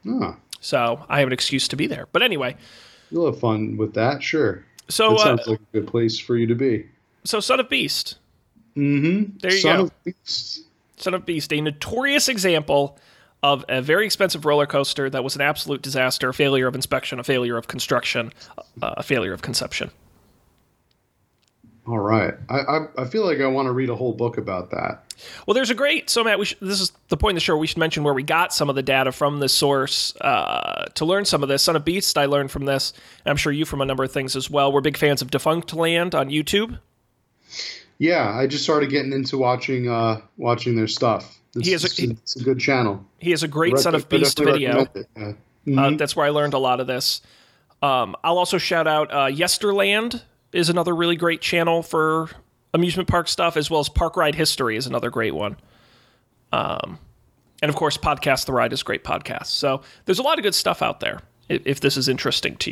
oh, 0.06 0.36
So 0.60 1.06
I 1.08 1.20
have 1.20 1.26
an 1.28 1.32
excuse 1.32 1.68
to 1.68 1.76
be 1.76 1.86
there. 1.86 2.06
But 2.12 2.22
anyway, 2.22 2.56
you'll 3.10 3.26
have 3.26 3.40
fun 3.40 3.78
with 3.78 3.94
that. 3.94 4.22
Sure, 4.22 4.62
so 4.90 5.10
that 5.10 5.14
uh, 5.20 5.24
sounds 5.24 5.46
like 5.46 5.60
a 5.72 5.80
good 5.80 5.86
place 5.88 6.18
for 6.18 6.36
you 6.36 6.46
to 6.48 6.54
be. 6.54 6.86
so 7.24 7.40
Son 7.40 7.60
of 7.60 7.68
Beast, 7.70 8.18
Mm-hmm. 8.76 9.38
There 9.40 9.52
you 9.52 9.58
Son 9.58 9.76
go. 9.76 9.82
of 9.84 10.04
Beast. 10.04 10.60
Son 10.96 11.14
of 11.14 11.26
Beast, 11.26 11.52
a 11.52 11.60
notorious 11.60 12.28
example 12.28 12.98
of 13.42 13.64
a 13.68 13.82
very 13.82 14.06
expensive 14.06 14.44
roller 14.44 14.66
coaster 14.66 15.10
that 15.10 15.24
was 15.24 15.34
an 15.34 15.40
absolute 15.40 15.82
disaster, 15.82 16.28
a 16.28 16.34
failure 16.34 16.66
of 16.66 16.74
inspection, 16.74 17.18
a 17.18 17.24
failure 17.24 17.56
of 17.56 17.68
construction, 17.68 18.32
uh, 18.80 18.94
a 18.96 19.02
failure 19.02 19.32
of 19.32 19.42
conception. 19.42 19.90
All 21.84 21.98
right, 21.98 22.34
I, 22.48 22.58
I 22.58 22.78
I 22.98 23.04
feel 23.06 23.26
like 23.26 23.40
I 23.40 23.46
want 23.48 23.66
to 23.66 23.72
read 23.72 23.90
a 23.90 23.96
whole 23.96 24.12
book 24.12 24.38
about 24.38 24.70
that. 24.70 25.02
Well, 25.46 25.54
there's 25.54 25.70
a 25.70 25.74
great. 25.74 26.08
So, 26.08 26.22
Matt, 26.22 26.38
we 26.38 26.44
should, 26.44 26.60
this 26.60 26.80
is 26.80 26.92
the 27.08 27.16
point 27.16 27.34
of 27.34 27.36
the 27.36 27.44
show. 27.44 27.56
We 27.56 27.66
should 27.66 27.78
mention 27.78 28.04
where 28.04 28.14
we 28.14 28.22
got 28.22 28.54
some 28.54 28.70
of 28.70 28.76
the 28.76 28.84
data 28.84 29.10
from 29.10 29.40
this 29.40 29.52
source 29.52 30.14
uh, 30.20 30.86
to 30.94 31.04
learn 31.04 31.24
some 31.24 31.42
of 31.42 31.48
this. 31.48 31.62
Son 31.62 31.74
of 31.74 31.84
Beast, 31.84 32.16
I 32.16 32.26
learned 32.26 32.52
from 32.52 32.66
this. 32.66 32.92
I'm 33.26 33.36
sure 33.36 33.52
you 33.52 33.64
from 33.64 33.80
a 33.80 33.84
number 33.84 34.04
of 34.04 34.12
things 34.12 34.36
as 34.36 34.48
well. 34.48 34.70
We're 34.72 34.80
big 34.80 34.96
fans 34.96 35.22
of 35.22 35.30
Defunctland 35.32 36.14
on 36.14 36.28
YouTube. 36.30 36.78
Yeah, 37.98 38.36
I 38.36 38.46
just 38.46 38.64
started 38.64 38.90
getting 38.90 39.12
into 39.12 39.38
watching 39.38 39.88
uh 39.88 40.20
watching 40.36 40.74
their 40.76 40.88
stuff. 40.88 41.38
It's, 41.54 41.66
He 41.66 41.72
has 41.72 41.84
a- 41.84 41.86
it's, 41.86 41.98
it's 42.00 42.36
a 42.36 42.44
good 42.44 42.58
channel. 42.58 43.04
He 43.18 43.30
has 43.30 43.42
a 43.42 43.48
great 43.48 43.74
Rec- 43.74 43.82
Son 43.82 43.94
of 43.94 44.08
Beast 44.08 44.38
video. 44.38 44.84
recommend 44.84 45.06
it, 45.16 45.36
yeah. 45.64 45.80
Uh, 45.82 45.90
that's 45.96 46.16
where 46.16 46.26
I 46.26 46.30
learned 46.30 46.54
a 46.54 46.58
lot 46.58 46.80
of 46.80 46.86
this. 46.86 47.20
Um, 47.82 48.16
I'll 48.24 48.38
also 48.38 48.58
shout 48.58 48.86
out 48.86 49.12
uh, 49.12 49.26
Yesterland 49.26 50.22
is 50.52 50.68
another 50.68 50.94
really 50.94 51.16
great 51.16 51.40
channel 51.40 51.82
for 51.82 52.30
amusement 52.74 53.08
park 53.08 53.28
stuff, 53.28 53.56
as 53.56 53.70
well 53.70 53.80
as 53.80 53.88
Park 53.88 54.16
Ride 54.16 54.34
History 54.34 54.76
is 54.76 54.86
another 54.86 55.10
great 55.10 55.34
one. 55.34 55.56
Um, 56.52 56.98
and 57.62 57.68
of 57.68 57.76
course, 57.76 57.96
Podcast 57.96 58.46
The 58.46 58.52
Ride 58.52 58.72
is 58.72 58.80
a 58.82 58.84
great 58.84 59.04
podcast. 59.04 59.46
So 59.46 59.82
there's 60.04 60.18
a 60.18 60.22
lot 60.22 60.38
of 60.38 60.42
good 60.42 60.54
stuff 60.54 60.82
out 60.82 61.00
there 61.00 61.20
if, 61.48 61.62
if 61.64 61.80
this 61.80 61.96
is 61.96 62.08
interesting 62.08 62.56
to 62.56 62.70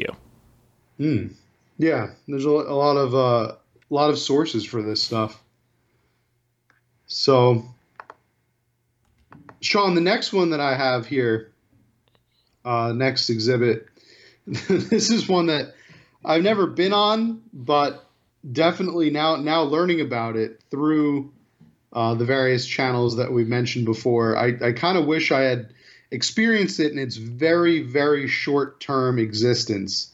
you. 0.99 1.31
Yeah, 1.79 2.09
there's 2.29 2.45
a, 2.45 2.49
a 2.51 2.77
lot 2.77 2.97
of 2.97 3.14
uh, 3.14 3.55
a 3.91 3.95
lot 3.95 4.11
of 4.11 4.18
sources 4.18 4.64
for 4.64 4.82
this 4.82 5.03
stuff. 5.03 5.43
So, 7.07 7.64
Sean, 9.61 9.95
the 9.95 10.01
next 10.01 10.32
one 10.32 10.51
that 10.51 10.61
I 10.61 10.76
have 10.76 11.07
here, 11.07 11.51
uh, 12.64 12.93
next 12.95 13.30
exhibit, 13.30 13.88
this 14.47 15.11
is 15.11 15.28
one 15.28 15.47
that 15.47 15.74
I've 16.24 16.43
never 16.43 16.66
been 16.66 16.93
on, 16.93 17.43
but 17.53 18.07
definitely 18.53 19.11
now 19.11 19.36
now 19.36 19.62
learning 19.62 20.01
about 20.01 20.36
it 20.36 20.61
through 20.70 21.32
uh, 21.93 22.14
the 22.14 22.24
various 22.24 22.66
channels 22.66 23.16
that 23.16 23.32
we've 23.32 23.49
mentioned 23.49 23.86
before. 23.86 24.36
I, 24.36 24.57
I 24.62 24.72
kind 24.72 24.97
of 24.97 25.07
wish 25.07 25.32
I 25.32 25.41
had 25.41 25.72
experienced 26.11 26.80
it 26.80 26.93
in 26.93 26.99
its 26.99 27.16
very 27.16 27.82
very 27.82 28.28
short 28.28 28.80
term 28.80 29.18
existence. 29.18 30.12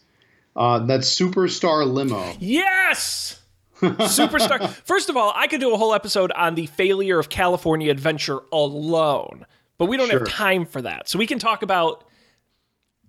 Uh, 0.54 0.80
that's 0.86 1.14
Superstar 1.14 1.86
Limo. 1.86 2.32
Yes! 2.40 3.38
Superstar. 3.80 4.68
First 4.84 5.08
of 5.10 5.16
all, 5.16 5.32
I 5.36 5.46
could 5.46 5.60
do 5.60 5.72
a 5.74 5.76
whole 5.76 5.94
episode 5.94 6.32
on 6.32 6.54
the 6.54 6.66
failure 6.66 7.18
of 7.18 7.28
California 7.28 7.90
Adventure 7.90 8.40
alone, 8.52 9.46
but 9.78 9.86
we 9.86 9.96
don't 9.96 10.08
Sure. 10.10 10.20
have 10.20 10.28
time 10.28 10.64
for 10.66 10.82
that. 10.82 11.08
So 11.08 11.18
we 11.18 11.26
can 11.26 11.38
talk 11.38 11.62
about 11.62 12.04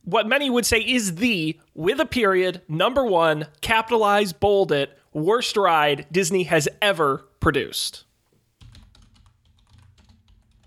what 0.03 0.25
many 0.27 0.49
would 0.49 0.65
say 0.65 0.79
is 0.79 1.15
the, 1.15 1.59
with 1.73 1.99
a 1.99 2.05
period, 2.05 2.61
number 2.67 3.05
one, 3.05 3.47
capitalize, 3.61 4.31
bold 4.33 4.71
it, 4.71 4.97
worst 5.13 5.57
ride 5.57 6.05
Disney 6.11 6.43
has 6.43 6.67
ever 6.81 7.25
produced. 7.39 8.05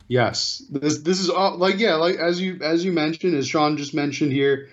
Yes, 0.09 0.63
this 0.71 0.99
this 0.99 1.21
is 1.21 1.31
all 1.31 1.57
like 1.57 1.79
yeah, 1.79 1.95
like 1.95 2.17
as 2.17 2.41
you 2.41 2.59
as 2.63 2.85
you 2.85 2.91
mentioned, 2.93 3.35
as 3.37 3.47
Sean 3.47 3.77
just 3.77 3.95
mentioned 3.95 4.33
here, 4.33 4.69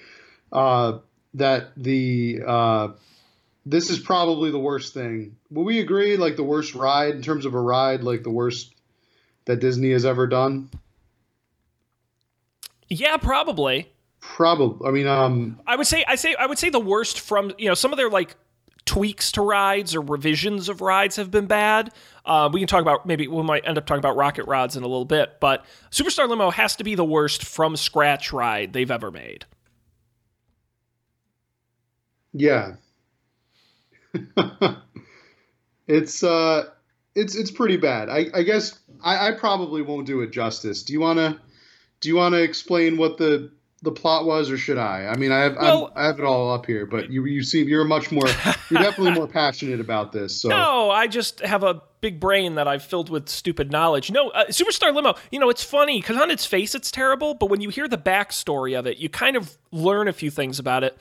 uh, 0.52 0.98
that 1.36 1.74
the 1.78 2.40
uh, 2.46 2.88
this 3.70 3.90
is 3.90 4.00
probably 4.00 4.50
the 4.50 4.60
worst 4.60 4.94
thing. 4.94 5.36
Will 5.52 5.66
we 5.66 5.80
agree? 5.80 6.16
Like 6.16 6.38
the 6.38 6.44
worst 6.44 6.74
ride 6.74 7.16
in 7.16 7.22
terms 7.22 7.46
of 7.46 7.54
a 7.54 7.60
ride, 7.60 8.02
like 8.02 8.24
the 8.24 8.30
worst 8.32 8.74
that 9.46 9.60
Disney 9.60 9.92
has 9.92 10.06
ever 10.06 10.26
done. 10.28 10.70
Yeah, 12.88 13.18
probably. 13.18 13.92
Probably. 14.22 14.88
I 14.88 14.92
mean, 14.92 15.08
um, 15.08 15.60
I 15.68 15.76
would 15.76 15.88
say 15.88 16.06
I 16.08 16.16
say 16.16 16.36
I 16.36 16.46
would 16.46 16.58
say 16.58 16.70
the 16.70 16.80
worst 16.80 17.20
from 17.20 17.52
you 17.58 17.68
know 17.68 17.74
some 17.74 17.92
of 17.92 17.98
their 17.98 18.10
like 18.10 18.36
tweaks 18.86 19.34
to 19.34 19.42
rides 19.42 19.96
or 19.96 20.02
revisions 20.02 20.70
of 20.70 20.80
rides 20.80 21.18
have 21.18 21.30
been 21.30 21.46
bad. 21.46 21.92
Uh, 22.26 22.50
we 22.52 22.62
can 22.62 22.68
talk 22.68 22.82
about 22.82 23.06
maybe 23.06 23.28
we 23.28 23.44
might 23.44 23.68
end 23.68 23.78
up 23.78 23.86
talking 23.86 24.00
about 24.00 24.16
rocket 24.16 24.46
rods 24.46 24.78
in 24.78 24.84
a 24.84 24.88
little 24.88 25.06
bit, 25.06 25.40
but 25.42 25.66
Superstar 25.92 26.30
Limo 26.30 26.52
has 26.52 26.78
to 26.78 26.86
be 26.86 26.96
the 26.96 27.06
worst 27.06 27.44
from 27.44 27.76
scratch 27.76 28.32
ride 28.32 28.72
they've 28.72 28.92
ever 28.92 29.12
made. 29.12 29.46
yeah. 32.34 32.76
it's 35.88 36.24
uh, 36.24 36.66
it's 37.16 37.36
it's 37.36 37.52
pretty 37.52 37.78
bad. 37.78 38.10
I 38.10 38.28
I 38.34 38.44
guess 38.44 38.80
I, 39.04 39.30
I 39.30 39.32
probably 39.32 39.82
won't 39.82 40.08
do 40.08 40.22
it 40.22 40.32
justice. 40.32 40.84
Do 40.84 40.94
you 40.94 41.00
wanna 41.00 41.40
do 42.02 42.10
you 42.10 42.16
wanna 42.16 42.38
explain 42.38 42.98
what 42.98 43.18
the 43.18 43.52
the 43.84 43.92
plot 43.92 44.26
was, 44.26 44.50
or 44.50 44.58
should 44.58 44.80
I? 44.80 45.06
I 45.06 45.18
mean, 45.18 45.32
I 45.32 45.42
have 45.42 45.56
Well- 45.56 45.92
I'm, 45.96 46.06
have 46.06 46.20
it 46.20 46.26
all 46.26 46.52
up 46.52 46.66
here, 46.66 46.86
but 46.86 47.12
you 47.12 47.26
you 47.26 47.44
seem 47.44 47.68
you're 47.68 47.86
much 47.86 48.12
more 48.12 48.28
you're 48.70 48.82
definitely 48.82 49.12
more 49.12 49.28
passionate 49.28 49.80
about 49.80 50.12
this. 50.12 50.42
So 50.42 50.50
No, 50.50 50.90
I 50.90 51.08
just 51.08 51.42
have 51.42 51.64
a 51.64 51.82
big 52.02 52.20
brain 52.20 52.56
that 52.56 52.68
I've 52.68 52.84
filled 52.84 53.10
with 53.10 53.30
stupid 53.30 53.72
knowledge. 53.72 54.12
No, 54.12 54.30
uh, 54.30 54.46
Superstar 54.48 54.94
Limo, 54.94 55.16
you 55.32 55.40
know, 55.40 55.50
it's 55.50 55.64
funny 55.64 56.00
because 56.00 56.18
on 56.18 56.32
its 56.32 56.46
face 56.46 56.76
it's 56.76 56.92
terrible, 56.92 57.34
but 57.34 57.50
when 57.50 57.62
you 57.62 57.70
hear 57.70 57.88
the 57.88 57.98
backstory 57.98 58.78
of 58.78 58.86
it, 58.88 58.98
you 58.98 59.10
kind 59.10 59.36
of 59.36 59.58
learn 59.72 60.08
a 60.08 60.14
few 60.14 60.30
things 60.32 60.60
about 60.60 60.84
it. 60.84 60.98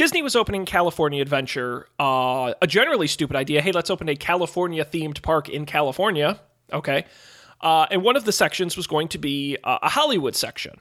Disney 0.00 0.22
was 0.22 0.34
opening 0.34 0.64
California 0.64 1.20
Adventure, 1.20 1.86
uh, 1.98 2.54
a 2.62 2.66
generally 2.66 3.06
stupid 3.06 3.36
idea. 3.36 3.60
Hey, 3.60 3.70
let's 3.70 3.90
open 3.90 4.08
a 4.08 4.16
California 4.16 4.82
themed 4.82 5.20
park 5.20 5.50
in 5.50 5.66
California. 5.66 6.40
Okay. 6.72 7.04
Uh, 7.60 7.86
and 7.90 8.02
one 8.02 8.16
of 8.16 8.24
the 8.24 8.32
sections 8.32 8.78
was 8.78 8.86
going 8.86 9.08
to 9.08 9.18
be 9.18 9.58
uh, 9.62 9.76
a 9.82 9.90
Hollywood 9.90 10.34
section. 10.34 10.80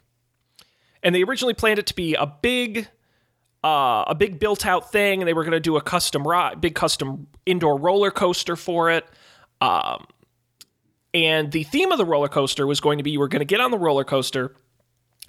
and 1.03 1.13
they 1.13 1.21
originally 1.23 1.53
planned 1.53 1.79
it 1.79 1.87
to 1.87 1.95
be 1.95 2.15
a 2.15 2.25
big 2.25 2.87
uh, 3.61 4.05
a 4.07 4.15
big 4.15 4.39
built 4.39 4.65
out 4.65 4.89
thing 4.89 5.19
and 5.19 5.27
they 5.27 5.33
were 5.33 5.43
going 5.43 5.51
to 5.51 5.59
do 5.59 5.75
a 5.75 5.81
custom 5.81 6.25
ride 6.25 6.61
big 6.61 6.73
custom 6.73 7.27
indoor 7.45 7.77
roller 7.77 8.11
coaster 8.11 8.55
for 8.55 8.89
it 8.89 9.05
um, 9.59 10.05
and 11.13 11.51
the 11.51 11.63
theme 11.63 11.91
of 11.91 11.97
the 11.97 12.05
roller 12.05 12.29
coaster 12.29 12.65
was 12.65 12.79
going 12.79 12.99
to 12.99 13.03
be 13.03 13.11
you 13.11 13.19
were 13.19 13.27
going 13.27 13.41
to 13.41 13.45
get 13.45 13.59
on 13.59 13.69
the 13.69 13.77
roller 13.77 14.05
coaster 14.05 14.55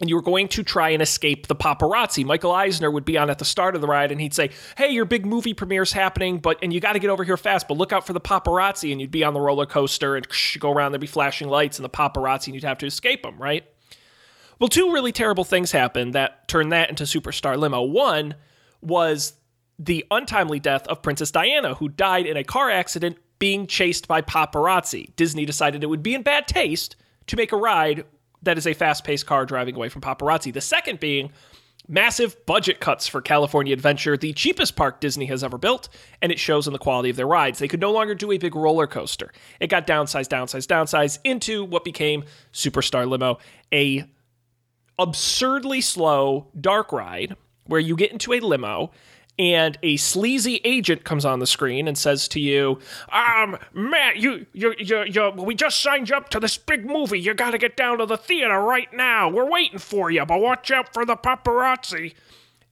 and 0.01 0.09
you 0.09 0.16
were 0.16 0.22
going 0.22 0.48
to 0.48 0.62
try 0.62 0.90
and 0.90 1.03
escape 1.03 1.46
the 1.46 1.55
paparazzi. 1.55 2.24
Michael 2.24 2.53
Eisner 2.53 2.90
would 2.90 3.05
be 3.05 3.18
on 3.18 3.30
at 3.30 3.38
the 3.38 3.44
start 3.44 3.74
of 3.74 3.80
the 3.80 3.86
ride 3.86 4.11
and 4.11 4.20
he'd 4.20 4.34
say, 4.34 4.51
Hey, 4.76 4.90
your 4.90 5.05
big 5.05 5.26
movie 5.26 5.55
premiere's 5.55 5.92
happening, 5.92 6.38
but 6.38 6.59
and 6.62 6.72
you 6.72 6.80
got 6.80 6.94
to 6.94 6.98
get 6.98 7.11
over 7.11 7.22
here 7.22 7.36
fast, 7.36 7.68
but 7.68 7.76
look 7.76 7.92
out 7.92 8.07
for 8.07 8.12
the 8.12 8.20
paparazzi. 8.20 8.92
And 8.92 9.01
you'd 9.01 9.11
be 9.11 9.24
on 9.24 9.34
the 9.34 9.40
roller 9.40 9.66
coaster 9.66 10.16
and 10.16 10.26
go 10.59 10.72
around, 10.72 10.92
there'd 10.92 11.01
be 11.01 11.07
flashing 11.07 11.48
lights 11.48 11.78
and 11.78 11.84
the 11.84 11.90
paparazzi, 11.90 12.46
and 12.46 12.55
you'd 12.55 12.64
have 12.64 12.78
to 12.78 12.86
escape 12.86 13.22
them, 13.22 13.36
right? 13.38 13.64
Well, 14.59 14.68
two 14.68 14.92
really 14.92 15.12
terrible 15.12 15.44
things 15.44 15.72
happened 15.72 16.14
that 16.14 16.48
turned 16.48 16.72
that 16.72 16.90
into 16.90 17.05
Superstar 17.05 17.57
Limo. 17.57 17.82
One 17.82 18.34
was 18.82 19.34
the 19.78 20.05
untimely 20.11 20.61
death 20.61 20.86
of 20.88 21.03
Princess 21.03 21.30
Diana, 21.30 21.74
who 21.74 21.88
died 21.88 22.26
in 22.26 22.36
a 22.36 22.44
car 22.44 22.70
accident 22.70 23.16
being 23.38 23.66
chased 23.66 24.07
by 24.07 24.20
paparazzi. 24.20 25.14
Disney 25.16 25.46
decided 25.46 25.82
it 25.82 25.88
would 25.88 26.03
be 26.03 26.14
in 26.14 26.22
bad 26.22 26.46
taste 26.46 26.96
to 27.26 27.36
make 27.36 27.53
a 27.53 27.57
ride 27.57 28.05
that 28.43 28.59
is 28.59 28.66
a 28.66 28.74
fast 28.74 29.05
paced 29.05 29.26
car 29.26 29.47
driving 29.47 29.74
away 29.74 29.88
from 29.88 30.03
paparazzi. 30.03 30.53
The 30.53 30.61
second 30.61 31.01
being 31.01 31.32
massive 31.88 32.47
budget 32.47 32.80
cuts 32.80 33.09
for 33.09 33.20
California 33.20 33.72
Adventure, 33.72 34.16
the 34.16 34.32
cheapest 34.32 34.76
park 34.76 35.01
Disney 35.01 35.26
has 35.26 35.43
ever 35.43 35.59
built, 35.59 35.88
and 36.22 36.30
it 36.30 36.38
shows 36.38 36.66
in 36.66 36.72
the 36.72 36.78
quality 36.78 37.11
of 37.11 37.16
their 37.16 37.26
rides. 37.26 37.59
They 37.59 37.68
could 37.68 37.80
no 37.80 37.93
longer 37.93 38.14
do 38.14 38.30
a 38.32 38.38
big 38.38 38.55
roller 38.55 38.86
coaster. 38.86 39.32
It 39.59 39.68
got 39.68 39.86
downsized, 39.86 40.28
downsized, 40.28 40.66
downsized 40.68 41.18
into 41.24 41.64
what 41.64 41.84
became 41.84 42.24
Superstar 42.53 43.09
Limo, 43.09 43.38
a 43.72 44.05
absurdly 44.99 45.80
slow 45.80 46.49
dark 46.61 46.93
ride 46.93 47.36
where 47.64 47.80
you 47.80 47.97
get 47.97 48.12
into 48.12 48.32
a 48.32 48.41
limo 48.41 48.91
and 49.41 49.78
a 49.82 49.97
sleazy 49.97 50.61
agent 50.64 51.05
comes 51.05 51.24
on 51.24 51.38
the 51.38 51.47
screen 51.47 51.88
and 51.88 51.97
says 51.97 52.28
to 52.28 52.38
you, 52.38 52.78
"Um, 53.11 53.57
Matt, 53.72 54.18
you, 54.18 54.45
you, 54.53 54.74
you, 54.78 55.05
you 55.05 55.30
we 55.30 55.55
just 55.55 55.82
signed 55.82 56.11
you 56.11 56.16
up 56.16 56.28
to 56.28 56.41
this 56.41 56.59
big 56.59 56.84
movie. 56.84 57.18
You 57.18 57.32
got 57.32 57.53
to 57.53 57.59
get 57.59 57.74
down 57.74 57.99
to 57.99 58.07
the 58.07 58.18
theater 58.18 58.61
right 58.61 58.93
now. 58.93 59.30
We're 59.30 59.49
waiting 59.51 59.78
for 59.78 60.11
you, 60.11 60.26
but 60.26 60.41
watch 60.41 60.70
out 60.70 60.93
for 60.93 61.07
the 61.07 61.16
paparazzi." 61.16 62.14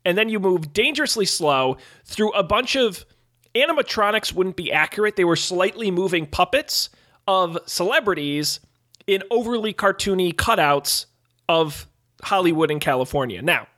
And 0.05 0.17
then 0.17 0.29
you 0.29 0.39
move 0.39 0.75
dangerously 0.75 1.25
slow 1.25 1.79
through 2.05 2.33
a 2.33 2.43
bunch 2.43 2.77
of 2.77 3.07
animatronics. 3.55 4.35
Wouldn't 4.35 4.57
be 4.57 4.71
accurate. 4.71 5.17
They 5.17 5.25
were 5.25 5.37
slightly 5.37 5.91
moving 5.91 6.27
puppets 6.27 6.91
of 7.27 7.59
celebrities 7.65 8.61
in 9.07 9.23
overly 9.31 9.73
cartoony 9.73 10.35
cutouts 10.35 11.07
of 11.49 11.87
Hollywood 12.23 12.71
and 12.71 12.81
California. 12.81 13.41
Now, 13.41 13.69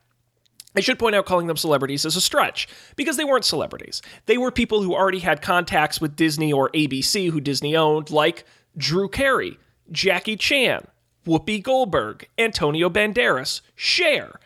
I 0.77 0.81
should 0.81 0.99
point 0.99 1.17
out 1.17 1.27
calling 1.27 1.47
them 1.47 1.57
celebrities 1.57 2.05
is 2.05 2.17
a 2.17 2.21
stretch 2.21 2.69
because 2.95 3.17
they 3.17 3.25
weren't 3.25 3.45
celebrities. 3.45 4.03
They 4.27 4.39
were 4.39 4.53
people 4.53 4.83
who 4.83 4.95
already 4.95 5.19
had 5.19 5.43
contacts 5.43 6.01
with 6.01 6.17
Disney 6.17 6.53
or 6.53 6.71
ABC, 6.71 7.31
who 7.31 7.41
Disney 7.41 7.75
owned, 7.75 8.11
like 8.11 8.45
Drew 8.77 9.09
Carey, 9.09 9.59
Jackie 9.91 10.37
Chan, 10.37 10.87
Whoopi 11.27 11.63
Goldberg, 11.63 12.29
Antonio 12.39 12.89
Banderas, 12.89 13.63
Cher. 13.75 14.39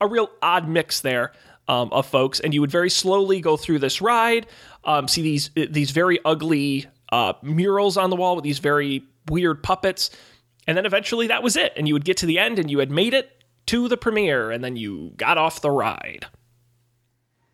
A 0.00 0.06
real 0.06 0.30
odd 0.40 0.68
mix 0.68 1.00
there 1.00 1.32
um, 1.68 1.92
of 1.92 2.06
folks, 2.06 2.40
and 2.40 2.52
you 2.52 2.60
would 2.60 2.70
very 2.70 2.90
slowly 2.90 3.40
go 3.40 3.56
through 3.56 3.78
this 3.78 4.00
ride, 4.00 4.46
um, 4.84 5.06
see 5.06 5.22
these 5.22 5.50
these 5.54 5.90
very 5.92 6.18
ugly 6.24 6.86
uh, 7.10 7.34
murals 7.42 7.96
on 7.96 8.10
the 8.10 8.16
wall 8.16 8.34
with 8.34 8.42
these 8.42 8.58
very 8.58 9.04
weird 9.28 9.62
puppets, 9.62 10.10
and 10.66 10.76
then 10.76 10.86
eventually 10.86 11.28
that 11.28 11.42
was 11.42 11.56
it, 11.56 11.72
and 11.76 11.86
you 11.86 11.94
would 11.94 12.04
get 12.04 12.16
to 12.18 12.26
the 12.26 12.38
end, 12.38 12.58
and 12.58 12.70
you 12.70 12.78
had 12.78 12.90
made 12.90 13.14
it 13.14 13.41
to 13.66 13.88
the 13.88 13.96
premiere 13.96 14.50
and 14.50 14.62
then 14.62 14.76
you 14.76 15.12
got 15.16 15.38
off 15.38 15.60
the 15.60 15.70
ride. 15.70 16.26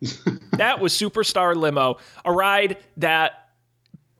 that 0.53 0.79
was 0.79 0.93
Superstar 0.93 1.55
Limo, 1.55 1.97
a 2.25 2.31
ride 2.31 2.77
that 2.97 3.49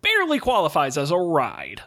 barely 0.02 0.40
qualifies 0.40 0.98
as 0.98 1.12
a 1.12 1.18
ride. 1.18 1.82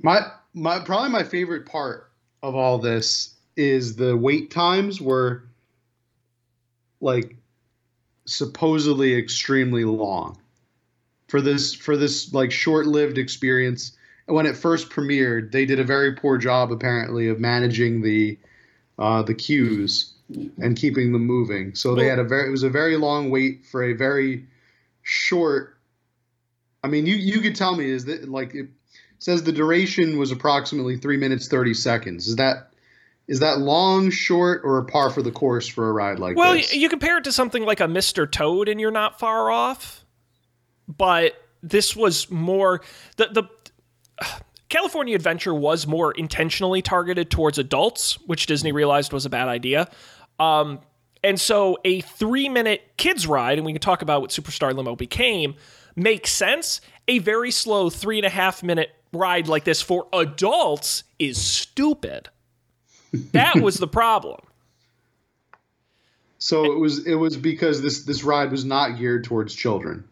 My 0.00 0.20
my 0.54 0.80
probably 0.80 1.10
my 1.10 1.22
favorite 1.22 1.66
part 1.66 2.10
of 2.42 2.54
all 2.54 2.78
this 2.78 3.34
is 3.56 3.96
the 3.96 4.16
wait 4.16 4.50
times 4.50 5.00
were 5.00 5.44
like 7.00 7.36
supposedly 8.24 9.14
extremely 9.14 9.84
long 9.84 10.38
for 11.28 11.40
this 11.40 11.74
for 11.74 11.96
this 11.96 12.32
like 12.32 12.52
short-lived 12.52 13.18
experience 13.18 13.92
when 14.26 14.46
it 14.46 14.56
first 14.56 14.90
premiered 14.90 15.50
they 15.50 15.66
did 15.66 15.80
a 15.80 15.84
very 15.84 16.14
poor 16.14 16.38
job 16.38 16.70
apparently 16.70 17.28
of 17.28 17.40
managing 17.40 18.02
the 18.02 18.38
uh, 18.98 19.22
the 19.22 19.34
queues 19.34 20.14
and 20.58 20.76
keeping 20.76 21.12
them 21.12 21.26
moving. 21.26 21.74
So 21.74 21.94
they 21.94 22.06
had 22.06 22.18
a 22.18 22.24
very 22.24 22.48
it 22.48 22.50
was 22.50 22.62
a 22.62 22.70
very 22.70 22.96
long 22.96 23.30
wait 23.30 23.66
for 23.66 23.82
a 23.82 23.92
very 23.92 24.46
short. 25.02 25.76
I 26.84 26.88
mean, 26.88 27.06
you 27.06 27.14
you 27.14 27.40
could 27.40 27.54
tell 27.54 27.76
me 27.76 27.90
is 27.90 28.04
that 28.06 28.28
like 28.28 28.54
it 28.54 28.68
says 29.18 29.42
the 29.42 29.52
duration 29.52 30.18
was 30.18 30.32
approximately 30.32 30.96
three 30.96 31.16
minutes 31.16 31.48
thirty 31.48 31.74
seconds. 31.74 32.28
Is 32.28 32.36
that 32.36 32.72
is 33.28 33.40
that 33.40 33.60
long, 33.60 34.10
short, 34.10 34.62
or 34.64 34.78
a 34.78 34.84
par 34.84 35.10
for 35.10 35.22
the 35.22 35.30
course 35.30 35.68
for 35.68 35.88
a 35.88 35.92
ride 35.92 36.18
like 36.18 36.36
well, 36.36 36.54
this? 36.54 36.72
Well, 36.72 36.80
you 36.80 36.88
compare 36.88 37.18
it 37.18 37.24
to 37.24 37.32
something 37.32 37.64
like 37.64 37.80
a 37.80 37.84
Mr. 37.84 38.30
Toad, 38.30 38.68
and 38.68 38.80
you're 38.80 38.90
not 38.90 39.18
far 39.18 39.50
off. 39.50 40.04
But 40.88 41.34
this 41.62 41.94
was 41.94 42.30
more 42.30 42.82
the 43.16 43.28
the 43.28 43.44
California 44.72 45.14
Adventure 45.14 45.52
was 45.52 45.86
more 45.86 46.12
intentionally 46.12 46.80
targeted 46.80 47.30
towards 47.30 47.58
adults, 47.58 48.18
which 48.26 48.46
Disney 48.46 48.72
realized 48.72 49.12
was 49.12 49.26
a 49.26 49.30
bad 49.30 49.46
idea. 49.46 49.86
Um, 50.40 50.80
and 51.22 51.38
so 51.38 51.76
a 51.84 52.00
three 52.00 52.48
minute 52.48 52.80
kids 52.96 53.26
ride, 53.26 53.58
and 53.58 53.66
we 53.66 53.72
can 53.72 53.82
talk 53.82 54.00
about 54.00 54.22
what 54.22 54.30
Superstar 54.30 54.74
Limo 54.74 54.96
became, 54.96 55.56
makes 55.94 56.32
sense. 56.32 56.80
A 57.06 57.18
very 57.18 57.50
slow 57.50 57.90
three 57.90 58.16
and 58.16 58.24
a 58.24 58.30
half 58.30 58.62
minute 58.62 58.88
ride 59.12 59.46
like 59.46 59.64
this 59.64 59.82
for 59.82 60.08
adults 60.10 61.04
is 61.18 61.38
stupid. 61.38 62.30
That 63.32 63.56
was 63.56 63.76
the 63.76 63.88
problem. 63.88 64.40
So 66.38 66.72
it 66.72 66.76
was 66.76 67.06
it 67.06 67.14
was 67.14 67.36
because 67.36 67.82
this 67.82 68.02
this 68.02 68.24
ride 68.24 68.50
was 68.50 68.64
not 68.64 68.98
geared 68.98 69.22
towards 69.22 69.54
children. 69.54 70.08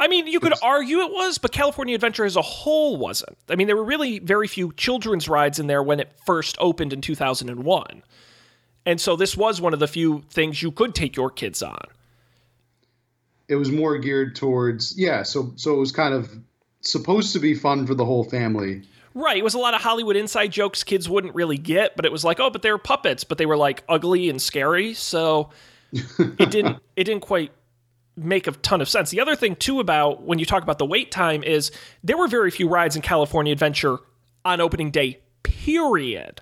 I 0.00 0.08
mean, 0.08 0.26
you 0.26 0.40
could 0.40 0.54
argue 0.62 1.00
it 1.00 1.12
was, 1.12 1.36
but 1.36 1.52
California 1.52 1.94
Adventure 1.94 2.24
as 2.24 2.34
a 2.34 2.42
whole 2.42 2.96
wasn't. 2.96 3.36
I 3.50 3.54
mean, 3.54 3.66
there 3.66 3.76
were 3.76 3.84
really 3.84 4.18
very 4.18 4.48
few 4.48 4.72
children's 4.72 5.28
rides 5.28 5.58
in 5.58 5.66
there 5.66 5.82
when 5.82 6.00
it 6.00 6.10
first 6.24 6.56
opened 6.58 6.94
in 6.94 7.02
2001. 7.02 8.02
And 8.86 8.98
so 8.98 9.14
this 9.14 9.36
was 9.36 9.60
one 9.60 9.74
of 9.74 9.78
the 9.78 9.86
few 9.86 10.22
things 10.30 10.62
you 10.62 10.72
could 10.72 10.94
take 10.94 11.16
your 11.16 11.30
kids 11.30 11.62
on. 11.62 11.84
It 13.48 13.56
was 13.56 13.70
more 13.70 13.98
geared 13.98 14.36
towards 14.36 14.96
yeah, 14.96 15.22
so 15.22 15.52
so 15.56 15.74
it 15.74 15.78
was 15.78 15.92
kind 15.92 16.14
of 16.14 16.30
supposed 16.80 17.34
to 17.34 17.38
be 17.38 17.54
fun 17.54 17.86
for 17.86 17.94
the 17.94 18.04
whole 18.04 18.24
family. 18.24 18.82
Right. 19.12 19.36
It 19.36 19.44
was 19.44 19.54
a 19.54 19.58
lot 19.58 19.74
of 19.74 19.82
Hollywood 19.82 20.16
inside 20.16 20.52
jokes 20.52 20.82
kids 20.82 21.08
wouldn't 21.08 21.34
really 21.34 21.58
get, 21.58 21.96
but 21.96 22.06
it 22.06 22.12
was 22.12 22.24
like, 22.24 22.38
oh, 22.40 22.48
but 22.48 22.62
they 22.62 22.70
were 22.70 22.78
puppets, 22.78 23.24
but 23.24 23.38
they 23.38 23.46
were 23.46 23.56
like 23.56 23.82
ugly 23.88 24.30
and 24.30 24.40
scary. 24.40 24.94
So 24.94 25.50
it 25.92 26.50
didn't 26.50 26.78
it 26.96 27.04
didn't 27.04 27.22
quite 27.22 27.52
make 28.24 28.46
a 28.46 28.52
ton 28.52 28.80
of 28.80 28.88
sense. 28.88 29.10
The 29.10 29.20
other 29.20 29.36
thing 29.36 29.56
too 29.56 29.80
about 29.80 30.22
when 30.22 30.38
you 30.38 30.46
talk 30.46 30.62
about 30.62 30.78
the 30.78 30.86
wait 30.86 31.10
time 31.10 31.42
is 31.42 31.70
there 32.04 32.16
were 32.16 32.28
very 32.28 32.50
few 32.50 32.68
rides 32.68 32.96
in 32.96 33.02
California 33.02 33.52
Adventure 33.52 33.98
on 34.44 34.60
opening 34.60 34.90
day. 34.90 35.20
Period. 35.42 36.40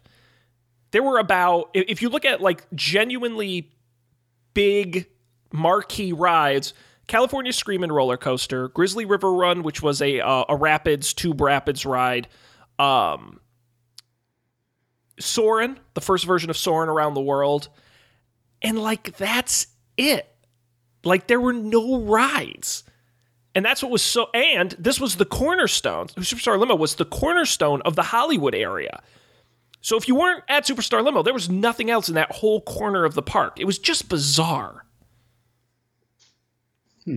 There 0.91 1.03
were 1.03 1.18
about 1.18 1.70
if 1.74 2.03
you 2.03 2.09
look 2.09 2.24
at 2.24 2.41
like 2.41 2.66
genuinely 2.74 3.70
big 4.55 5.07
marquee 5.53 6.12
rides, 6.12 6.74
California 7.07 7.53
Screamin' 7.53 7.91
Roller 7.93 8.16
Coaster, 8.16 8.68
Grizzly 8.68 9.05
River 9.05 9.33
Run, 9.33 9.62
which 9.62 9.83
was 9.83 10.01
a 10.01 10.20
uh, 10.20 10.45
a 10.49 10.57
rapids 10.57 11.12
tube 11.12 11.41
rapids 11.41 11.85
ride, 11.85 12.29
um, 12.79 13.41
Soarin', 15.18 15.79
the 15.95 16.01
first 16.01 16.24
version 16.24 16.51
of 16.51 16.57
Soarin' 16.57 16.89
around 16.89 17.14
the 17.14 17.20
world, 17.20 17.68
and 18.62 18.79
like 18.79 19.16
that's 19.16 19.66
it. 19.97 20.35
Like 21.05 21.27
there 21.27 21.41
were 21.41 21.53
no 21.53 22.01
rides. 22.01 22.85
And 23.55 23.65
that's 23.65 23.83
what 23.83 23.91
was 23.91 24.03
so 24.03 24.29
and 24.35 24.73
this 24.79 25.01
was 25.01 25.17
the 25.17 25.25
cornerstone. 25.25 26.09
Superstar 26.09 26.59
Limo 26.59 26.77
was 26.77 26.95
the 26.95 27.05
cornerstone 27.05 27.83
of 27.83 27.97
the 27.97 28.03
Hollywood 28.03 28.55
area. 28.55 29.03
So 29.81 29.97
if 29.97 30.09
you 30.09 30.15
weren't 30.15 30.45
at 30.49 30.65
Superstar 30.67 31.03
Limo, 31.03 31.23
there 31.23 31.35
was 31.35 31.49
nothing 31.49 31.91
else 31.91 32.09
in 32.09 32.15
that 32.17 32.33
whole 32.33 32.61
corner 32.61 33.05
of 33.05 33.15
the 33.15 33.23
park. 33.23 33.59
It 33.59 33.65
was 33.65 33.79
just 33.79 34.09
bizarre. 34.09 34.85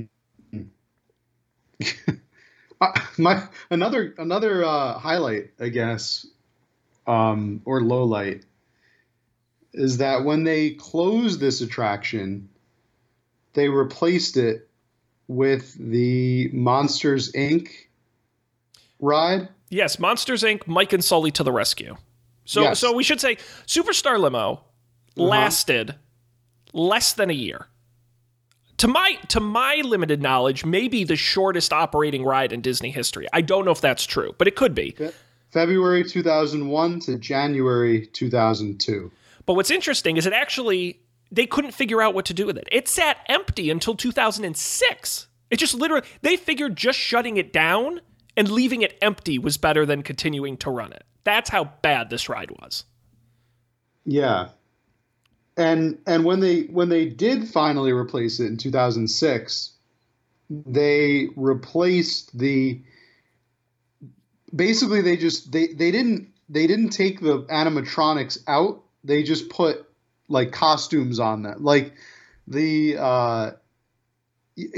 Uh, 2.82 3.00
my 3.20 3.44
another 3.70 4.16
another 4.18 4.66
uh, 4.66 4.98
highlight, 4.98 5.52
I 5.60 5.70
guess, 5.70 6.26
um, 7.06 7.62
or 7.64 7.80
low 7.80 8.06
light, 8.06 8.44
is 9.72 9.98
that 10.00 10.26
when 10.26 10.44
they 10.44 10.72
closed 10.72 11.40
this 11.40 11.62
attraction, 11.62 12.50
they 13.54 13.70
replaced 13.70 14.38
it 14.38 14.70
with 15.28 15.76
the 15.76 16.50
Monsters 16.54 17.32
Inc. 17.32 17.70
ride. 19.00 19.48
Yes, 19.70 20.00
Monsters 20.00 20.44
Inc. 20.44 20.68
Mike 20.68 20.94
and 20.94 21.04
Sully 21.04 21.32
to 21.32 21.44
the 21.44 21.52
rescue. 21.52 21.96
So 22.46 22.62
Yes. 22.62 22.80
so 22.80 22.94
we 22.94 23.04
should 23.04 23.22
say 23.22 23.38
Superstar 23.66 24.20
Limo 24.20 24.54
uh-huh. 24.54 25.24
lasted 25.24 25.96
less 26.74 27.14
than 27.14 27.30
a 27.30 27.34
year. 27.34 27.68
To 28.78 28.88
my 28.88 29.20
to 29.28 29.40
my 29.40 29.76
limited 29.86 30.22
knowledge, 30.22 30.66
maybe 30.66 31.04
the 31.04 31.16
shortest 31.16 31.72
operating 31.72 32.24
ride 32.24 32.52
in 32.52 32.62
Disney 32.62 32.90
history. 32.90 33.28
I 33.32 33.42
don't 33.42 33.64
know 33.64 33.72
if 33.72 33.80
that's 33.80 34.06
true, 34.06 34.34
but 34.38 34.48
it 34.48 34.56
could 34.56 34.74
be. 34.74 34.96
February 35.52 36.04
2001 36.04 37.00
to 37.02 37.18
January 37.18 38.08
2002. 38.08 39.12
But 39.46 39.54
what's 39.54 39.72
interesting 39.72 40.18
is 40.18 40.26
it 40.26 40.34
actually 40.34 41.01
they 41.32 41.46
couldn't 41.46 41.72
figure 41.72 42.02
out 42.02 42.14
what 42.14 42.26
to 42.26 42.34
do 42.34 42.46
with 42.46 42.58
it. 42.58 42.68
It 42.72 42.88
sat 42.88 43.18
empty 43.28 43.70
until 43.70 43.96
2006. 43.96 45.28
It 45.50 45.58
just 45.58 45.74
literally 45.74 46.06
they 46.22 46.36
figured 46.36 46.76
just 46.76 47.00
shutting 47.00 47.38
it 47.38 47.54
down 47.54 48.02
and 48.36 48.50
leaving 48.50 48.82
it 48.82 48.98
empty 49.02 49.40
was 49.40 49.58
better 49.58 49.86
than 49.86 50.04
continuing 50.04 50.58
to 50.58 50.70
run 50.70 50.92
it. 50.94 51.04
That's 51.24 51.50
how 51.50 51.66
bad 51.82 52.10
this 52.10 52.30
ride 52.30 52.52
was. 52.52 52.86
Yeah. 54.06 54.50
And 55.58 56.00
and 56.08 56.26
when 56.26 56.40
they 56.40 56.64
when 56.64 56.90
they 56.90 57.06
did 57.06 57.48
finally 57.48 57.92
replace 57.92 58.40
it 58.40 58.46
in 58.48 58.58
2006, 58.58 59.74
they 60.50 61.30
replaced 61.36 62.38
the 62.38 62.82
basically 64.56 65.02
they 65.02 65.18
just 65.18 65.52
they 65.52 65.68
they 65.68 65.92
didn't 65.92 66.30
they 66.50 66.68
didn't 66.68 66.90
take 66.90 67.20
the 67.20 67.44
animatronics 67.44 68.40
out. 68.48 68.84
They 69.04 69.24
just 69.24 69.50
put 69.50 69.86
like 70.32 70.52
costumes 70.52 71.20
on 71.20 71.44
them. 71.44 71.64
Like 71.64 71.94
the 72.48 72.98
uh 72.98 73.52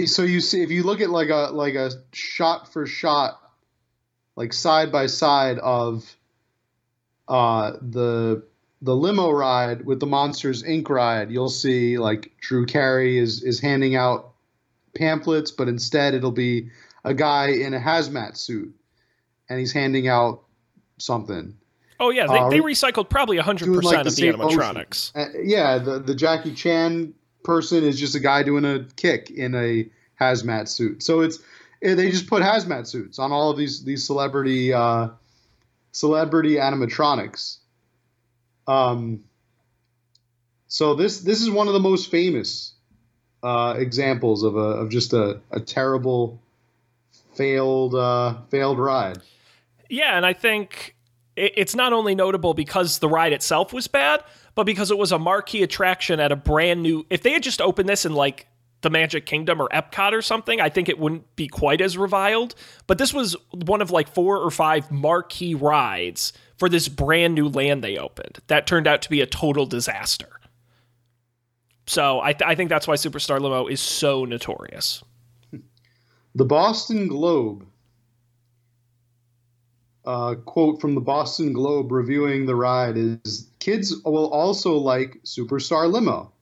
so 0.06 0.24
you 0.24 0.42
see 0.42 0.62
if 0.62 0.72
you 0.72 0.84
look 0.84 1.02
at 1.02 1.10
like 1.10 1.30
a 1.30 1.50
like 1.52 1.76
a 1.76 1.92
shot 2.12 2.72
for 2.72 2.86
shot 2.86 3.40
like 4.36 4.54
side 4.54 4.92
by 4.92 5.08
side 5.08 5.60
of 5.60 6.16
uh 7.28 7.74
the 7.82 8.44
the 8.82 8.96
limo 8.96 9.32
ride 9.32 9.86
with 9.86 10.02
the 10.02 10.06
Monsters 10.06 10.62
Inc. 10.62 10.90
ride, 10.90 11.32
you'll 11.32 11.50
see 11.50 11.98
like 11.98 12.34
Drew 12.42 12.66
Carey 12.66 13.18
is 13.18 13.42
is 13.42 13.62
handing 13.62 13.96
out 13.96 14.34
pamphlets, 14.94 15.52
but 15.52 15.70
instead 15.70 16.14
it'll 16.14 16.32
be 16.32 16.70
a 17.04 17.14
guy 17.14 17.48
in 17.48 17.74
a 17.74 17.80
hazmat 17.80 18.36
suit, 18.36 18.76
and 19.50 19.58
he's 19.58 19.72
handing 19.72 20.10
out 20.10 20.44
something. 20.98 21.58
Oh 22.04 22.10
yeah, 22.10 22.28
they, 22.28 22.38
Uh, 22.38 22.50
they 22.50 22.60
recycled 22.60 23.10
probably 23.10 23.38
100% 23.38 23.82
like, 23.82 24.06
of 24.06 24.14
the 24.14 24.22
animatronics. 24.24 25.16
Uh, 25.16 25.30
yeah, 25.42 25.78
the 25.78 26.00
the 26.00 26.14
Jackie 26.14 26.54
Chan 26.54 27.14
person 27.44 27.86
is 27.86 27.98
just 27.98 28.14
a 28.14 28.20
guy 28.20 28.44
doing 28.44 28.66
a 28.66 28.86
kick 28.98 29.30
in 29.30 29.56
a 29.56 29.88
hazmat 30.20 30.68
suit. 30.68 31.02
So 31.02 31.22
it's 31.22 31.40
eh, 31.82 31.96
they 31.96 32.12
just 32.12 32.28
put 32.28 32.44
hazmat 32.44 32.88
suits 32.88 33.20
on 33.20 33.32
all 33.32 33.52
of 33.52 33.58
these 33.58 33.86
these 33.86 34.06
celebrity 34.06 34.74
uh, 34.74 35.10
celebrity 35.94 36.56
animatronics. 36.56 37.60
Um, 38.68 39.24
so 40.68 40.96
this 40.96 41.22
this 41.22 41.42
is 41.42 41.50
one 41.50 41.68
of 41.68 41.74
the 41.74 41.80
most 41.80 42.12
famous 42.12 42.74
uh, 43.44 43.76
examples 43.78 44.44
of 44.44 44.58
a 44.58 44.60
of 44.60 44.90
just 44.90 45.14
a, 45.14 45.40
a 45.52 45.62
terrible 45.62 46.42
failed 47.36 47.96
uh, 47.96 48.42
failed 48.50 48.78
ride. 48.78 49.20
Yeah, 49.90 50.18
and 50.18 50.26
I 50.26 50.34
think 50.34 50.96
it's 51.36 51.76
not 51.76 51.94
only 51.94 52.16
notable 52.16 52.54
because 52.54 53.00
the 53.00 53.10
ride 53.10 53.34
itself 53.34 53.74
was 53.74 53.88
bad, 53.88 54.24
but 54.56 54.66
because 54.66 54.92
it 54.92 54.98
was 54.98 55.12
a 55.12 55.20
marquee 55.20 55.64
attraction 55.64 56.20
at 56.20 56.32
a 56.32 56.36
brand 56.36 56.84
new. 56.84 57.06
If 57.10 57.24
they 57.24 57.32
had 57.32 57.44
just 57.44 57.62
opened 57.62 57.90
this 57.90 58.06
in 58.06 58.14
like 58.14 58.48
the 58.82 58.90
Magic 58.90 59.26
Kingdom 59.26 59.62
or 59.62 59.68
Epcot 59.70 60.12
or 60.12 60.22
something, 60.22 60.62
I 60.62 60.70
think 60.70 60.90
it 60.90 61.00
wouldn't 61.00 61.36
be 61.36 61.48
quite 61.48 61.82
as 61.82 61.98
reviled. 61.98 62.54
But 62.86 62.98
this 62.98 63.14
was 63.14 63.36
one 63.52 63.82
of 63.82 63.92
like 63.92 64.14
four 64.14 64.38
or 64.38 64.52
five 64.52 64.92
marquee 64.92 65.56
rides 65.56 66.34
for 66.58 66.70
this 66.70 66.88
brand 66.88 67.34
new 67.34 67.48
land 67.48 67.84
they 67.84 67.98
opened. 67.98 68.40
That 68.48 68.68
turned 68.68 68.88
out 68.88 69.02
to 69.04 69.10
be 69.10 69.22
a 69.22 69.26
total 69.26 69.66
disaster. 69.66 70.40
So 71.86 72.22
I, 72.22 72.34
th- 72.34 72.48
I 72.48 72.56
think 72.56 72.70
that's 72.70 72.88
why 72.88 72.96
Superstar 72.96 73.40
Limo 73.40 73.68
is 73.68 73.82
so 73.82 74.26
notorious. 74.26 75.04
The 76.36 76.46
Boston 76.46 77.08
Globe. 77.08 77.66
Quote 80.04 80.82
from 80.82 80.96
the 80.96 81.02
Boston 81.02 81.54
Globe 81.54 81.92
reviewing 81.92 82.46
the 82.46 82.56
ride 82.56 82.98
is 82.98 83.50
Kids 83.60 83.96
will 84.04 84.30
also 84.30 84.78
like 84.78 85.22
Superstar 85.24 85.92
Limo. 85.92 86.34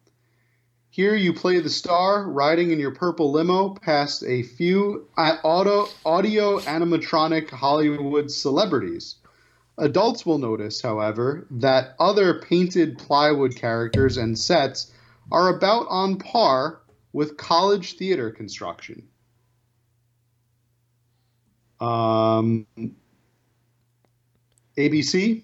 Here 0.90 1.16
you 1.16 1.34
play 1.34 1.60
the 1.62 1.70
star 1.70 2.28
riding 2.28 2.72
in 2.72 2.80
your 2.80 2.94
purple 2.94 3.32
limo 3.32 3.76
past 3.76 4.24
a 4.24 4.44
few 4.44 5.08
auto, 5.18 5.88
audio 6.06 6.60
animatronic 6.60 7.50
Hollywood 7.50 8.30
celebrities. 8.30 9.16
Adults 9.78 10.26
will 10.26 10.38
notice, 10.38 10.82
however, 10.82 11.48
that 11.50 11.96
other 11.98 12.42
painted 12.42 12.98
plywood 12.98 13.56
characters 13.56 14.18
and 14.18 14.38
sets 14.38 14.92
are 15.32 15.56
about 15.56 15.88
on 15.90 16.18
par 16.18 16.82
with 17.14 17.38
college 17.38 17.98
theater 17.98 18.30
construction. 18.30 19.08
Um, 21.80 22.68
ABC? 24.78 25.44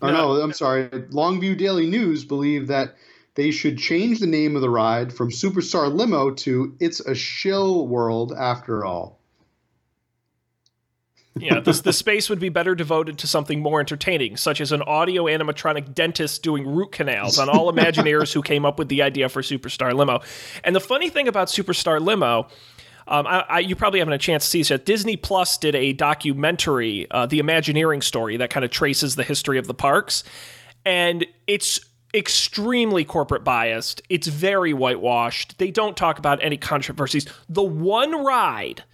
Or 0.00 0.08
oh, 0.08 0.12
No. 0.12 0.34
no, 0.34 0.40
I'm 0.42 0.52
sorry. 0.52 0.88
Longview 0.88 1.56
Daily 1.56 1.88
News 1.88 2.24
believe 2.24 2.66
that 2.68 2.96
they 3.34 3.50
should 3.50 3.78
change 3.78 4.20
the 4.20 4.26
name 4.26 4.56
of 4.56 4.62
the 4.62 4.70
ride 4.70 5.12
from 5.12 5.30
Superstar 5.30 5.92
Limo 5.92 6.30
to 6.30 6.76
It's 6.80 7.00
a 7.00 7.14
Shill 7.14 7.86
World 7.86 8.32
After 8.36 8.84
All. 8.84 9.18
Yeah, 11.34 11.60
this, 11.60 11.80
the 11.80 11.94
space 11.94 12.28
would 12.28 12.40
be 12.40 12.50
better 12.50 12.74
devoted 12.74 13.18
to 13.20 13.26
something 13.26 13.60
more 13.60 13.80
entertaining, 13.80 14.36
such 14.36 14.60
as 14.60 14.70
an 14.70 14.82
audio 14.82 15.24
animatronic 15.24 15.94
dentist 15.94 16.42
doing 16.42 16.66
root 16.66 16.92
canals 16.92 17.38
on 17.38 17.48
all 17.48 17.72
Imagineers 17.72 18.34
who 18.34 18.42
came 18.42 18.66
up 18.66 18.78
with 18.78 18.88
the 18.88 19.00
idea 19.00 19.30
for 19.30 19.40
Superstar 19.40 19.94
Limo. 19.94 20.20
And 20.62 20.76
the 20.76 20.80
funny 20.80 21.08
thing 21.08 21.28
about 21.28 21.48
Superstar 21.48 22.02
Limo, 22.02 22.48
um, 23.08 23.26
I, 23.26 23.44
I, 23.48 23.58
you 23.60 23.76
probably 23.76 23.98
haven't 23.98 24.14
a 24.14 24.18
chance 24.18 24.44
to 24.44 24.50
see 24.50 24.60
this 24.60 24.70
yet. 24.70 24.86
Disney 24.86 25.16
Plus 25.16 25.58
did 25.58 25.74
a 25.74 25.92
documentary, 25.92 27.06
uh, 27.10 27.26
The 27.26 27.38
Imagineering 27.38 28.02
Story, 28.02 28.36
that 28.36 28.50
kind 28.50 28.64
of 28.64 28.70
traces 28.70 29.16
the 29.16 29.24
history 29.24 29.58
of 29.58 29.66
the 29.66 29.74
parks. 29.74 30.24
And 30.84 31.26
it's 31.46 31.80
extremely 32.14 33.04
corporate 33.04 33.44
biased. 33.44 34.02
It's 34.08 34.26
very 34.26 34.72
whitewashed. 34.72 35.58
They 35.58 35.70
don't 35.70 35.96
talk 35.96 36.18
about 36.18 36.42
any 36.42 36.56
controversies. 36.56 37.26
The 37.48 37.62
one 37.62 38.24
ride 38.24 38.84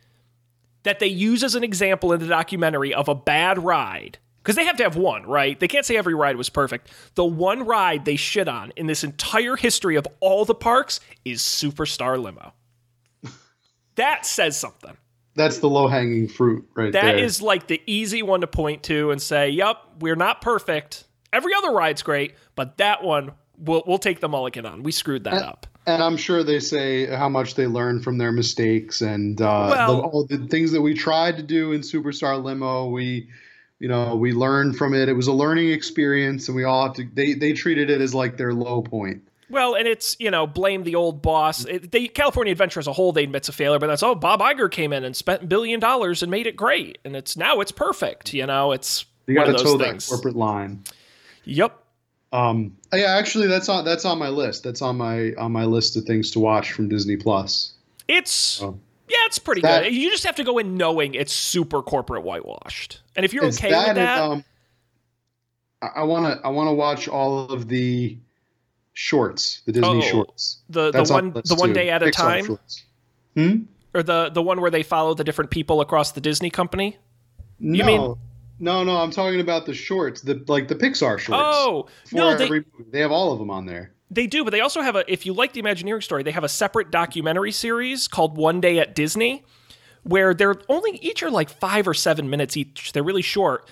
that 0.84 1.00
they 1.00 1.08
use 1.08 1.42
as 1.42 1.54
an 1.54 1.64
example 1.64 2.12
in 2.12 2.20
the 2.20 2.28
documentary 2.28 2.94
of 2.94 3.08
a 3.08 3.14
bad 3.14 3.62
ride 3.62 4.18
because 4.38 4.56
they 4.56 4.64
have 4.64 4.76
to 4.78 4.84
have 4.84 4.96
one, 4.96 5.24
right? 5.26 5.58
They 5.58 5.68
can't 5.68 5.84
say 5.84 5.96
every 5.96 6.14
ride 6.14 6.36
was 6.36 6.48
perfect. 6.48 6.88
The 7.16 7.24
one 7.24 7.66
ride 7.66 8.04
they 8.04 8.16
shit 8.16 8.48
on 8.48 8.72
in 8.76 8.86
this 8.86 9.04
entire 9.04 9.56
history 9.56 9.96
of 9.96 10.06
all 10.20 10.44
the 10.46 10.54
parks 10.54 11.00
is 11.24 11.42
Superstar 11.42 12.18
Limo. 12.22 12.54
That 13.98 14.26
says 14.26 14.58
something. 14.58 14.96
That's 15.36 15.58
the 15.58 15.68
low 15.68 15.86
hanging 15.86 16.26
fruit 16.26 16.68
right 16.74 16.92
That 16.92 17.02
there. 17.14 17.18
is 17.24 17.40
like 17.40 17.68
the 17.68 17.80
easy 17.86 18.22
one 18.24 18.40
to 18.40 18.48
point 18.48 18.82
to 18.84 19.12
and 19.12 19.22
say, 19.22 19.50
"Yep, 19.50 19.76
we're 20.00 20.16
not 20.16 20.40
perfect. 20.40 21.04
Every 21.32 21.52
other 21.54 21.70
ride's 21.70 22.02
great, 22.02 22.34
but 22.56 22.78
that 22.78 23.04
one 23.04 23.32
we'll 23.56 23.84
we'll 23.86 23.98
take 23.98 24.18
the 24.18 24.28
mulligan 24.28 24.66
on. 24.66 24.82
We 24.82 24.90
screwed 24.90 25.24
that 25.24 25.34
up." 25.42 25.66
and 25.86 26.02
I'm 26.02 26.18
sure 26.18 26.42
they 26.44 26.60
say 26.60 27.06
how 27.06 27.30
much 27.30 27.54
they 27.54 27.66
learned 27.66 28.04
from 28.04 28.18
their 28.18 28.30
mistakes 28.32 29.00
and 29.00 29.40
uh, 29.40 29.68
Well- 29.70 29.96
the, 29.96 30.02
all 30.02 30.26
the 30.26 30.38
things 30.48 30.72
that 30.72 30.82
we 30.82 30.92
tried 30.94 31.36
to 31.38 31.42
do 31.42 31.72
in 31.72 31.80
Superstar 31.80 32.42
Limo. 32.42 32.90
We, 32.90 33.28
you 33.78 33.88
know, 33.88 34.16
we 34.16 34.32
learned 34.32 34.76
from 34.76 34.92
it. 34.92 35.08
It 35.08 35.14
was 35.14 35.28
a 35.28 35.32
learning 35.32 35.70
experience, 35.70 36.48
and 36.48 36.56
we 36.56 36.64
all 36.64 36.88
have 36.88 36.96
to. 36.96 37.04
They 37.14 37.34
they 37.34 37.52
treated 37.52 37.90
it 37.90 38.00
as 38.00 38.12
like 38.14 38.36
their 38.36 38.52
low 38.52 38.82
point. 38.82 39.27
Well, 39.50 39.74
and 39.74 39.88
it's 39.88 40.16
you 40.18 40.30
know 40.30 40.46
blame 40.46 40.84
the 40.84 40.94
old 40.94 41.22
boss. 41.22 41.64
It, 41.64 41.90
they, 41.90 42.06
California 42.08 42.52
Adventure 42.52 42.80
as 42.80 42.86
a 42.86 42.92
whole, 42.92 43.12
they 43.12 43.24
admits 43.24 43.48
a 43.48 43.52
failure, 43.52 43.78
but 43.78 43.86
that's 43.86 44.02
oh 44.02 44.14
Bob 44.14 44.40
Iger 44.40 44.70
came 44.70 44.92
in 44.92 45.04
and 45.04 45.16
spent 45.16 45.42
a 45.42 45.46
billion 45.46 45.80
dollars 45.80 46.22
and 46.22 46.30
made 46.30 46.46
it 46.46 46.56
great, 46.56 46.98
and 47.04 47.16
it's 47.16 47.36
now 47.36 47.60
it's 47.60 47.72
perfect. 47.72 48.34
You 48.34 48.46
know, 48.46 48.72
it's 48.72 49.06
You 49.26 49.34
got 49.34 49.44
to 49.46 49.54
toe 49.54 49.78
things. 49.78 50.06
that 50.06 50.12
corporate 50.14 50.36
line. 50.36 50.84
Yep. 51.44 51.78
Um, 52.30 52.76
yeah, 52.92 53.16
actually, 53.16 53.46
that's 53.46 53.70
on 53.70 53.84
that's 53.86 54.04
on 54.04 54.18
my 54.18 54.28
list. 54.28 54.62
That's 54.64 54.82
on 54.82 54.96
my 54.98 55.32
on 55.38 55.50
my 55.52 55.64
list 55.64 55.96
of 55.96 56.04
things 56.04 56.30
to 56.32 56.40
watch 56.40 56.72
from 56.72 56.88
Disney 56.90 57.16
Plus. 57.16 57.72
It's 58.06 58.60
Oh. 58.62 58.78
yeah, 59.08 59.16
it's 59.24 59.38
pretty 59.38 59.62
That- 59.62 59.84
good. 59.84 59.94
You 59.94 60.10
just 60.10 60.24
have 60.24 60.36
to 60.36 60.44
go 60.44 60.58
in 60.58 60.76
knowing 60.76 61.14
it's 61.14 61.32
super 61.32 61.80
corporate 61.82 62.24
whitewashed, 62.24 63.00
and 63.16 63.24
if 63.24 63.32
you're 63.32 63.46
okay 63.46 63.70
with 63.70 63.88
and, 63.88 63.96
that, 63.96 64.20
um, 64.20 64.44
I 65.80 66.02
want 66.02 66.26
to 66.26 66.46
I 66.46 66.50
want 66.50 66.68
to 66.68 66.72
watch 66.74 67.08
all 67.08 67.46
of 67.50 67.68
the 67.68 68.18
shorts, 68.98 69.62
the 69.64 69.70
Disney 69.72 69.88
Oh, 69.88 70.00
shorts. 70.00 70.58
the 70.68 70.86
the 70.86 70.90
That's 70.90 71.10
on 71.12 71.26
one 71.26 71.32
the 71.34 71.42
the 71.42 71.54
one 71.54 71.68
too. 71.68 71.74
day 71.74 71.88
at 71.90 72.02
a 72.02 72.06
Pixar 72.06 72.12
time. 72.46 72.58
Hmm. 73.36 73.56
or 73.94 74.02
the 74.02 74.28
the 74.30 74.42
one 74.42 74.60
where 74.60 74.70
they 74.72 74.82
follow 74.82 75.14
the 75.14 75.22
different 75.22 75.50
people 75.52 75.80
across 75.80 76.10
the 76.12 76.20
Disney 76.20 76.50
company. 76.50 76.96
No, 77.60 77.84
mean- 77.86 78.14
no, 78.58 78.82
no. 78.82 78.96
I'm 78.96 79.12
talking 79.12 79.40
about 79.40 79.66
the 79.66 79.74
shorts, 79.74 80.20
the 80.22 80.42
like 80.48 80.66
the 80.66 80.74
Pixar 80.74 81.18
shorts. 81.20 81.28
Oh 81.30 81.86
no, 82.12 82.36
they 82.36 82.50
they 82.90 82.98
have 83.00 83.12
all 83.12 83.32
of 83.32 83.38
them 83.38 83.50
on 83.50 83.66
there. 83.66 83.92
They 84.10 84.26
do, 84.26 84.42
but 84.42 84.50
they 84.50 84.60
also 84.60 84.80
have 84.80 84.96
a. 84.96 85.04
If 85.10 85.24
you 85.26 85.32
like 85.32 85.52
the 85.52 85.60
Imagineering 85.60 86.00
story, 86.02 86.22
they 86.24 86.30
have 86.32 86.42
a 86.44 86.48
separate 86.48 86.90
documentary 86.90 87.52
series 87.52 88.08
called 88.08 88.36
One 88.36 88.60
Day 88.60 88.78
at 88.80 88.94
Disney, 88.96 89.44
where 90.02 90.34
they're 90.34 90.56
only 90.68 90.98
each 90.98 91.22
are 91.22 91.30
like 91.30 91.50
five 91.50 91.86
or 91.86 91.94
seven 91.94 92.28
minutes 92.30 92.56
each. 92.56 92.92
They're 92.92 93.02
really 93.04 93.22
short. 93.22 93.68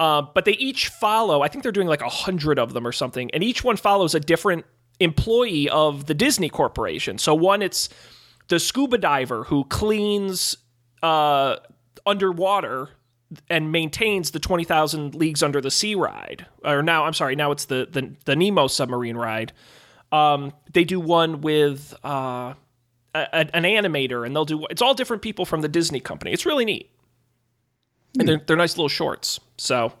Uh, 0.00 0.22
but 0.22 0.46
they 0.46 0.52
each 0.52 0.88
follow. 0.88 1.42
I 1.42 1.48
think 1.48 1.62
they're 1.62 1.70
doing 1.70 1.86
like 1.86 2.00
a 2.00 2.08
hundred 2.08 2.58
of 2.58 2.72
them 2.72 2.86
or 2.86 2.92
something, 2.92 3.30
and 3.32 3.44
each 3.44 3.62
one 3.62 3.76
follows 3.76 4.14
a 4.14 4.20
different 4.20 4.64
employee 4.98 5.68
of 5.68 6.06
the 6.06 6.14
Disney 6.14 6.48
Corporation. 6.48 7.18
So 7.18 7.34
one, 7.34 7.60
it's 7.60 7.90
the 8.48 8.58
scuba 8.58 8.96
diver 8.96 9.44
who 9.44 9.64
cleans 9.64 10.56
uh, 11.02 11.56
underwater 12.06 12.88
and 13.48 13.70
maintains 13.70 14.30
the 14.30 14.40
20,000 14.40 15.14
Leagues 15.14 15.42
Under 15.42 15.60
the 15.60 15.70
Sea 15.70 15.94
ride. 15.94 16.46
Or 16.64 16.82
now, 16.82 17.04
I'm 17.04 17.12
sorry, 17.12 17.36
now 17.36 17.52
it's 17.52 17.66
the, 17.66 17.86
the, 17.90 18.14
the 18.24 18.34
Nemo 18.34 18.66
submarine 18.68 19.16
ride. 19.16 19.52
Um, 20.10 20.52
they 20.72 20.84
do 20.84 20.98
one 20.98 21.42
with 21.42 21.94
uh, 22.02 22.54
a, 23.14 23.56
an 23.56 23.64
animator, 23.64 24.26
and 24.26 24.34
they'll 24.34 24.44
do 24.46 24.66
it's 24.70 24.82
all 24.82 24.94
different 24.94 25.22
people 25.22 25.44
from 25.44 25.60
the 25.60 25.68
Disney 25.68 26.00
company. 26.00 26.32
It's 26.32 26.46
really 26.46 26.64
neat. 26.64 26.90
And 28.18 28.28
they're, 28.28 28.40
they're 28.46 28.56
nice 28.56 28.76
little 28.76 28.88
shorts. 28.88 29.38
So, 29.56 29.92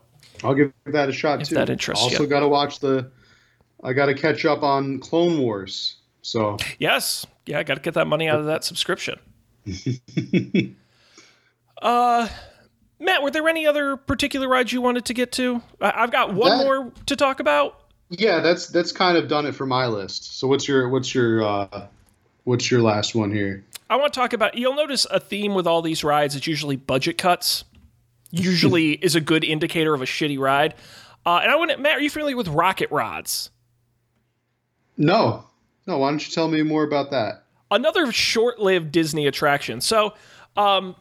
I'll 0.42 0.54
give 0.54 0.72
that 0.86 1.08
a 1.08 1.12
shot 1.12 1.44
too. 1.44 1.54
that 1.54 1.70
interests 1.70 2.02
also 2.02 2.22
you. 2.24 2.28
got 2.28 2.40
to 2.40 2.48
watch 2.48 2.80
the. 2.80 3.10
I 3.82 3.92
got 3.92 4.06
to 4.06 4.14
catch 4.14 4.44
up 4.44 4.62
on 4.62 4.98
Clone 5.00 5.38
Wars. 5.38 5.96
So 6.22 6.56
yes, 6.78 7.26
yeah, 7.46 7.58
I 7.58 7.62
got 7.62 7.74
to 7.74 7.80
get 7.80 7.94
that 7.94 8.06
money 8.06 8.28
out 8.28 8.40
of 8.40 8.46
that 8.46 8.62
subscription. 8.64 9.18
uh, 11.82 12.28
Matt, 12.98 13.22
were 13.22 13.30
there 13.30 13.48
any 13.48 13.66
other 13.66 13.96
particular 13.96 14.48
rides 14.48 14.72
you 14.72 14.80
wanted 14.82 15.04
to 15.06 15.14
get 15.14 15.32
to? 15.32 15.62
I- 15.80 15.92
I've 16.02 16.10
got 16.12 16.34
one 16.34 16.58
That- 16.58 16.64
more 16.64 16.92
to 17.06 17.16
talk 17.16 17.40
about. 17.40 17.76
yeah, 18.10 18.40
that's 18.40 18.66
that's 18.68 18.92
kind 18.92 19.16
of 19.16 19.28
done 19.28 19.46
it 19.46 19.54
for 19.54 19.66
my 19.66 19.86
list. 19.86 20.38
So 20.38 20.46
what's 20.48 20.66
your 20.68 20.88
what's 20.88 21.14
your 21.14 21.42
uh, 21.42 21.86
what's 22.44 22.70
your 22.70 22.82
last 22.82 23.14
one 23.14 23.32
here? 23.32 23.64
I 23.88 23.96
want 23.96 24.12
to 24.12 24.20
talk 24.20 24.32
about. 24.32 24.56
You'll 24.56 24.74
notice 24.76 25.06
a 25.10 25.18
theme 25.20 25.54
with 25.54 25.66
all 25.66 25.82
these 25.82 26.04
rides. 26.04 26.36
It's 26.36 26.46
usually 26.46 26.76
budget 26.76 27.18
cuts. 27.18 27.64
Usually 28.30 28.92
is 28.92 29.14
a 29.14 29.20
good 29.20 29.44
indicator 29.44 29.94
of 29.94 30.02
a 30.02 30.06
shitty 30.06 30.38
ride. 30.38 30.74
Uh, 31.26 31.40
and 31.42 31.50
I 31.50 31.56
want 31.56 31.70
to, 31.72 31.76
Matt. 31.76 31.98
Are 31.98 32.00
you 32.00 32.10
familiar 32.10 32.36
with 32.36 32.48
rocket 32.48 32.90
rods? 32.90 33.50
No, 34.96 35.46
no. 35.86 35.98
Why 35.98 36.10
don't 36.10 36.26
you 36.26 36.32
tell 36.32 36.48
me 36.48 36.62
more 36.62 36.84
about 36.84 37.10
that? 37.10 37.44
another 37.70 38.10
short-lived 38.12 38.92
Disney 38.92 39.26
attraction. 39.26 39.80
So, 39.80 40.14
um, 40.56 40.96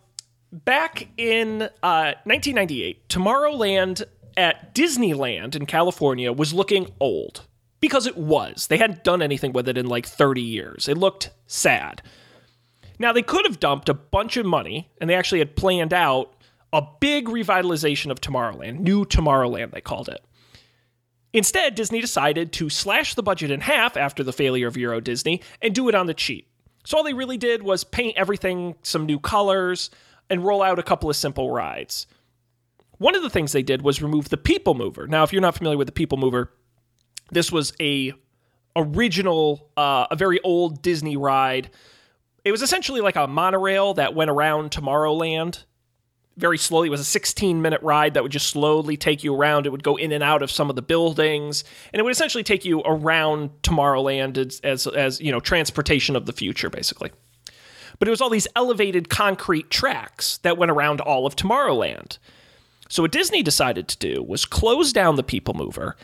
back 0.51 1.07
in 1.17 1.63
uh, 1.83 2.13
1998, 2.25 3.07
Tomorrowland 3.09 4.03
at 4.37 4.73
Disneyland 4.73 5.55
in 5.55 5.65
California 5.65 6.31
was 6.31 6.53
looking 6.53 6.91
old 6.99 7.45
because 7.79 8.05
it 8.05 8.17
was. 8.17 8.67
They 8.67 8.77
hadn't 8.77 9.03
done 9.03 9.21
anything 9.21 9.51
with 9.51 9.67
it 9.67 9.77
in 9.77 9.87
like 9.87 10.05
30 10.05 10.41
years. 10.41 10.87
It 10.87 10.97
looked 10.97 11.31
sad. 11.47 12.01
Now 12.99 13.13
they 13.13 13.21
could 13.21 13.45
have 13.45 13.59
dumped 13.59 13.89
a 13.89 13.93
bunch 13.93 14.37
of 14.37 14.45
money, 14.45 14.89
and 14.99 15.09
they 15.09 15.15
actually 15.15 15.39
had 15.39 15.55
planned 15.55 15.93
out 15.93 16.35
a 16.71 16.83
big 16.99 17.27
revitalization 17.27 18.11
of 18.11 18.21
Tomorrowland, 18.21 18.79
New 18.79 19.05
Tomorrowland 19.05 19.71
they 19.71 19.81
called 19.81 20.09
it. 20.09 20.23
Instead, 21.31 21.75
Disney 21.75 22.01
decided 22.01 22.51
to 22.53 22.69
slash 22.69 23.13
the 23.13 23.23
budget 23.23 23.51
in 23.51 23.61
half 23.61 23.95
after 23.95 24.23
the 24.23 24.33
failure 24.33 24.67
of 24.67 24.77
Euro 24.77 24.99
Disney 24.99 25.41
and 25.61 25.75
do 25.75 25.87
it 25.87 25.95
on 25.95 26.07
the 26.07 26.13
cheap. 26.13 26.47
So 26.85 26.97
all 26.97 27.03
they 27.03 27.13
really 27.13 27.37
did 27.37 27.61
was 27.61 27.83
paint 27.83 28.17
everything 28.17 28.75
some 28.81 29.05
new 29.05 29.19
colors 29.19 29.91
and 30.29 30.43
roll 30.43 30.61
out 30.61 30.79
a 30.79 30.83
couple 30.83 31.09
of 31.09 31.15
simple 31.15 31.51
rides. 31.51 32.07
One 32.97 33.15
of 33.15 33.21
the 33.21 33.29
things 33.29 33.51
they 33.51 33.63
did 33.63 33.81
was 33.81 34.01
remove 34.01 34.29
the 34.29 34.37
People 34.37 34.73
Mover. 34.73 35.07
Now, 35.07 35.23
if 35.23 35.31
you're 35.31 35.41
not 35.41 35.55
familiar 35.55 35.77
with 35.77 35.87
the 35.87 35.93
People 35.93 36.17
Mover, 36.17 36.51
this 37.31 37.51
was 37.51 37.73
a 37.79 38.13
original, 38.75 39.69
uh, 39.77 40.07
a 40.09 40.15
very 40.15 40.39
old 40.41 40.81
Disney 40.81 41.15
ride. 41.15 41.69
It 42.43 42.51
was 42.51 42.61
essentially 42.61 43.01
like 43.01 43.15
a 43.15 43.27
monorail 43.27 43.93
that 43.95 44.15
went 44.15 44.31
around 44.31 44.71
Tomorrowland 44.71 45.63
very 46.39 46.57
slowly. 46.57 46.87
It 46.87 46.91
was 46.91 47.01
a 47.01 47.05
16 47.05 47.61
minute 47.61 47.81
ride 47.81 48.13
that 48.13 48.23
would 48.23 48.31
just 48.31 48.47
slowly 48.47 48.97
take 48.97 49.23
you 49.23 49.35
around. 49.35 49.65
It 49.65 49.71
would 49.71 49.83
go 49.83 49.95
in 49.95 50.11
and 50.11 50.23
out 50.23 50.41
of 50.41 50.49
some 50.49 50.69
of 50.69 50.75
the 50.75 50.81
buildings, 50.81 51.63
and 51.93 51.99
it 51.99 52.03
would 52.03 52.11
essentially 52.11 52.43
take 52.43 52.65
you 52.65 52.81
around 52.81 53.51
Tomorrowland 53.61 54.37
as, 54.37 54.59
as, 54.61 54.87
as 54.87 55.19
you 55.19 55.31
know, 55.31 55.39
transportation 55.39 56.15
of 56.15 56.25
the 56.25 56.33
future, 56.33 56.69
basically. 56.69 57.11
But 57.99 58.07
it 58.07 58.11
was 58.11 58.21
all 58.21 58.29
these 58.29 58.47
elevated 58.55 59.09
concrete 59.09 59.69
tracks 59.69 60.37
that 60.39 60.57
went 60.57 60.71
around 60.71 61.01
all 61.01 61.25
of 61.25 61.35
Tomorrowland. 61.35 62.17
So 62.87 63.03
what 63.03 63.11
Disney 63.11 63.43
decided 63.43 63.87
to 63.89 63.97
do 63.97 64.23
was 64.23 64.45
close 64.45 64.93
down 64.93 65.15
the 65.15 65.23
People 65.23 65.53
Mover 65.53 65.95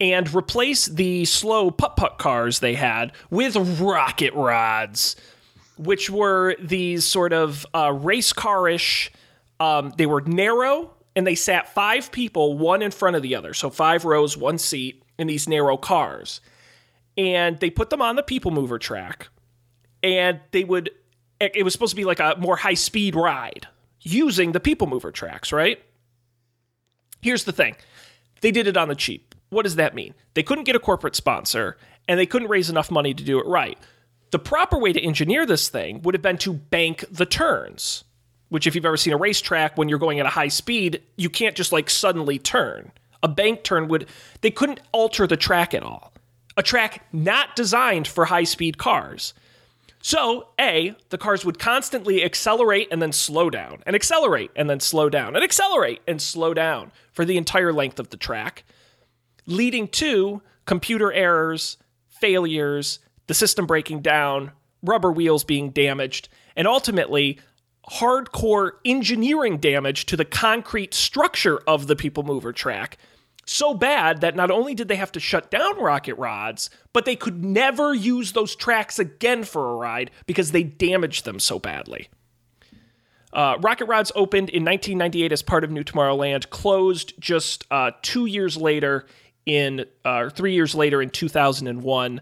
and 0.00 0.32
replace 0.34 0.86
the 0.86 1.24
slow 1.24 1.70
putt-putt 1.70 2.18
cars 2.18 2.58
they 2.58 2.74
had 2.74 3.12
with 3.30 3.56
rocket 3.80 4.34
rods, 4.34 5.16
which 5.76 6.10
were 6.10 6.56
these 6.60 7.04
sort 7.04 7.32
of 7.32 7.64
uh, 7.74 7.92
race 7.92 8.32
car-ish 8.32 9.10
um, 9.60 9.92
they 9.96 10.06
were 10.06 10.20
narrow 10.22 10.94
and 11.16 11.26
they 11.26 11.34
sat 11.34 11.74
five 11.74 12.12
people, 12.12 12.56
one 12.56 12.82
in 12.82 12.90
front 12.90 13.16
of 13.16 13.22
the 13.22 13.34
other. 13.34 13.54
So 13.54 13.70
five 13.70 14.04
rows, 14.04 14.36
one 14.36 14.58
seat 14.58 15.02
in 15.18 15.26
these 15.26 15.48
narrow 15.48 15.76
cars. 15.76 16.40
And 17.16 17.58
they 17.58 17.70
put 17.70 17.90
them 17.90 18.00
on 18.00 18.16
the 18.16 18.22
people 18.22 18.50
mover 18.50 18.78
track. 18.78 19.28
And 20.02 20.40
they 20.52 20.62
would, 20.62 20.90
it 21.40 21.64
was 21.64 21.72
supposed 21.72 21.90
to 21.90 21.96
be 21.96 22.04
like 22.04 22.20
a 22.20 22.36
more 22.38 22.56
high 22.56 22.74
speed 22.74 23.16
ride 23.16 23.66
using 24.00 24.52
the 24.52 24.60
people 24.60 24.86
mover 24.86 25.10
tracks, 25.10 25.52
right? 25.52 25.82
Here's 27.20 27.44
the 27.44 27.52
thing 27.52 27.74
they 28.40 28.52
did 28.52 28.68
it 28.68 28.76
on 28.76 28.88
the 28.88 28.94
cheap. 28.94 29.34
What 29.50 29.64
does 29.64 29.76
that 29.76 29.94
mean? 29.94 30.14
They 30.34 30.42
couldn't 30.44 30.64
get 30.64 30.76
a 30.76 30.80
corporate 30.80 31.16
sponsor 31.16 31.76
and 32.06 32.18
they 32.18 32.26
couldn't 32.26 32.48
raise 32.48 32.70
enough 32.70 32.90
money 32.90 33.12
to 33.12 33.24
do 33.24 33.40
it 33.40 33.46
right. 33.46 33.78
The 34.30 34.38
proper 34.38 34.78
way 34.78 34.92
to 34.92 35.00
engineer 35.00 35.46
this 35.46 35.68
thing 35.68 36.02
would 36.02 36.14
have 36.14 36.22
been 36.22 36.38
to 36.38 36.52
bank 36.52 37.04
the 37.10 37.26
turns 37.26 38.04
which 38.48 38.66
if 38.66 38.74
you've 38.74 38.86
ever 38.86 38.96
seen 38.96 39.12
a 39.12 39.18
racetrack 39.18 39.76
when 39.76 39.88
you're 39.88 39.98
going 39.98 40.20
at 40.20 40.26
a 40.26 40.30
high 40.30 40.48
speed 40.48 41.02
you 41.16 41.30
can't 41.30 41.56
just 41.56 41.72
like 41.72 41.90
suddenly 41.90 42.38
turn. 42.38 42.90
A 43.22 43.28
bank 43.28 43.62
turn 43.62 43.88
would 43.88 44.06
they 44.40 44.50
couldn't 44.50 44.80
alter 44.92 45.26
the 45.26 45.36
track 45.36 45.74
at 45.74 45.82
all. 45.82 46.12
A 46.56 46.62
track 46.62 47.06
not 47.12 47.56
designed 47.56 48.08
for 48.08 48.26
high 48.26 48.44
speed 48.44 48.78
cars. 48.78 49.34
So 50.00 50.48
a 50.60 50.94
the 51.10 51.18
cars 51.18 51.44
would 51.44 51.58
constantly 51.58 52.24
accelerate 52.24 52.88
and 52.90 53.02
then 53.02 53.12
slow 53.12 53.50
down 53.50 53.82
and 53.86 53.96
accelerate 53.96 54.50
and 54.54 54.70
then 54.70 54.80
slow 54.80 55.08
down 55.08 55.34
and 55.34 55.44
accelerate 55.44 56.00
and 56.06 56.22
slow 56.22 56.54
down 56.54 56.92
for 57.12 57.24
the 57.24 57.36
entire 57.36 57.72
length 57.72 57.98
of 57.98 58.10
the 58.10 58.16
track 58.16 58.64
leading 59.46 59.88
to 59.88 60.42
computer 60.66 61.10
errors 61.12 61.78
failures 62.20 63.00
the 63.26 63.34
system 63.34 63.66
breaking 63.66 64.00
down 64.00 64.52
rubber 64.82 65.10
wheels 65.10 65.42
being 65.42 65.70
damaged 65.70 66.28
and 66.54 66.68
ultimately 66.68 67.38
hardcore 67.92 68.72
engineering 68.84 69.58
damage 69.58 70.06
to 70.06 70.16
the 70.16 70.24
concrete 70.24 70.94
structure 70.94 71.58
of 71.66 71.86
the 71.86 71.96
people 71.96 72.22
mover 72.22 72.52
track 72.52 72.98
so 73.46 73.72
bad 73.72 74.20
that 74.20 74.36
not 74.36 74.50
only 74.50 74.74
did 74.74 74.88
they 74.88 74.96
have 74.96 75.12
to 75.12 75.20
shut 75.20 75.50
down 75.50 75.80
rocket 75.80 76.14
rods 76.16 76.68
but 76.92 77.04
they 77.04 77.16
could 77.16 77.44
never 77.44 77.94
use 77.94 78.32
those 78.32 78.54
tracks 78.54 78.98
again 78.98 79.42
for 79.42 79.70
a 79.70 79.74
ride 79.76 80.10
because 80.26 80.52
they 80.52 80.62
damaged 80.62 81.24
them 81.24 81.40
so 81.40 81.58
badly. 81.58 82.08
Uh, 83.32 83.56
rocket 83.60 83.86
rods 83.86 84.10
opened 84.14 84.48
in 84.50 84.64
1998 84.64 85.32
as 85.32 85.42
part 85.42 85.64
of 85.64 85.70
new 85.70 85.84
tomorrowland 85.84 86.48
closed 86.50 87.14
just 87.18 87.64
uh, 87.70 87.90
two 88.02 88.26
years 88.26 88.56
later 88.56 89.06
in 89.46 89.84
uh, 90.04 90.28
three 90.30 90.54
years 90.54 90.74
later 90.74 91.00
in 91.00 91.10
2001 91.10 92.20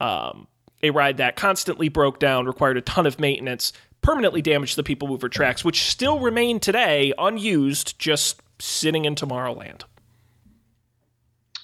um, 0.00 0.46
a 0.82 0.90
ride 0.90 1.16
that 1.16 1.36
constantly 1.36 1.88
broke 1.88 2.18
down 2.18 2.46
required 2.46 2.76
a 2.76 2.80
ton 2.80 3.06
of 3.06 3.18
maintenance 3.18 3.72
permanently 4.02 4.42
damaged 4.42 4.76
the 4.76 4.82
people 4.82 5.08
mover 5.08 5.28
tracks, 5.28 5.64
which 5.64 5.84
still 5.84 6.20
remain 6.20 6.60
today 6.60 7.12
unused, 7.18 7.98
just 7.98 8.40
sitting 8.58 9.04
in 9.04 9.14
Tomorrowland. 9.14 9.82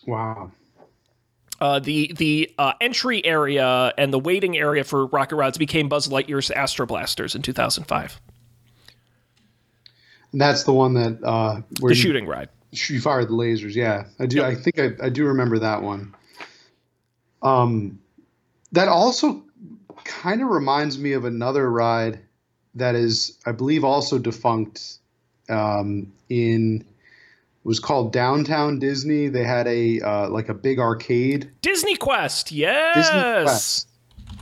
Wow. 0.06 0.52
Uh, 1.60 1.78
the 1.78 2.12
the 2.16 2.52
uh, 2.58 2.72
entry 2.80 3.24
area 3.24 3.92
and 3.96 4.12
the 4.12 4.18
waiting 4.18 4.56
area 4.58 4.84
for 4.84 5.06
rocket 5.06 5.36
rods 5.36 5.56
became 5.56 5.88
Buzz 5.88 6.08
Lightyear's 6.08 6.50
Astro 6.50 6.84
Blasters 6.84 7.34
in 7.34 7.42
2005. 7.42 8.20
And 10.32 10.40
that's 10.40 10.64
the 10.64 10.72
one 10.72 10.94
that 10.94 11.22
uh, 11.22 11.60
where 11.80 11.90
The 11.90 11.96
you, 11.96 12.02
shooting 12.02 12.26
ride. 12.26 12.48
you 12.72 13.00
fire 13.00 13.24
the 13.24 13.32
lasers. 13.32 13.74
Yeah, 13.74 14.04
I 14.18 14.26
do. 14.26 14.38
Yep. 14.38 14.44
I 14.46 14.54
think 14.56 14.78
I, 14.80 15.06
I 15.06 15.08
do 15.08 15.24
remember 15.26 15.60
that 15.60 15.80
one. 15.82 16.14
Um, 17.42 18.00
that 18.72 18.88
also 18.88 19.44
kind 20.04 20.42
of 20.42 20.48
reminds 20.48 20.98
me 20.98 21.12
of 21.12 21.24
another 21.24 21.70
ride 21.70 22.20
that 22.74 22.94
is, 22.94 23.38
I 23.46 23.52
believe, 23.52 23.84
also 23.84 24.18
defunct. 24.18 24.98
Um, 25.48 26.12
in 26.30 26.86
was 27.64 27.78
called 27.80 28.12
Downtown 28.12 28.78
Disney. 28.78 29.28
They 29.28 29.44
had 29.44 29.66
a 29.66 30.00
uh, 30.00 30.28
like 30.30 30.48
a 30.48 30.54
big 30.54 30.78
arcade. 30.78 31.50
Disney 31.62 31.96
Quest, 31.96 32.52
yes. 32.52 32.96
Disney 32.96 33.20
Quest. 33.44 33.88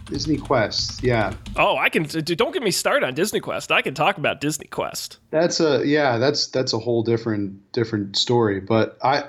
Disney 0.07 0.37
Quest. 0.37 1.03
Yeah, 1.03 1.35
Oh, 1.57 1.77
I 1.77 1.89
can. 1.89 2.05
Don't 2.05 2.53
get 2.53 2.63
me 2.63 2.71
started 2.71 3.07
on 3.07 3.15
Disney 3.15 3.41
Quest. 3.41 3.73
I 3.73 3.83
can 3.83 3.95
talk 3.95 4.19
about 4.19 4.41
Disney 4.41 4.67
Quest. 4.67 5.19
that's 5.31 5.61
a 5.61 5.83
yeah. 5.87 6.19
That's 6.19 6.49
that's 6.49 6.73
a 6.73 6.79
whole 6.79 7.03
different 7.03 7.73
different 7.73 8.17
story. 8.17 8.61
But 8.61 8.99
I 9.03 9.25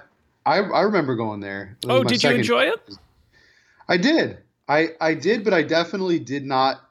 I, 0.45 0.57
I 0.57 0.81
remember 0.81 1.15
going 1.15 1.39
there. 1.39 1.77
Oh, 1.87 2.03
did 2.03 2.21
you 2.23 2.31
enjoy 2.31 2.63
it? 2.63 2.97
I 3.87 3.97
did. 3.97 4.37
I 4.73 4.89
I 4.99 5.13
did, 5.13 5.43
but 5.43 5.53
I 5.53 5.61
definitely 5.63 6.19
did 6.19 6.45
not 6.45 6.81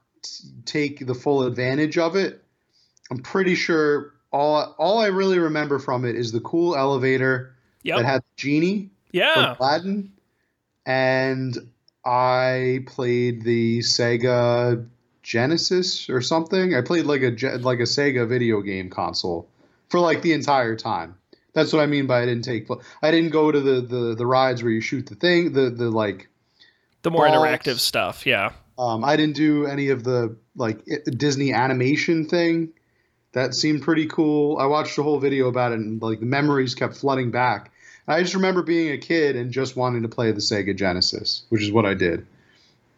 take 0.64 1.04
the 1.04 1.14
full 1.14 1.42
advantage 1.42 1.98
of 1.98 2.16
it. 2.16 2.42
I'm 3.10 3.18
pretty 3.18 3.54
sure 3.54 4.14
all 4.32 4.74
all 4.78 4.98
I 5.00 5.06
really 5.06 5.38
remember 5.38 5.78
from 5.78 6.04
it 6.04 6.16
is 6.16 6.32
the 6.32 6.40
cool 6.40 6.76
elevator 6.76 7.54
Yep. 7.84 7.98
that 7.98 8.04
had 8.04 8.22
genie 8.36 8.90
yeah. 9.10 9.34
from 9.34 9.56
Aladdin, 9.58 10.12
and 10.86 11.58
I 12.04 12.84
played 12.86 13.42
the 13.42 13.80
Sega 13.80 14.86
Genesis 15.24 16.08
or 16.08 16.20
something. 16.20 16.76
I 16.76 16.80
played 16.80 17.06
like 17.06 17.22
a 17.22 17.30
like 17.58 17.80
a 17.80 17.90
Sega 17.90 18.28
video 18.28 18.60
game 18.60 18.88
console 18.88 19.48
for 19.88 19.98
like 19.98 20.22
the 20.22 20.32
entire 20.32 20.76
time. 20.76 21.16
That's 21.54 21.72
what 21.72 21.82
I 21.82 21.86
mean 21.86 22.06
by 22.06 22.22
I 22.22 22.26
didn't 22.26 22.44
take. 22.44 22.68
I 23.02 23.10
didn't 23.10 23.30
go 23.30 23.50
to 23.50 23.60
the 23.60 23.80
the, 23.80 24.14
the 24.14 24.26
rides 24.26 24.62
where 24.62 24.72
you 24.72 24.80
shoot 24.80 25.06
the 25.06 25.16
thing. 25.16 25.52
The 25.52 25.70
the 25.70 25.90
like. 25.90 26.28
The 27.02 27.10
more 27.10 27.26
balls. 27.26 27.44
interactive 27.44 27.78
stuff. 27.78 28.26
Yeah. 28.26 28.52
Um, 28.78 29.04
I 29.04 29.16
didn't 29.16 29.36
do 29.36 29.66
any 29.66 29.88
of 29.88 30.04
the 30.04 30.36
like 30.56 30.80
Disney 31.16 31.52
animation 31.52 32.26
thing. 32.28 32.72
That 33.32 33.54
seemed 33.54 33.82
pretty 33.82 34.06
cool. 34.06 34.58
I 34.58 34.66
watched 34.66 34.98
a 34.98 35.02
whole 35.02 35.18
video 35.18 35.48
about 35.48 35.72
it, 35.72 35.78
and 35.78 36.00
like 36.02 36.20
the 36.20 36.26
memories 36.26 36.74
kept 36.74 36.96
flooding 36.96 37.30
back. 37.30 37.70
I 38.08 38.20
just 38.20 38.34
remember 38.34 38.62
being 38.62 38.92
a 38.92 38.98
kid 38.98 39.36
and 39.36 39.52
just 39.52 39.76
wanting 39.76 40.02
to 40.02 40.08
play 40.08 40.32
the 40.32 40.40
Sega 40.40 40.76
Genesis, 40.76 41.44
which 41.48 41.62
is 41.62 41.70
what 41.70 41.86
I 41.86 41.94
did 41.94 42.26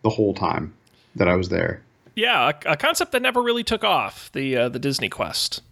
the 0.03 0.11
whole 0.11 0.35
time 0.35 0.75
that 1.17 1.29
I 1.29 1.37
was 1.37 1.51
there. 1.51 1.83
Yeah. 2.15 2.51
A, 2.67 2.73
a 2.73 2.77
concept 2.77 3.13
that 3.13 3.23
never 3.23 3.43
really 3.43 3.65
took 3.65 3.85
off. 3.85 4.31
The 4.33 4.57
uh, 4.57 4.69
the 4.69 4.79
Disney 4.79 5.09
Quest. 5.09 5.63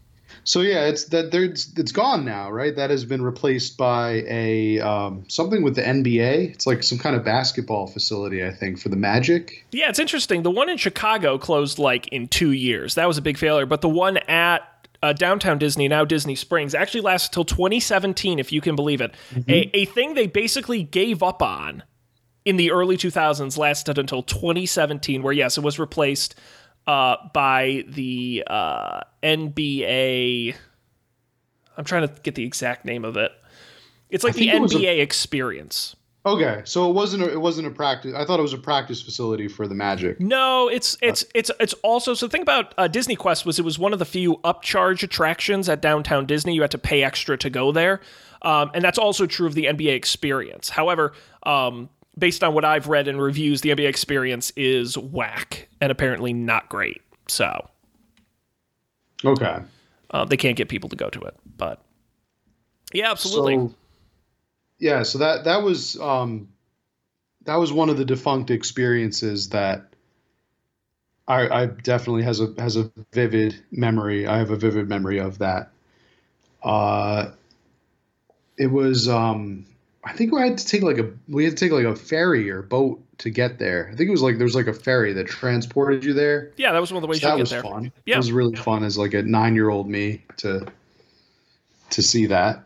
So 0.45 0.61
yeah, 0.61 0.87
it's 0.87 1.05
that 1.07 1.31
there's 1.31 1.73
it's 1.77 1.93
gone 1.93 2.25
now, 2.25 2.51
right? 2.51 2.75
That 2.75 2.91
has 2.91 3.05
been 3.05 3.23
replaced 3.23 3.77
by 3.77 4.25
a 4.27 4.81
um, 4.81 5.25
something 5.29 5.63
with 5.63 5.77
the 5.77 5.83
NBA. 5.83 6.53
It's 6.53 6.67
like 6.67 6.83
some 6.83 6.99
kind 6.99 7.15
of 7.15 7.25
basketball 7.25 7.87
facility, 7.87 8.45
I 8.45 8.51
think, 8.51 8.81
for 8.81 8.89
the 8.89 8.97
Magic. 8.97 9.65
Yeah, 9.71 9.89
it's 9.89 9.99
interesting. 9.99 10.43
The 10.43 10.51
one 10.51 10.69
in 10.69 10.77
Chicago 10.77 11.39
closed 11.39 11.79
like 11.79 12.09
in 12.09 12.29
two 12.29 12.51
years. 12.51 12.97
That 12.97 13.07
was 13.07 13.19
a 13.19 13.23
big 13.23 13.39
failure. 13.39 13.67
But 13.67 13.83
the 13.83 13.89
one 13.89 14.17
at 14.29 14.69
uh, 15.03 15.13
downtown 15.13 15.59
Disney, 15.59 15.89
now 15.89 16.05
Disney 16.05 16.35
Springs, 16.35 16.75
actually 16.75 17.01
lasts 17.01 17.29
until 17.29 17.45
2017, 17.45 18.39
if 18.39 18.53
you 18.53 18.61
can 18.61 18.77
believe 18.77 19.01
it. 19.01 19.15
A, 19.49 19.71
a 19.77 19.85
thing 19.87 20.15
they 20.15 20.27
basically 20.27 20.83
gave 20.83 21.23
up 21.23 21.43
on 21.43 21.83
in 22.45 22.57
the 22.57 22.71
early 22.71 22.97
2000s 22.97 23.57
lasted 23.57 23.99
until 23.99 24.23
2017, 24.23 25.23
where, 25.23 25.33
yes, 25.33 25.59
it 25.59 25.65
was 25.65 25.79
replaced 25.79 26.35
uh, 26.87 27.17
by 27.33 27.85
the 27.89 28.45
uh, 28.47 29.01
NBA. 29.23 30.55
I'm 31.77 31.85
trying 31.85 32.09
to 32.09 32.15
get 32.23 32.35
the 32.35 32.45
exact 32.45 32.85
name 32.85 33.05
of 33.05 33.17
it. 33.17 33.33
It's 34.11 34.25
like 34.25 34.35
the 34.35 34.41
think 34.41 34.55
it 34.55 34.61
was 34.61 34.75
a- 34.75 34.79
NBA 34.79 35.01
experience. 35.01 35.97
Okay, 36.25 36.63
so 36.65 36.89
it 36.89 36.93
wasn't 36.93 37.25
a, 37.25 37.33
it 37.33 37.41
wasn't 37.41 37.67
a 37.67 37.71
practice. 37.71 38.15
I 38.15 38.25
thought 38.25 38.39
it 38.39 38.43
was 38.43 38.53
a 38.53 38.59
practice 38.59 39.03
facility 39.03 39.49
for 39.49 39.67
the 39.67 39.75
Magic. 39.75 40.21
No, 40.21 40.69
it's 40.69 40.97
it's 41.03 41.25
it's 41.35 41.51
it's 41.59 41.73
also 41.83 42.15
so. 42.15 42.27
The 42.27 42.31
thing 42.31 42.43
about 42.43 42.75
uh, 42.79 42.87
Disney 42.87 43.17
Quest 43.17 43.45
was 43.45 43.59
it 43.59 43.65
was 43.65 43.77
one 43.77 43.93
of 43.93 43.99
the 43.99 44.05
few 44.05 44.37
upcharge 44.45 45.03
attractions 45.03 45.69
at 45.69 45.83
downtown 45.83 46.27
Disney. 46.27 46.55
You 46.55 46.61
had 46.61 46.71
to 46.73 46.79
pay 46.79 47.03
extra 47.03 47.37
to 47.39 47.51
go 47.51 47.73
there, 47.73 48.01
um, 48.43 48.71
and 48.73 48.85
that's 48.85 48.99
also 48.99 49.27
true 49.27 49.49
of 49.49 49.55
the 49.55 49.65
NBA 49.65 49.95
Experience. 49.97 50.69
However, 50.69 51.13
um, 51.43 51.89
based 52.17 52.45
on 52.45 52.55
what 52.55 52.65
I've 52.65 52.89
read 52.89 53.09
in 53.09 53.19
reviews, 53.19 53.61
the 53.61 53.71
NBA 53.71 53.89
Experience 53.89 54.53
is 54.57 54.97
whack 54.99 55.69
and 55.81 55.91
apparently 55.91 56.33
not 56.33 56.69
great. 56.69 57.01
So 57.29 57.69
Okay. 59.25 59.61
uh, 60.11 60.25
they 60.25 60.37
can't 60.37 60.57
get 60.57 60.69
people 60.69 60.89
to 60.91 60.97
go 60.97 61.09
to 61.11 61.21
it. 61.23 61.37
But 61.57 61.81
yeah, 62.93 63.11
absolutely. 63.11 63.55
So, 63.55 63.75
yeah, 64.79 65.03
so 65.05 65.19
that 65.19 65.45
that 65.45 65.63
was 65.63 65.99
um, 66.01 66.49
that 67.45 67.57
was 67.57 67.73
one 67.73 67.89
of 67.89 67.97
the 67.97 68.05
defunct 68.05 68.51
experiences 68.51 69.49
that 69.51 69.87
I, 71.29 71.63
I 71.63 71.67
definitely 71.67 72.25
has 72.25 72.41
a 72.41 72.53
has 72.59 72.77
a 72.77 72.91
vivid 73.13 73.63
memory. 73.71 74.27
I 74.27 74.39
have 74.39 74.51
a 74.51 74.57
vivid 74.57 74.89
memory 74.89 75.19
of 75.19 75.39
that. 75.39 75.71
Uh, 76.63 77.31
it 78.59 78.67
was 78.67 79.09
um, 79.09 79.67
I 80.05 80.13
think 80.15 80.33
we 80.33 80.41
had 80.41 80.59
to 80.59 80.67
take 80.67 80.83
like 80.83 80.99
a 80.99 81.11
we 81.29 81.45
had 81.45 81.57
to 81.57 81.65
take 81.65 81.73
like 81.73 81.85
a 81.85 81.95
ferry 81.95 82.51
or 82.51 82.63
boat 82.63 83.01
to 83.19 83.31
get 83.31 83.59
there. 83.59 83.89
I 83.93 83.97
think 83.97 84.09
it 84.09 84.11
was 84.11 84.23
like 84.23 84.37
there 84.39 84.45
was 84.45 84.55
like 84.57 84.67
a 84.67 84.73
ferry 84.73 85.13
that 85.13 85.29
transported 85.29 86.05
you 86.05 86.13
there. 86.13 86.51
yeah, 86.57 86.73
that 86.73 86.81
was 86.81 86.91
one 86.93 86.97
of 86.97 87.03
the 87.03 87.09
ways 87.09 87.21
So 87.21 87.29
that 87.29 87.35
you 87.37 87.41
was 87.41 87.51
get 87.51 87.63
there. 87.63 87.71
fun. 87.71 87.93
Yeah. 88.05 88.15
It 88.15 88.19
was 88.19 88.33
really 88.33 88.57
fun 88.57 88.83
as 88.83 88.99
like 88.99 89.15
a 89.15 89.23
nine 89.23 89.55
year 89.55 89.71
old 89.71 89.89
me 89.89 90.23
to 90.39 90.67
to 91.91 92.03
see 92.03 92.27
that. 92.27 92.65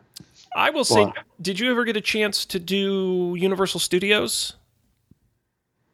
I 0.54 0.70
will 0.70 0.84
say, 0.84 1.12
did 1.42 1.60
you 1.60 1.70
ever 1.70 1.84
get 1.84 1.98
a 1.98 2.00
chance 2.00 2.46
to 2.46 2.58
do 2.58 3.34
Universal 3.38 3.80
Studios? 3.80 4.54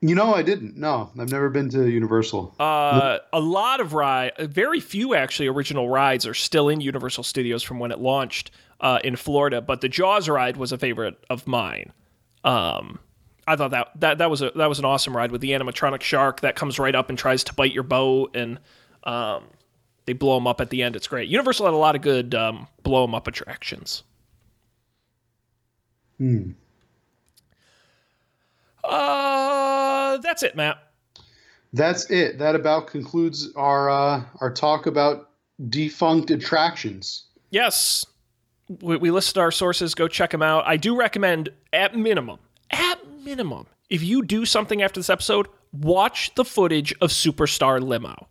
You 0.00 0.14
know, 0.14 0.34
I 0.34 0.42
didn't. 0.42 0.76
No, 0.76 1.10
I've 1.18 1.30
never 1.30 1.48
been 1.48 1.68
to 1.70 1.88
Universal. 1.88 2.54
Uh, 2.60 3.18
a 3.32 3.40
lot 3.40 3.80
of 3.80 3.92
ride, 3.94 4.32
very 4.38 4.78
few 4.80 5.14
actually 5.14 5.48
original 5.48 5.88
rides 5.88 6.26
are 6.26 6.34
still 6.34 6.68
in 6.68 6.80
Universal 6.80 7.24
Studios 7.24 7.62
from 7.64 7.78
when 7.80 7.90
it 7.90 7.98
launched 8.00 8.50
uh, 8.82 8.98
in 9.02 9.16
Florida. 9.16 9.62
But 9.62 9.80
the 9.80 9.88
Jaws 9.88 10.28
ride 10.28 10.56
was 10.56 10.72
a 10.72 10.78
favorite 10.78 11.16
of 11.30 11.46
mine. 11.46 11.92
Um, 12.44 12.98
I 13.46 13.56
thought 13.56 13.70
that, 13.70 13.88
that 14.00 14.18
that 14.18 14.30
was 14.30 14.42
a 14.42 14.50
that 14.56 14.68
was 14.68 14.78
an 14.78 14.84
awesome 14.84 15.16
ride 15.16 15.32
with 15.32 15.40
the 15.40 15.52
animatronic 15.52 16.02
shark 16.02 16.40
that 16.40 16.56
comes 16.56 16.78
right 16.78 16.94
up 16.94 17.08
and 17.08 17.18
tries 17.18 17.42
to 17.44 17.54
bite 17.54 17.72
your 17.72 17.82
boat, 17.82 18.36
and 18.36 18.58
um, 19.04 19.44
they 20.06 20.12
blow 20.12 20.34
them 20.34 20.46
up 20.46 20.60
at 20.60 20.70
the 20.70 20.82
end. 20.82 20.96
It's 20.96 21.08
great. 21.08 21.28
Universal 21.28 21.66
had 21.66 21.74
a 21.74 21.78
lot 21.78 21.96
of 21.96 22.02
good 22.02 22.34
um, 22.34 22.68
blow 22.82 23.02
them 23.02 23.14
up 23.14 23.26
attractions. 23.26 24.02
Hmm. 26.18 26.50
Uh, 28.84 30.18
that's 30.18 30.42
it, 30.42 30.56
Matt. 30.56 30.78
That's 31.72 32.10
it. 32.10 32.38
That 32.38 32.54
about 32.54 32.86
concludes 32.88 33.50
our 33.56 33.90
uh, 33.90 34.22
our 34.40 34.52
talk 34.52 34.86
about 34.86 35.30
defunct 35.68 36.30
attractions. 36.30 37.24
Yes, 37.50 38.06
we, 38.68 38.96
we 38.96 39.10
listed 39.10 39.38
our 39.38 39.50
sources. 39.50 39.94
Go 39.94 40.08
check 40.08 40.30
them 40.30 40.42
out. 40.42 40.64
I 40.66 40.76
do 40.76 40.96
recommend, 40.96 41.48
at 41.72 41.96
minimum, 41.96 42.38
at 42.70 42.98
minimum, 43.22 43.66
if 43.90 44.02
you 44.02 44.22
do 44.24 44.44
something 44.44 44.82
after 44.82 44.98
this 45.00 45.10
episode, 45.10 45.46
watch 45.72 46.34
the 46.34 46.44
footage 46.44 46.92
of 47.00 47.10
Superstar 47.10 47.80
Limo. 47.82 48.28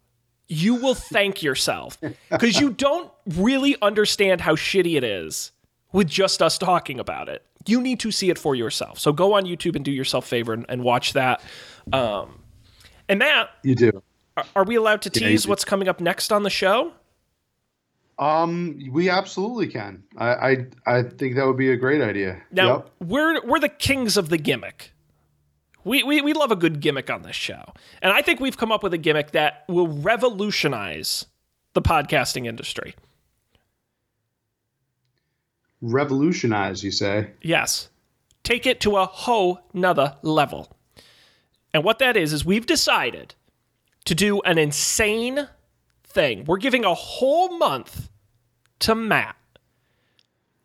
You 0.47 0.75
will 0.75 0.95
thank 0.95 1.41
yourself 1.43 1.97
because 2.29 2.59
you 2.59 2.71
don't 2.71 3.11
really 3.25 3.77
understand 3.81 4.41
how 4.41 4.55
shitty 4.55 4.97
it 4.97 5.03
is 5.03 5.51
with 5.93 6.07
just 6.09 6.41
us 6.41 6.57
talking 6.57 6.99
about 6.99 7.29
it. 7.29 7.45
You 7.67 7.79
need 7.79 7.99
to 8.01 8.11
see 8.11 8.29
it 8.29 8.37
for 8.39 8.55
yourself. 8.55 8.99
So 8.99 9.13
go 9.13 9.33
on 9.33 9.43
YouTube 9.45 9.75
and 9.75 9.85
do 9.85 9.91
yourself 9.91 10.25
a 10.25 10.27
favor 10.27 10.51
and, 10.53 10.65
and 10.67 10.83
watch 10.83 11.13
that. 11.13 11.41
Um, 11.93 12.41
and 13.07 13.19
Matt, 13.19 13.49
You 13.63 13.75
do. 13.75 14.03
are- 14.35 14.45
are 14.55 14.63
we 14.63 14.75
allowed 14.75 15.03
to 15.03 15.09
tease 15.09 15.43
do. 15.43 15.49
what's 15.49 15.63
coming 15.63 15.87
up 15.87 15.99
next 16.01 16.31
on 16.33 16.43
the 16.43 16.49
show? 16.49 16.91
Um, 18.21 18.79
we 18.91 19.09
absolutely 19.09 19.67
can. 19.67 20.03
I 20.17 20.27
I, 20.33 20.57
I 20.85 21.03
think 21.03 21.35
that 21.35 21.45
would 21.47 21.57
be 21.57 21.71
a 21.71 21.75
great 21.77 22.01
idea. 22.01 22.41
Now 22.51 22.67
Yep. 22.67 22.89
we're 23.09 23.45
we're 23.45 23.59
the 23.59 23.67
kings 23.69 24.15
of 24.15 24.29
the 24.29 24.37
gimmick. 24.37 24.93
We, 25.83 26.03
we 26.03 26.21
we 26.21 26.33
love 26.33 26.51
a 26.51 26.55
good 26.55 26.79
gimmick 26.79 27.09
on 27.09 27.23
this 27.23 27.35
show, 27.35 27.73
and 28.03 28.13
I 28.13 28.21
think 28.21 28.39
we've 28.39 28.55
come 28.57 28.71
up 28.71 28.83
with 28.83 28.93
a 28.93 28.99
gimmick 28.99 29.31
that 29.31 29.63
will 29.67 29.87
revolutionize 29.87 31.25
the 31.73 31.81
podcasting 31.81 32.45
industry. 32.45 32.93
revolutionize, 35.81 36.83
you 36.83 36.91
say? 36.91 37.31
Yes, 37.41 37.89
take 38.43 38.67
it 38.67 38.79
to 38.81 38.97
a 38.97 39.05
whole 39.07 39.61
nother 39.73 40.15
level. 40.21 40.69
And 41.73 41.83
what 41.83 41.97
that 41.97 42.15
is 42.15 42.33
is 42.33 42.45
we've 42.45 42.67
decided 42.67 43.33
to 44.05 44.13
do 44.13 44.41
an 44.41 44.59
insane 44.59 45.47
thing. 46.03 46.45
We're 46.45 46.57
giving 46.57 46.85
a 46.85 46.93
whole 46.93 47.57
month 47.57 48.09
to 48.81 48.95
Matt. 48.95 49.35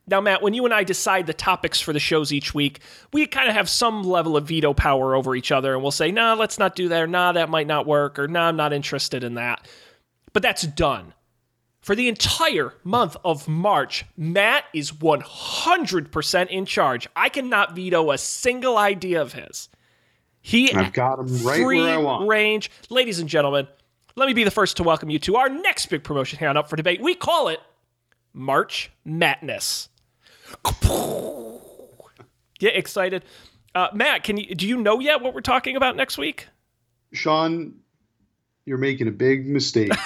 Now, 0.08 0.20
Matt, 0.20 0.40
when 0.40 0.54
you 0.54 0.64
and 0.64 0.72
I 0.72 0.84
decide 0.84 1.26
the 1.26 1.34
topics 1.34 1.80
for 1.80 1.92
the 1.92 1.98
shows 1.98 2.32
each 2.32 2.54
week, 2.54 2.78
we 3.12 3.26
kind 3.26 3.48
of 3.48 3.54
have 3.54 3.68
some 3.68 4.04
level 4.04 4.36
of 4.36 4.46
veto 4.46 4.72
power 4.72 5.16
over 5.16 5.34
each 5.34 5.50
other, 5.50 5.74
and 5.74 5.82
we'll 5.82 5.90
say, 5.90 6.12
nah, 6.12 6.34
let's 6.34 6.58
not 6.58 6.76
do 6.76 6.88
that, 6.88 7.02
or 7.02 7.06
nah, 7.08 7.32
that 7.32 7.50
might 7.50 7.66
not 7.66 7.86
work, 7.86 8.18
or 8.18 8.28
nah, 8.28 8.48
I'm 8.48 8.56
not 8.56 8.72
interested 8.72 9.24
in 9.24 9.34
that. 9.34 9.66
But 10.32 10.42
that's 10.42 10.62
done. 10.62 11.12
For 11.80 11.94
the 11.94 12.08
entire 12.08 12.74
month 12.84 13.16
of 13.24 13.48
March, 13.48 14.04
Matt 14.16 14.64
is 14.72 14.92
100% 14.92 16.48
in 16.48 16.66
charge. 16.66 17.08
I 17.16 17.28
cannot 17.28 17.74
veto 17.74 18.10
a 18.10 18.18
single 18.18 18.76
idea 18.78 19.22
of 19.22 19.32
his. 19.32 19.68
He 20.40 20.72
I've 20.72 20.92
got 20.92 21.18
him 21.18 21.26
right 21.44 21.62
free 21.62 21.80
where 21.80 21.94
I 21.94 21.96
want. 21.96 22.28
range. 22.28 22.70
Ladies 22.90 23.18
and 23.18 23.28
gentlemen, 23.28 23.66
let 24.14 24.26
me 24.26 24.32
be 24.34 24.44
the 24.44 24.50
first 24.50 24.76
to 24.76 24.84
welcome 24.84 25.10
you 25.10 25.18
to 25.20 25.36
our 25.36 25.48
next 25.48 25.86
big 25.86 26.04
promotion 26.04 26.38
here 26.38 26.48
on 26.48 26.56
Up 26.56 26.68
for 26.68 26.76
Debate. 26.76 27.00
We 27.00 27.16
call 27.16 27.48
it 27.48 27.60
March 28.36 28.92
Madness. 29.04 29.88
Get 32.58 32.76
excited. 32.76 33.24
Uh, 33.74 33.88
Matt, 33.92 34.22
can 34.22 34.36
you 34.36 34.54
do 34.54 34.68
you 34.68 34.76
know 34.76 35.00
yet 35.00 35.20
what 35.20 35.34
we're 35.34 35.40
talking 35.40 35.76
about 35.76 35.96
next 35.96 36.18
week? 36.18 36.48
Sean, 37.12 37.74
you're 38.64 38.78
making 38.78 39.08
a 39.08 39.12
big 39.12 39.48
mistake. 39.48 39.92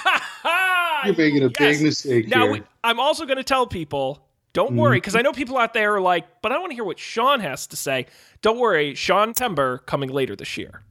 You're 1.02 1.16
making 1.16 1.42
a 1.42 1.50
yes. 1.58 1.78
big 1.78 1.82
mistake 1.82 2.28
Now, 2.28 2.50
we, 2.50 2.62
I'm 2.84 3.00
also 3.00 3.24
going 3.24 3.38
to 3.38 3.44
tell 3.44 3.66
people 3.66 4.22
don't 4.52 4.76
worry, 4.76 4.98
because 4.98 5.14
I 5.14 5.22
know 5.22 5.32
people 5.32 5.56
out 5.56 5.72
there 5.72 5.94
are 5.94 6.00
like, 6.00 6.42
but 6.42 6.52
I 6.52 6.58
want 6.58 6.72
to 6.72 6.74
hear 6.74 6.84
what 6.84 6.98
Sean 6.98 7.40
has 7.40 7.68
to 7.68 7.76
say. 7.76 8.06
Don't 8.42 8.58
worry, 8.58 8.94
Sean 8.94 9.32
Tember 9.32 9.84
coming 9.86 10.10
later 10.10 10.36
this 10.36 10.56
year. 10.56 10.82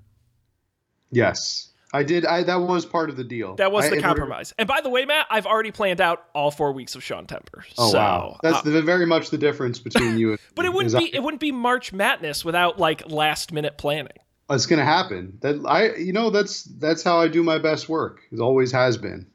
yes. 1.11 1.68
I 1.91 2.03
did. 2.03 2.25
I 2.25 2.43
that 2.43 2.57
was 2.61 2.85
part 2.85 3.09
of 3.09 3.17
the 3.17 3.23
deal. 3.23 3.55
That 3.55 3.71
was 3.71 3.89
the 3.89 3.97
it- 3.97 4.03
compromise. 4.03 4.53
And 4.57 4.67
by 4.67 4.81
the 4.81 4.89
way, 4.89 5.05
Matt, 5.05 5.25
I've 5.29 5.47
already 5.47 5.71
planned 5.71 5.99
out 6.01 6.25
all 6.35 6.51
four 6.51 6.71
weeks 6.71 6.95
of 6.95 7.03
Sean 7.03 7.25
Temper. 7.25 7.65
Oh 7.77 7.91
so, 7.91 7.97
wow, 7.97 8.39
that's 8.43 8.59
uh, 8.59 8.69
the, 8.69 8.81
very 8.81 9.05
much 9.05 9.31
the 9.31 9.37
difference 9.37 9.79
between 9.79 10.17
you. 10.17 10.31
and 10.31 10.39
but 10.55 10.65
it 10.65 10.73
wouldn't 10.73 10.95
be 10.95 11.13
it 11.13 11.23
wouldn't 11.23 11.41
be 11.41 11.51
March 11.51 11.91
Madness 11.91 12.45
without 12.45 12.79
like 12.79 13.09
last 13.09 13.51
minute 13.51 13.77
planning. 13.77 14.13
I- 14.49 14.55
It's 14.55 14.67
gonna 14.67 14.85
happen. 14.85 15.39
That 15.41 15.65
I, 15.65 15.95
you 15.95 16.13
know, 16.13 16.29
that's 16.29 16.63
that's 16.63 17.01
how 17.01 17.19
I 17.19 17.27
do 17.27 17.41
my 17.41 17.57
best 17.57 17.89
work. 17.89 18.21
It 18.31 18.39
always 18.39 18.71
has 18.71 18.97
been, 18.97 19.25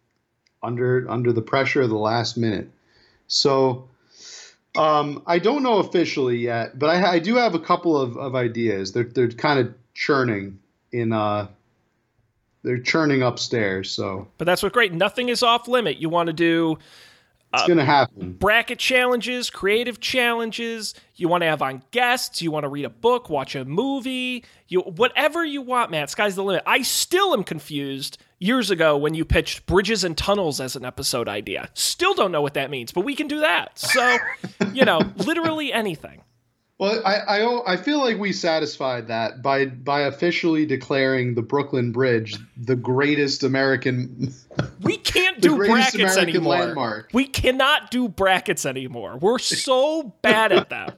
under 0.62 1.10
under 1.10 1.32
the 1.32 1.42
pressure 1.42 1.82
of 1.82 1.90
the 1.90 1.98
last 1.98 2.36
minute. 2.36 2.70
So, 3.26 3.88
um, 4.76 5.22
I 5.26 5.40
don't 5.40 5.64
know 5.64 5.78
officially 5.78 6.36
yet, 6.36 6.78
but 6.78 6.88
I, 6.90 7.14
I 7.14 7.18
do 7.18 7.34
have 7.34 7.54
a 7.54 7.60
couple 7.60 8.00
of, 8.00 8.16
of 8.16 8.36
ideas. 8.36 8.92
They're 8.92 9.04
they're 9.04 9.30
kind 9.30 9.58
of 9.58 9.74
churning 9.94 10.60
in 10.92 11.12
uh, 11.12 11.48
they're 12.64 12.80
churning 12.80 13.22
upstairs. 13.22 13.90
So 13.90 14.26
But 14.38 14.46
that's 14.46 14.62
what 14.62 14.72
great. 14.72 14.92
Nothing 14.92 15.28
is 15.28 15.42
off 15.42 15.68
limit. 15.68 15.98
You 15.98 16.08
want 16.08 16.26
to 16.26 16.32
do 16.32 16.78
uh, 17.54 17.58
it's 17.58 17.68
gonna 17.68 17.84
happen. 17.84 18.32
bracket 18.32 18.80
challenges, 18.80 19.48
creative 19.48 20.00
challenges. 20.00 20.92
You 21.14 21.28
want 21.28 21.42
to 21.42 21.46
have 21.46 21.62
on 21.62 21.84
guests. 21.92 22.42
You 22.42 22.50
want 22.50 22.64
to 22.64 22.68
read 22.68 22.84
a 22.84 22.90
book, 22.90 23.30
watch 23.30 23.54
a 23.54 23.64
movie. 23.64 24.44
You 24.66 24.80
whatever 24.80 25.44
you 25.44 25.62
want, 25.62 25.92
Matt. 25.92 26.10
Sky's 26.10 26.34
the 26.34 26.42
limit. 26.42 26.64
I 26.66 26.82
still 26.82 27.32
am 27.32 27.44
confused. 27.44 28.18
Years 28.40 28.70
ago, 28.70 28.96
when 28.96 29.14
you 29.14 29.24
pitched 29.24 29.64
bridges 29.64 30.02
and 30.04 30.18
tunnels 30.18 30.60
as 30.60 30.74
an 30.74 30.84
episode 30.84 31.28
idea, 31.28 31.70
still 31.74 32.12
don't 32.12 32.32
know 32.32 32.42
what 32.42 32.54
that 32.54 32.70
means, 32.70 32.90
but 32.92 33.02
we 33.02 33.14
can 33.14 33.28
do 33.28 33.40
that. 33.40 33.78
So, 33.78 34.18
you 34.72 34.84
know, 34.84 35.00
literally 35.16 35.72
anything. 35.72 36.22
Well, 36.78 37.00
I, 37.04 37.18
I 37.18 37.72
I 37.74 37.76
feel 37.76 38.00
like 38.00 38.18
we 38.18 38.32
satisfied 38.32 39.06
that 39.06 39.42
by 39.42 39.66
by 39.66 40.00
officially 40.00 40.66
declaring 40.66 41.34
the 41.34 41.42
Brooklyn 41.42 41.92
Bridge 41.92 42.36
the 42.56 42.74
greatest 42.74 43.44
American 43.44 44.34
We 44.82 44.96
can't 44.96 45.40
do 45.40 45.56
brackets 45.56 45.94
American 45.94 46.28
anymore. 46.30 46.52
landmark. 46.58 47.10
We 47.12 47.26
cannot 47.26 47.92
do 47.92 48.08
brackets 48.08 48.66
anymore. 48.66 49.18
We're 49.18 49.38
so 49.38 50.14
bad 50.22 50.50
at 50.50 50.68
them. 50.68 50.94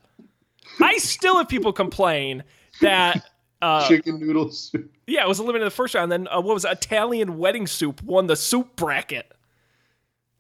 I 0.80 0.96
still 0.96 1.36
have 1.36 1.48
people 1.48 1.72
complain 1.74 2.42
that 2.80 3.28
uh, 3.60 3.86
chicken 3.86 4.18
noodle 4.18 4.50
soup. 4.50 4.90
yeah, 5.06 5.24
it 5.24 5.28
was 5.28 5.40
eliminated 5.40 5.62
in 5.64 5.66
the 5.66 5.70
first 5.72 5.94
round. 5.94 6.10
Then 6.10 6.26
uh, 6.28 6.40
what 6.40 6.54
was 6.54 6.64
it? 6.64 6.72
Italian 6.72 7.36
wedding 7.36 7.66
soup 7.66 8.02
won 8.02 8.26
the 8.28 8.36
soup 8.36 8.76
bracket. 8.76 9.30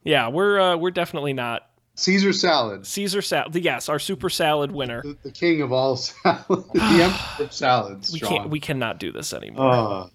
Yeah, 0.02 0.28
we're 0.28 0.58
uh, 0.58 0.76
we're 0.78 0.90
definitely 0.92 1.32
not 1.34 1.68
Caesar 1.96 2.32
salad, 2.32 2.86
Caesar 2.86 3.22
salad. 3.22 3.54
Yes, 3.56 3.88
our 3.88 3.98
super 3.98 4.28
salad 4.30 4.70
winner. 4.70 5.02
the, 5.02 5.16
the 5.24 5.30
king 5.32 5.62
of 5.62 5.72
all 5.72 5.96
salads. 5.96 6.46
the 6.48 7.02
emperor 7.02 7.44
of 7.46 7.52
salads. 7.52 8.12
We 8.12 8.18
Sean. 8.20 8.28
can't 8.28 8.50
we 8.50 8.60
cannot 8.60 8.98
do 9.00 9.12
this 9.12 9.32
anymore. 9.32 9.70
Uh, 9.72 10.06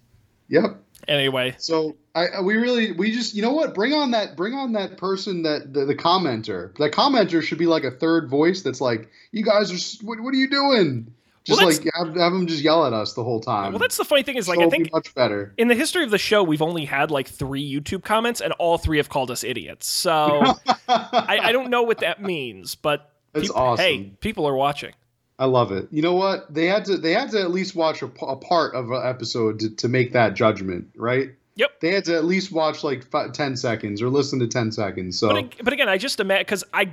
yep. 0.48 0.78
anyway, 1.08 1.56
So 1.58 1.98
I 2.14 2.28
I- 2.28 2.42
we 2.42 2.56
really 2.56 2.92
we 2.92 3.12
just 3.12 3.34
you 3.34 3.42
know 3.42 3.54
what 3.54 3.74
bring 3.74 3.94
on 3.94 4.12
that 4.12 4.36
bring 4.38 4.54
on 4.54 4.74
that 4.74 4.98
person 4.98 5.42
that 5.44 5.74
the, 5.74 5.86
the 5.86 5.96
commenter 5.96 6.76
that 6.78 6.92
commenter 6.92 7.42
should 7.42 7.58
be 7.58 7.66
like 7.68 7.84
a 7.84 7.92
third 7.92 8.30
voice 8.30 8.62
that's 8.62 8.82
like 8.82 9.10
you 9.32 9.44
guys 9.44 9.72
are 9.72 10.06
what, 10.06 10.20
what 10.20 10.34
are 10.34 10.38
you 10.38 10.50
doing 10.50 11.12
just 11.44 11.60
Well, 11.60 11.70
like 11.70 11.84
have, 11.96 12.16
have 12.16 12.34
them 12.34 12.48
just 12.48 12.62
yell 12.62 12.86
at 12.86 12.94
us 12.94 13.14
the 13.14 13.24
whole 13.24 13.40
time 13.40 13.72
well, 13.72 13.80
that's 13.80 13.98
the 13.98 14.06
funny 14.06 14.24
thing 14.24 14.38
is 14.38 14.48
like 14.48 14.58
So 14.58 14.62
I 14.62 14.66
it'll 14.66 14.72
be 14.72 14.78
think 14.84 14.94
much 14.94 15.14
better 15.16 15.54
in 15.58 15.68
the 15.68 15.76
history 15.76 16.04
of 16.04 16.12
the 16.12 16.18
show 16.18 16.44
we've 16.44 16.62
only 16.62 16.86
had 16.86 17.12
like 17.12 17.28
three 17.28 17.68
YouTube 17.70 18.04
comments 18.04 18.42
and 18.42 18.54
all 18.54 18.78
three 18.78 18.98
have 18.98 19.10
called 19.10 19.32
us 19.32 19.44
idiots. 19.44 19.88
So 19.88 20.44
I, 20.88 21.40
I 21.42 21.52
don't 21.52 21.70
know 21.70 21.84
what 21.84 22.00
that 22.00 22.22
means, 22.22 22.76
but 22.76 23.12
That's 23.34 23.48
peop- 23.48 23.58
awesome. 23.58 23.84
hey, 23.84 24.14
people 24.20 24.48
are 24.48 24.56
watching. 24.56 24.94
I 25.40 25.46
love 25.46 25.72
it. 25.72 25.88
You 25.90 26.04
know 26.04 26.14
what? 26.14 26.54
They 26.54 26.68
had 26.68 26.86
to 26.86 26.98
they 26.98 27.14
had 27.14 27.32
to 27.32 27.42
at 27.42 27.50
least 27.50 27.76
watch 27.76 28.04
a, 28.04 28.08
part 28.08 28.76
of 28.76 28.92
an 28.92 29.02
episode 29.04 29.60
to, 29.62 29.70
to 29.72 29.88
make 29.88 30.14
that 30.14 30.36
judgment, 30.36 30.90
right? 30.96 31.32
Yep. 31.56 31.80
They 31.82 31.92
had 31.92 32.06
to 32.06 32.16
at 32.16 32.26
least 32.26 32.52
watch 32.52 32.84
like 32.84 33.04
fi 33.04 33.28
10 33.28 33.58
seconds 33.58 34.02
or 34.02 34.10
listen 34.10 34.40
to 34.40 34.48
10 34.48 34.72
seconds. 34.72 35.18
So 35.18 35.30
But, 35.30 35.64
but 35.64 35.74
again, 35.74 35.90
I 35.90 35.98
just 35.98 36.20
imagine 36.20 36.44
because 36.44 36.64
I 36.74 36.92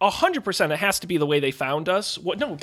a 0.00 0.10
hundred 0.10 0.44
percent 0.44 0.72
it 0.72 0.78
has 0.78 1.00
to 1.00 1.06
be 1.06 1.16
the 1.16 1.26
way 1.26 1.40
they 1.40 1.50
found 1.50 1.88
us. 1.88 2.16
What? 2.16 2.38
No, 2.38 2.58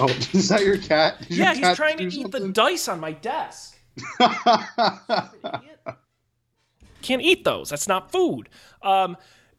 Oh, 0.00 0.06
is 0.32 0.48
that 0.48 0.64
your 0.64 0.78
cat? 0.78 1.18
Did 1.20 1.30
your 1.30 1.46
yeah, 1.46 1.54
he's 1.54 1.60
cat 1.60 1.76
trying 1.76 1.98
to 1.98 2.04
eat 2.04 2.30
the 2.30 2.48
dice 2.48 2.88
on 2.88 3.00
my 3.00 3.12
desk. 3.12 3.78
Can't 7.02 7.22
eat 7.22 7.44
those. 7.44 7.70
That's 7.70 7.88
not 7.88 8.12
food. 8.12 8.48
Um, 8.82 9.16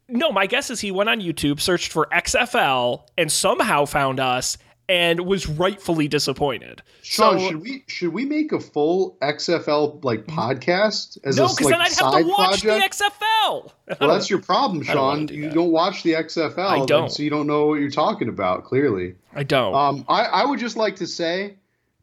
no, 0.08 0.32
my 0.32 0.46
guess 0.46 0.70
is 0.70 0.80
he 0.80 0.90
went 0.90 1.08
on 1.08 1.20
YouTube, 1.20 1.60
searched 1.60 1.92
for 1.92 2.08
XFL, 2.12 3.02
and 3.16 3.30
somehow 3.30 3.84
found 3.84 4.20
us, 4.20 4.58
and 4.88 5.20
was 5.20 5.48
rightfully 5.48 6.08
disappointed. 6.08 6.82
Sean, 7.02 7.38
so, 7.38 7.48
should 7.48 7.60
we 7.62 7.84
should 7.86 8.12
we 8.12 8.24
make 8.24 8.50
a 8.50 8.58
full 8.58 9.16
XFL 9.22 10.04
like 10.04 10.26
podcast 10.26 11.18
as 11.24 11.36
no, 11.36 11.44
a 11.44 11.48
because 11.48 11.66
like, 11.66 11.74
then 11.74 11.80
I'd 11.80 11.92
have 11.92 12.22
to 12.22 12.28
watch 12.28 12.62
project? 12.62 12.98
the 12.98 13.04
XFL. 13.50 13.72
well, 14.00 14.10
that's 14.10 14.30
your 14.30 14.40
problem, 14.40 14.82
don't 14.82 14.94
Sean. 14.94 15.26
do 15.26 15.34
you 15.34 15.44
that. 15.44 15.54
don't 15.54 15.70
watch 15.70 16.02
the 16.02 16.12
XFL, 16.14 16.58
I 16.58 16.84
don't. 16.86 17.10
so 17.10 17.22
you 17.22 17.30
don't 17.30 17.46
know 17.46 17.66
what 17.66 17.80
you're 17.80 17.90
talking 17.90 18.28
about. 18.28 18.64
Clearly, 18.64 19.14
I 19.34 19.42
don't. 19.42 19.74
um, 19.74 20.04
I 20.08 20.24
I 20.24 20.44
would 20.44 20.58
just 20.60 20.76
like 20.76 20.96
to 20.96 21.06
say, 21.06 21.56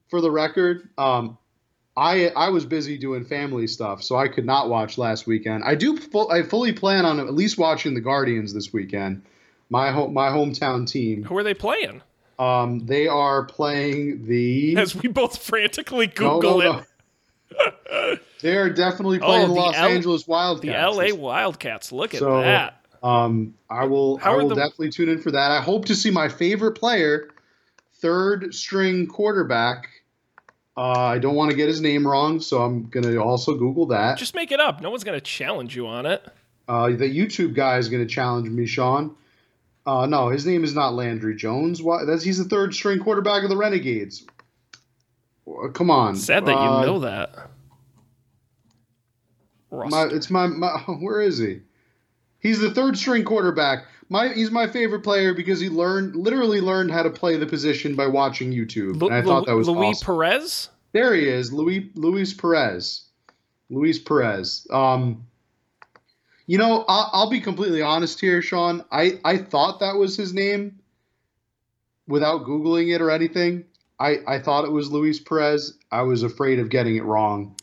for 0.09 0.21
the 0.21 0.31
record, 0.31 0.89
um, 0.97 1.37
I 1.95 2.29
I 2.29 2.49
was 2.49 2.65
busy 2.65 2.97
doing 2.97 3.25
family 3.25 3.67
stuff, 3.67 4.03
so 4.03 4.15
I 4.15 4.27
could 4.27 4.45
not 4.45 4.69
watch 4.69 4.97
last 4.97 5.25
weekend. 5.27 5.63
I 5.63 5.75
do 5.75 5.97
full, 5.97 6.31
I 6.31 6.43
fully 6.43 6.73
plan 6.73 7.05
on 7.05 7.19
at 7.19 7.33
least 7.33 7.57
watching 7.57 7.93
the 7.93 8.01
Guardians 8.01 8.53
this 8.53 8.71
weekend. 8.71 9.23
My 9.69 9.91
home 9.91 10.13
my 10.13 10.29
hometown 10.29 10.89
team. 10.89 11.23
Who 11.23 11.37
are 11.37 11.43
they 11.43 11.53
playing? 11.53 12.01
Um, 12.39 12.85
they 12.85 13.07
are 13.07 13.45
playing 13.45 14.27
the. 14.27 14.77
As 14.77 14.95
we 14.95 15.09
both 15.09 15.41
frantically 15.43 16.05
No, 16.19 16.39
Google 16.39 16.59
no, 16.59 16.59
it. 16.59 16.73
no. 16.73 16.83
They're 18.41 18.69
definitely 18.69 19.19
playing 19.19 19.45
Oh, 19.45 19.53
the 19.53 19.53
Los 19.53 19.75
L- 19.75 19.89
Angeles 19.89 20.27
Wildcats. 20.27 20.95
The 20.95 21.11
LA 21.11 21.15
Wildcats. 21.15 21.91
Look 21.91 22.13
at 22.13 22.19
So, 22.19 22.41
that. 22.41 22.85
Um, 23.03 23.55
I 23.69 23.85
will. 23.85 24.17
How 24.17 24.33
I 24.33 24.35
will 24.37 24.49
the- 24.49 24.55
definitely 24.55 24.89
tune 24.91 25.09
in 25.09 25.19
for 25.21 25.31
that. 25.31 25.51
I 25.51 25.61
hope 25.61 25.85
to 25.85 25.95
see 25.95 26.11
my 26.11 26.29
favorite 26.29 26.73
player, 26.73 27.29
third 28.01 28.53
string 28.53 29.07
quarterback. 29.07 29.87
Uh, 30.75 30.91
I 30.91 31.17
don't 31.17 31.35
want 31.35 31.49
to 31.51 31.57
get 31.57 31.67
his 31.67 31.81
name 31.81 32.05
wrong, 32.07 32.39
so 32.39 32.61
I'm 32.61 32.87
gonna 32.89 33.17
also 33.17 33.55
Google 33.55 33.87
that. 33.87 34.17
Just 34.17 34.35
make 34.35 34.51
it 34.51 34.59
up. 34.59 34.81
No 34.81 34.91
one's 34.91 35.03
going 35.03 35.17
to 35.17 35.25
challenge 35.25 35.75
you 35.75 35.87
on 35.87 36.05
it. 36.05 36.23
Uh, 36.67 36.87
the 36.89 37.05
YouTube 37.09 37.55
guy 37.55 37.77
is 37.77 37.89
gonna 37.89 38.05
challenge 38.05 38.49
me, 38.49 38.65
Sean. 38.67 39.15
Uh, 39.85 40.05
no, 40.05 40.29
his 40.29 40.45
name 40.45 40.63
is 40.63 40.75
not 40.75 40.93
Landry 40.93 41.35
Jones. 41.35 41.81
Why? 41.81 42.03
That's 42.05 42.21
he's 42.23 42.37
the 42.37 42.43
third 42.43 42.73
string 42.75 42.99
quarterback 42.99 43.43
of 43.43 43.49
the 43.49 43.57
Renegades. 43.57 44.25
Come 45.73 45.89
on. 45.89 46.15
Sad 46.15 46.45
that 46.45 46.57
Uh, 46.57 46.81
you 46.81 46.85
know 46.85 46.99
that. 46.99 47.49
My, 49.71 50.05
it's 50.05 50.29
my, 50.29 50.47
my 50.47 50.69
where 50.99 51.21
is 51.21 51.37
he? 51.37 51.61
He's 52.39 52.59
the 52.59 52.71
third 52.71 52.97
string 52.97 53.23
quarterback. 53.23 53.85
My 54.09 54.29
he's 54.29 54.51
my 54.51 54.67
favorite 54.67 55.01
player 55.01 55.33
because 55.33 55.59
he 55.59 55.67
learned 55.69 56.15
literally 56.15 56.61
learned 56.61 56.91
how 56.91 57.03
to 57.03 57.09
play 57.09 57.35
the 57.35 57.45
position 57.45 57.95
by 57.95 58.07
watching 58.07 58.51
YouTube. 58.51 59.01
Lu- 59.01 59.07
and 59.07 59.15
I 59.15 59.21
thought 59.21 59.45
that 59.47 59.55
was 59.55 59.67
Louis 59.67 59.87
awesome. 59.87 60.05
Perez? 60.05 60.69
there 60.93 61.13
he 61.13 61.27
is, 61.27 61.51
Louis 61.51 61.91
Luis 61.95 62.33
Perez. 62.33 63.03
Luis 63.69 63.99
Perez. 63.99 64.65
Um, 64.71 65.27
you 66.45 66.57
know, 66.57 66.85
I'll, 66.87 67.09
I'll 67.11 67.29
be 67.29 67.41
completely 67.41 67.81
honest 67.81 68.21
here, 68.21 68.41
Sean. 68.41 68.85
I 68.91 69.19
I 69.25 69.37
thought 69.37 69.81
that 69.81 69.97
was 69.97 70.15
his 70.15 70.33
name 70.33 70.79
without 72.07 72.45
googling 72.45 72.95
it 72.95 73.01
or 73.01 73.11
anything. 73.11 73.65
I 73.99 74.17
I 74.27 74.39
thought 74.39 74.65
it 74.65 74.71
was 74.71 74.91
Luis 74.91 75.19
Perez. 75.19 75.77
I 75.91 76.01
was 76.03 76.23
afraid 76.23 76.59
of 76.59 76.69
getting 76.69 76.95
it 76.95 77.03
wrong 77.03 77.55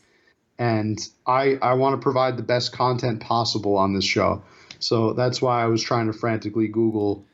and 0.57 0.99
I 1.25 1.57
I 1.61 1.73
want 1.73 1.99
to 1.99 2.03
provide 2.03 2.37
the 2.37 2.43
best 2.43 2.71
content 2.71 3.21
possible 3.21 3.77
on 3.77 3.93
this 3.93 4.05
show. 4.05 4.43
So 4.79 5.13
that's 5.13 5.41
why 5.41 5.63
I 5.63 5.65
was 5.65 5.81
trying 5.81 6.07
to 6.07 6.13
frantically 6.13 6.67
Google 6.67 7.25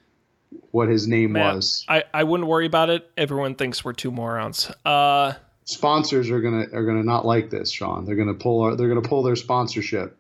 what 0.72 0.90
his 0.90 1.08
name 1.08 1.34
Matt, 1.34 1.56
was. 1.56 1.86
I, 1.88 2.04
I 2.14 2.24
wouldn't 2.24 2.48
worry 2.48 2.66
about 2.66 2.90
it. 2.90 3.10
Everyone 3.18 3.56
thinks 3.56 3.84
we're 3.84 3.94
two 3.94 4.12
morons. 4.12 4.72
Uh, 4.86 5.34
Sponsors 5.66 6.30
are 6.30 6.42
gonna 6.42 6.66
are 6.74 6.86
gonna 6.86 7.04
not 7.04 7.26
like 7.26 7.50
this, 7.50 7.72
Sean. 7.72 8.06
They're 8.06 8.16
gonna 8.16 8.34
pull 8.34 8.62
our, 8.62 8.76
they're 8.76 8.90
gonna 8.90 9.02
pull 9.02 9.24
their 9.24 9.36
sponsorship. 9.36 10.18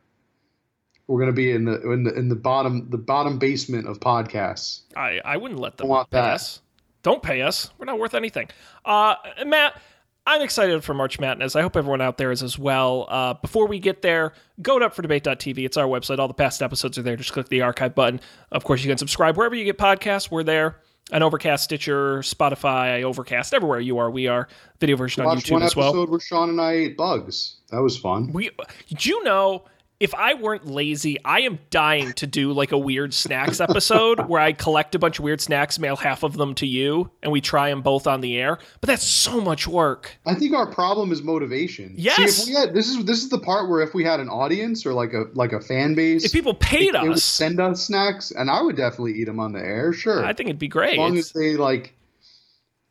We're 1.07 1.19
gonna 1.19 1.33
be 1.33 1.51
in 1.51 1.65
the 1.65 1.91
in 1.91 2.03
the 2.03 2.13
in 2.13 2.29
the 2.29 2.35
bottom 2.35 2.89
the 2.89 2.97
bottom 2.97 3.39
basement 3.39 3.87
of 3.87 3.99
podcasts. 3.99 4.81
I, 4.95 5.19
I 5.25 5.37
wouldn't 5.37 5.59
let 5.59 5.77
them 5.77 5.87
I 5.87 5.89
want 5.89 6.09
pay 6.09 6.17
that. 6.17 6.35
us. 6.35 6.61
Don't 7.03 7.23
pay 7.23 7.41
us. 7.41 7.71
We're 7.77 7.85
not 7.85 7.97
worth 7.97 8.13
anything. 8.13 8.49
Uh, 8.85 9.15
Matt, 9.45 9.79
I'm 10.25 10.41
excited 10.41 10.83
for 10.83 10.93
March 10.93 11.19
Madness. 11.19 11.55
I 11.55 11.61
hope 11.61 11.75
everyone 11.75 12.01
out 12.01 12.17
there 12.17 12.31
is 12.31 12.43
as 12.43 12.57
well. 12.57 13.07
Uh, 13.09 13.33
before 13.35 13.67
we 13.67 13.79
get 13.79 14.01
there, 14.01 14.33
go 14.61 14.77
to 14.79 14.87
upfordebate.tv. 14.87 15.65
It's 15.65 15.77
our 15.77 15.87
website. 15.87 16.19
All 16.19 16.27
the 16.27 16.33
past 16.33 16.61
episodes 16.61 16.97
are 16.97 17.01
there. 17.01 17.15
Just 17.15 17.33
click 17.33 17.49
the 17.49 17.61
archive 17.61 17.95
button. 17.95 18.21
Of 18.51 18.63
course, 18.63 18.83
you 18.83 18.89
can 18.89 18.97
subscribe 18.97 19.35
wherever 19.35 19.55
you 19.55 19.65
get 19.65 19.77
podcasts. 19.77 20.29
We're 20.29 20.43
there. 20.43 20.77
On 21.11 21.23
Overcast, 21.23 21.63
Stitcher, 21.65 22.19
Spotify, 22.19 23.03
Overcast, 23.03 23.53
everywhere 23.53 23.81
you 23.81 23.97
are, 23.97 24.09
we 24.09 24.27
are. 24.27 24.47
Video 24.79 24.95
version 24.95 25.23
on 25.23 25.35
Watched 25.35 25.51
one 25.51 25.61
YouTube 25.61 25.65
as 25.65 25.75
well. 25.75 25.89
episode 25.89 26.09
where 26.09 26.19
Sean 26.21 26.49
and 26.49 26.61
I 26.61 26.73
ate 26.73 26.95
bugs. 26.95 27.57
That 27.71 27.81
was 27.81 27.97
fun. 27.97 28.31
We, 28.31 28.51
did 28.87 29.05
you 29.05 29.21
know 29.23 29.65
if 30.01 30.15
I 30.15 30.33
weren't 30.33 30.65
lazy, 30.65 31.23
I 31.23 31.41
am 31.41 31.59
dying 31.69 32.13
to 32.13 32.25
do 32.25 32.51
like 32.53 32.71
a 32.71 32.77
weird 32.77 33.13
snacks 33.13 33.61
episode 33.61 34.19
where 34.27 34.41
I 34.41 34.51
collect 34.51 34.95
a 34.95 34.99
bunch 34.99 35.19
of 35.19 35.23
weird 35.23 35.39
snacks, 35.39 35.77
mail 35.77 35.95
half 35.95 36.23
of 36.23 36.33
them 36.33 36.55
to 36.55 36.65
you, 36.65 37.11
and 37.21 37.31
we 37.31 37.39
try 37.39 37.69
them 37.69 37.83
both 37.83 38.07
on 38.07 38.21
the 38.21 38.35
air. 38.35 38.57
But 38.81 38.87
that's 38.87 39.05
so 39.05 39.39
much 39.39 39.67
work. 39.67 40.17
I 40.25 40.33
think 40.33 40.55
our 40.55 40.65
problem 40.65 41.11
is 41.11 41.21
motivation. 41.21 41.93
Yes. 41.95 42.33
See, 42.33 42.41
if 42.41 42.47
we 42.47 42.59
had 42.59 42.73
this 42.73 42.89
is 42.89 43.05
this 43.05 43.21
is 43.21 43.29
the 43.29 43.39
part 43.39 43.69
where 43.69 43.81
if 43.81 43.93
we 43.93 44.03
had 44.03 44.19
an 44.19 44.27
audience 44.27 44.87
or 44.87 44.93
like 44.93 45.13
a 45.13 45.25
like 45.33 45.53
a 45.53 45.61
fan 45.61 45.93
base, 45.93 46.25
If 46.25 46.31
people 46.33 46.55
paid 46.55 46.95
they 46.95 47.01
would 47.01 47.11
us, 47.17 47.23
send 47.23 47.59
us 47.59 47.85
snacks, 47.85 48.31
and 48.31 48.49
I 48.49 48.63
would 48.63 48.75
definitely 48.75 49.13
eat 49.13 49.25
them 49.25 49.39
on 49.39 49.53
the 49.53 49.59
air. 49.59 49.93
Sure, 49.93 50.25
I 50.25 50.33
think 50.33 50.49
it'd 50.49 50.57
be 50.59 50.67
great. 50.67 50.93
as 50.93 50.97
long 50.97 51.17
as 51.17 51.31
they 51.31 51.57
like, 51.57 51.93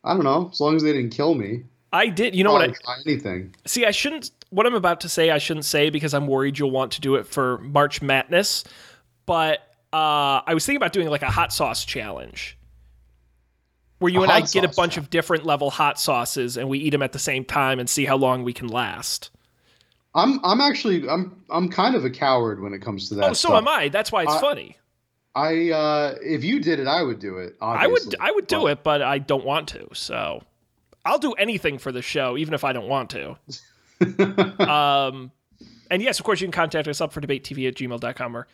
I 0.05 0.13
don't 0.13 0.23
know, 0.23 0.49
as 0.49 0.61
long 0.61 0.77
as 0.77 0.83
they 0.83 0.93
didn't 0.93 1.11
kill 1.11 1.35
me. 1.35 1.63
I 1.93 2.07
did. 2.07 2.35
You 2.35 2.43
know 2.43 2.53
what? 2.53 2.69
I, 2.87 2.95
anything. 3.05 3.53
See, 3.65 3.85
I 3.85 3.91
shouldn't. 3.91 4.31
What 4.49 4.65
I'm 4.65 4.75
about 4.75 5.01
to 5.01 5.09
say, 5.09 5.29
I 5.29 5.37
shouldn't 5.37 5.65
say 5.65 5.89
because 5.89 6.13
I'm 6.13 6.27
worried 6.27 6.57
you'll 6.59 6.71
want 6.71 6.93
to 6.93 7.01
do 7.01 7.15
it 7.15 7.27
for 7.27 7.57
March 7.59 8.01
Madness. 8.01 8.63
But 9.25 9.59
uh, 9.93 10.41
I 10.45 10.53
was 10.53 10.65
thinking 10.65 10.77
about 10.77 10.93
doing 10.93 11.07
like 11.09 11.21
a 11.21 11.29
hot 11.31 11.51
sauce 11.53 11.83
challenge, 11.85 12.57
where 13.99 14.11
you 14.11 14.19
A 14.19 14.23
and 14.23 14.31
I 14.31 14.41
get 14.41 14.63
a 14.63 14.69
bunch 14.69 14.97
of 14.97 15.09
different 15.09 15.45
level 15.45 15.69
hot 15.69 15.99
sauces 15.99 16.57
and 16.57 16.69
we 16.69 16.79
eat 16.79 16.89
them 16.91 17.01
at 17.01 17.11
the 17.11 17.19
same 17.19 17.43
time 17.45 17.79
and 17.79 17.89
see 17.89 18.05
how 18.05 18.15
long 18.17 18.43
we 18.43 18.53
can 18.53 18.67
last. 18.67 19.29
I'm 20.13 20.39
I'm 20.43 20.59
actually 20.59 21.07
I'm 21.09 21.41
I'm 21.49 21.69
kind 21.69 21.95
of 21.95 22.03
a 22.03 22.09
coward 22.09 22.61
when 22.61 22.73
it 22.73 22.79
comes 22.81 23.09
to 23.09 23.15
that. 23.15 23.23
oh, 23.25 23.33
so 23.33 23.49
stuff. 23.49 23.57
am 23.61 23.67
I. 23.67 23.89
That's 23.89 24.11
why 24.11 24.23
it's 24.23 24.33
I- 24.33 24.41
funny. 24.41 24.77
I 25.33 25.69
uh 25.71 26.15
if 26.21 26.43
you 26.43 26.59
did 26.59 26.79
it, 26.81 26.87
I 26.87 27.03
would 27.03 27.19
do 27.19 27.37
it. 27.37 27.55
I 27.61 27.87
would. 27.87 28.15
I 28.19 28.31
would 28.31 28.47
do 28.47 28.61
But 28.63 28.65
it, 28.71 28.83
but 28.83 29.01
I 29.01 29.17
don't 29.17 29.45
want 29.45 29.69
to. 29.69 29.87
So 29.93 30.43
I'll 31.05 31.19
do 31.19 31.33
anything 31.33 31.77
for 31.77 31.91
the 31.91 32.01
show, 32.01 32.37
even 32.37 32.53
if 32.53 32.63
I 32.63 32.73
don't 32.73 32.87
want 32.87 33.11
to. 33.11 33.37
um, 34.71 35.31
and 35.89 36.01
yes, 36.01 36.19
of 36.19 36.25
course, 36.25 36.41
you 36.41 36.47
can 36.47 36.51
contact 36.51 36.87
us 36.87 37.01
up 37.01 37.11
for 37.11 37.21
debate 37.21 37.43
TV 37.43 37.67
at 37.67 37.75
gmail.com 37.75 38.37
or 38.37 38.47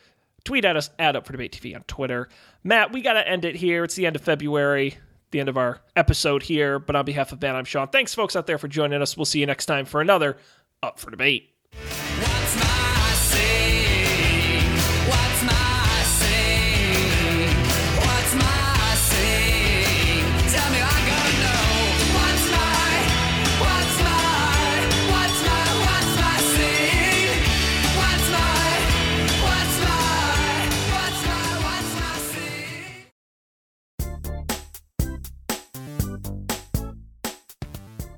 tweet 0.44 0.66
at 0.66 0.78
us 0.78 0.90
at 0.98 1.16
up 1.16 1.26
for 1.26 1.34
debate 1.34 1.58
TV 1.60 1.76
on 1.76 1.84
Twitter. 1.84 2.30
Matt, 2.64 2.94
we 2.94 3.02
got 3.02 3.14
to 3.14 3.28
end 3.28 3.46
it 3.46 3.56
here. 3.56 3.84
It's 3.84 3.96
the 3.96 4.06
end 4.06 4.16
of 4.16 4.22
February, 4.22 4.98
the 5.32 5.40
end 5.40 5.50
of 5.50 5.58
our 5.58 5.82
episode 5.96 6.44
here. 6.44 6.80
But 6.80 6.96
on 6.96 7.06
behalf 7.06 7.32
of 7.32 7.40
Ben, 7.40 7.56
I'm 7.56 7.66
Sean. 7.66 7.90
Thanks, 7.90 8.16
folks 8.16 8.36
out 8.36 8.48
there, 8.48 8.58
for 8.58 8.68
joining 8.68 9.02
us. 9.02 9.18
We'll 9.18 9.26
see 9.26 9.40
you 9.40 9.46
next 9.46 9.66
time 9.66 9.86
for 9.86 10.02
another 10.02 10.38
Up 10.82 11.00
for 11.00 11.12
Debate. 11.12 11.54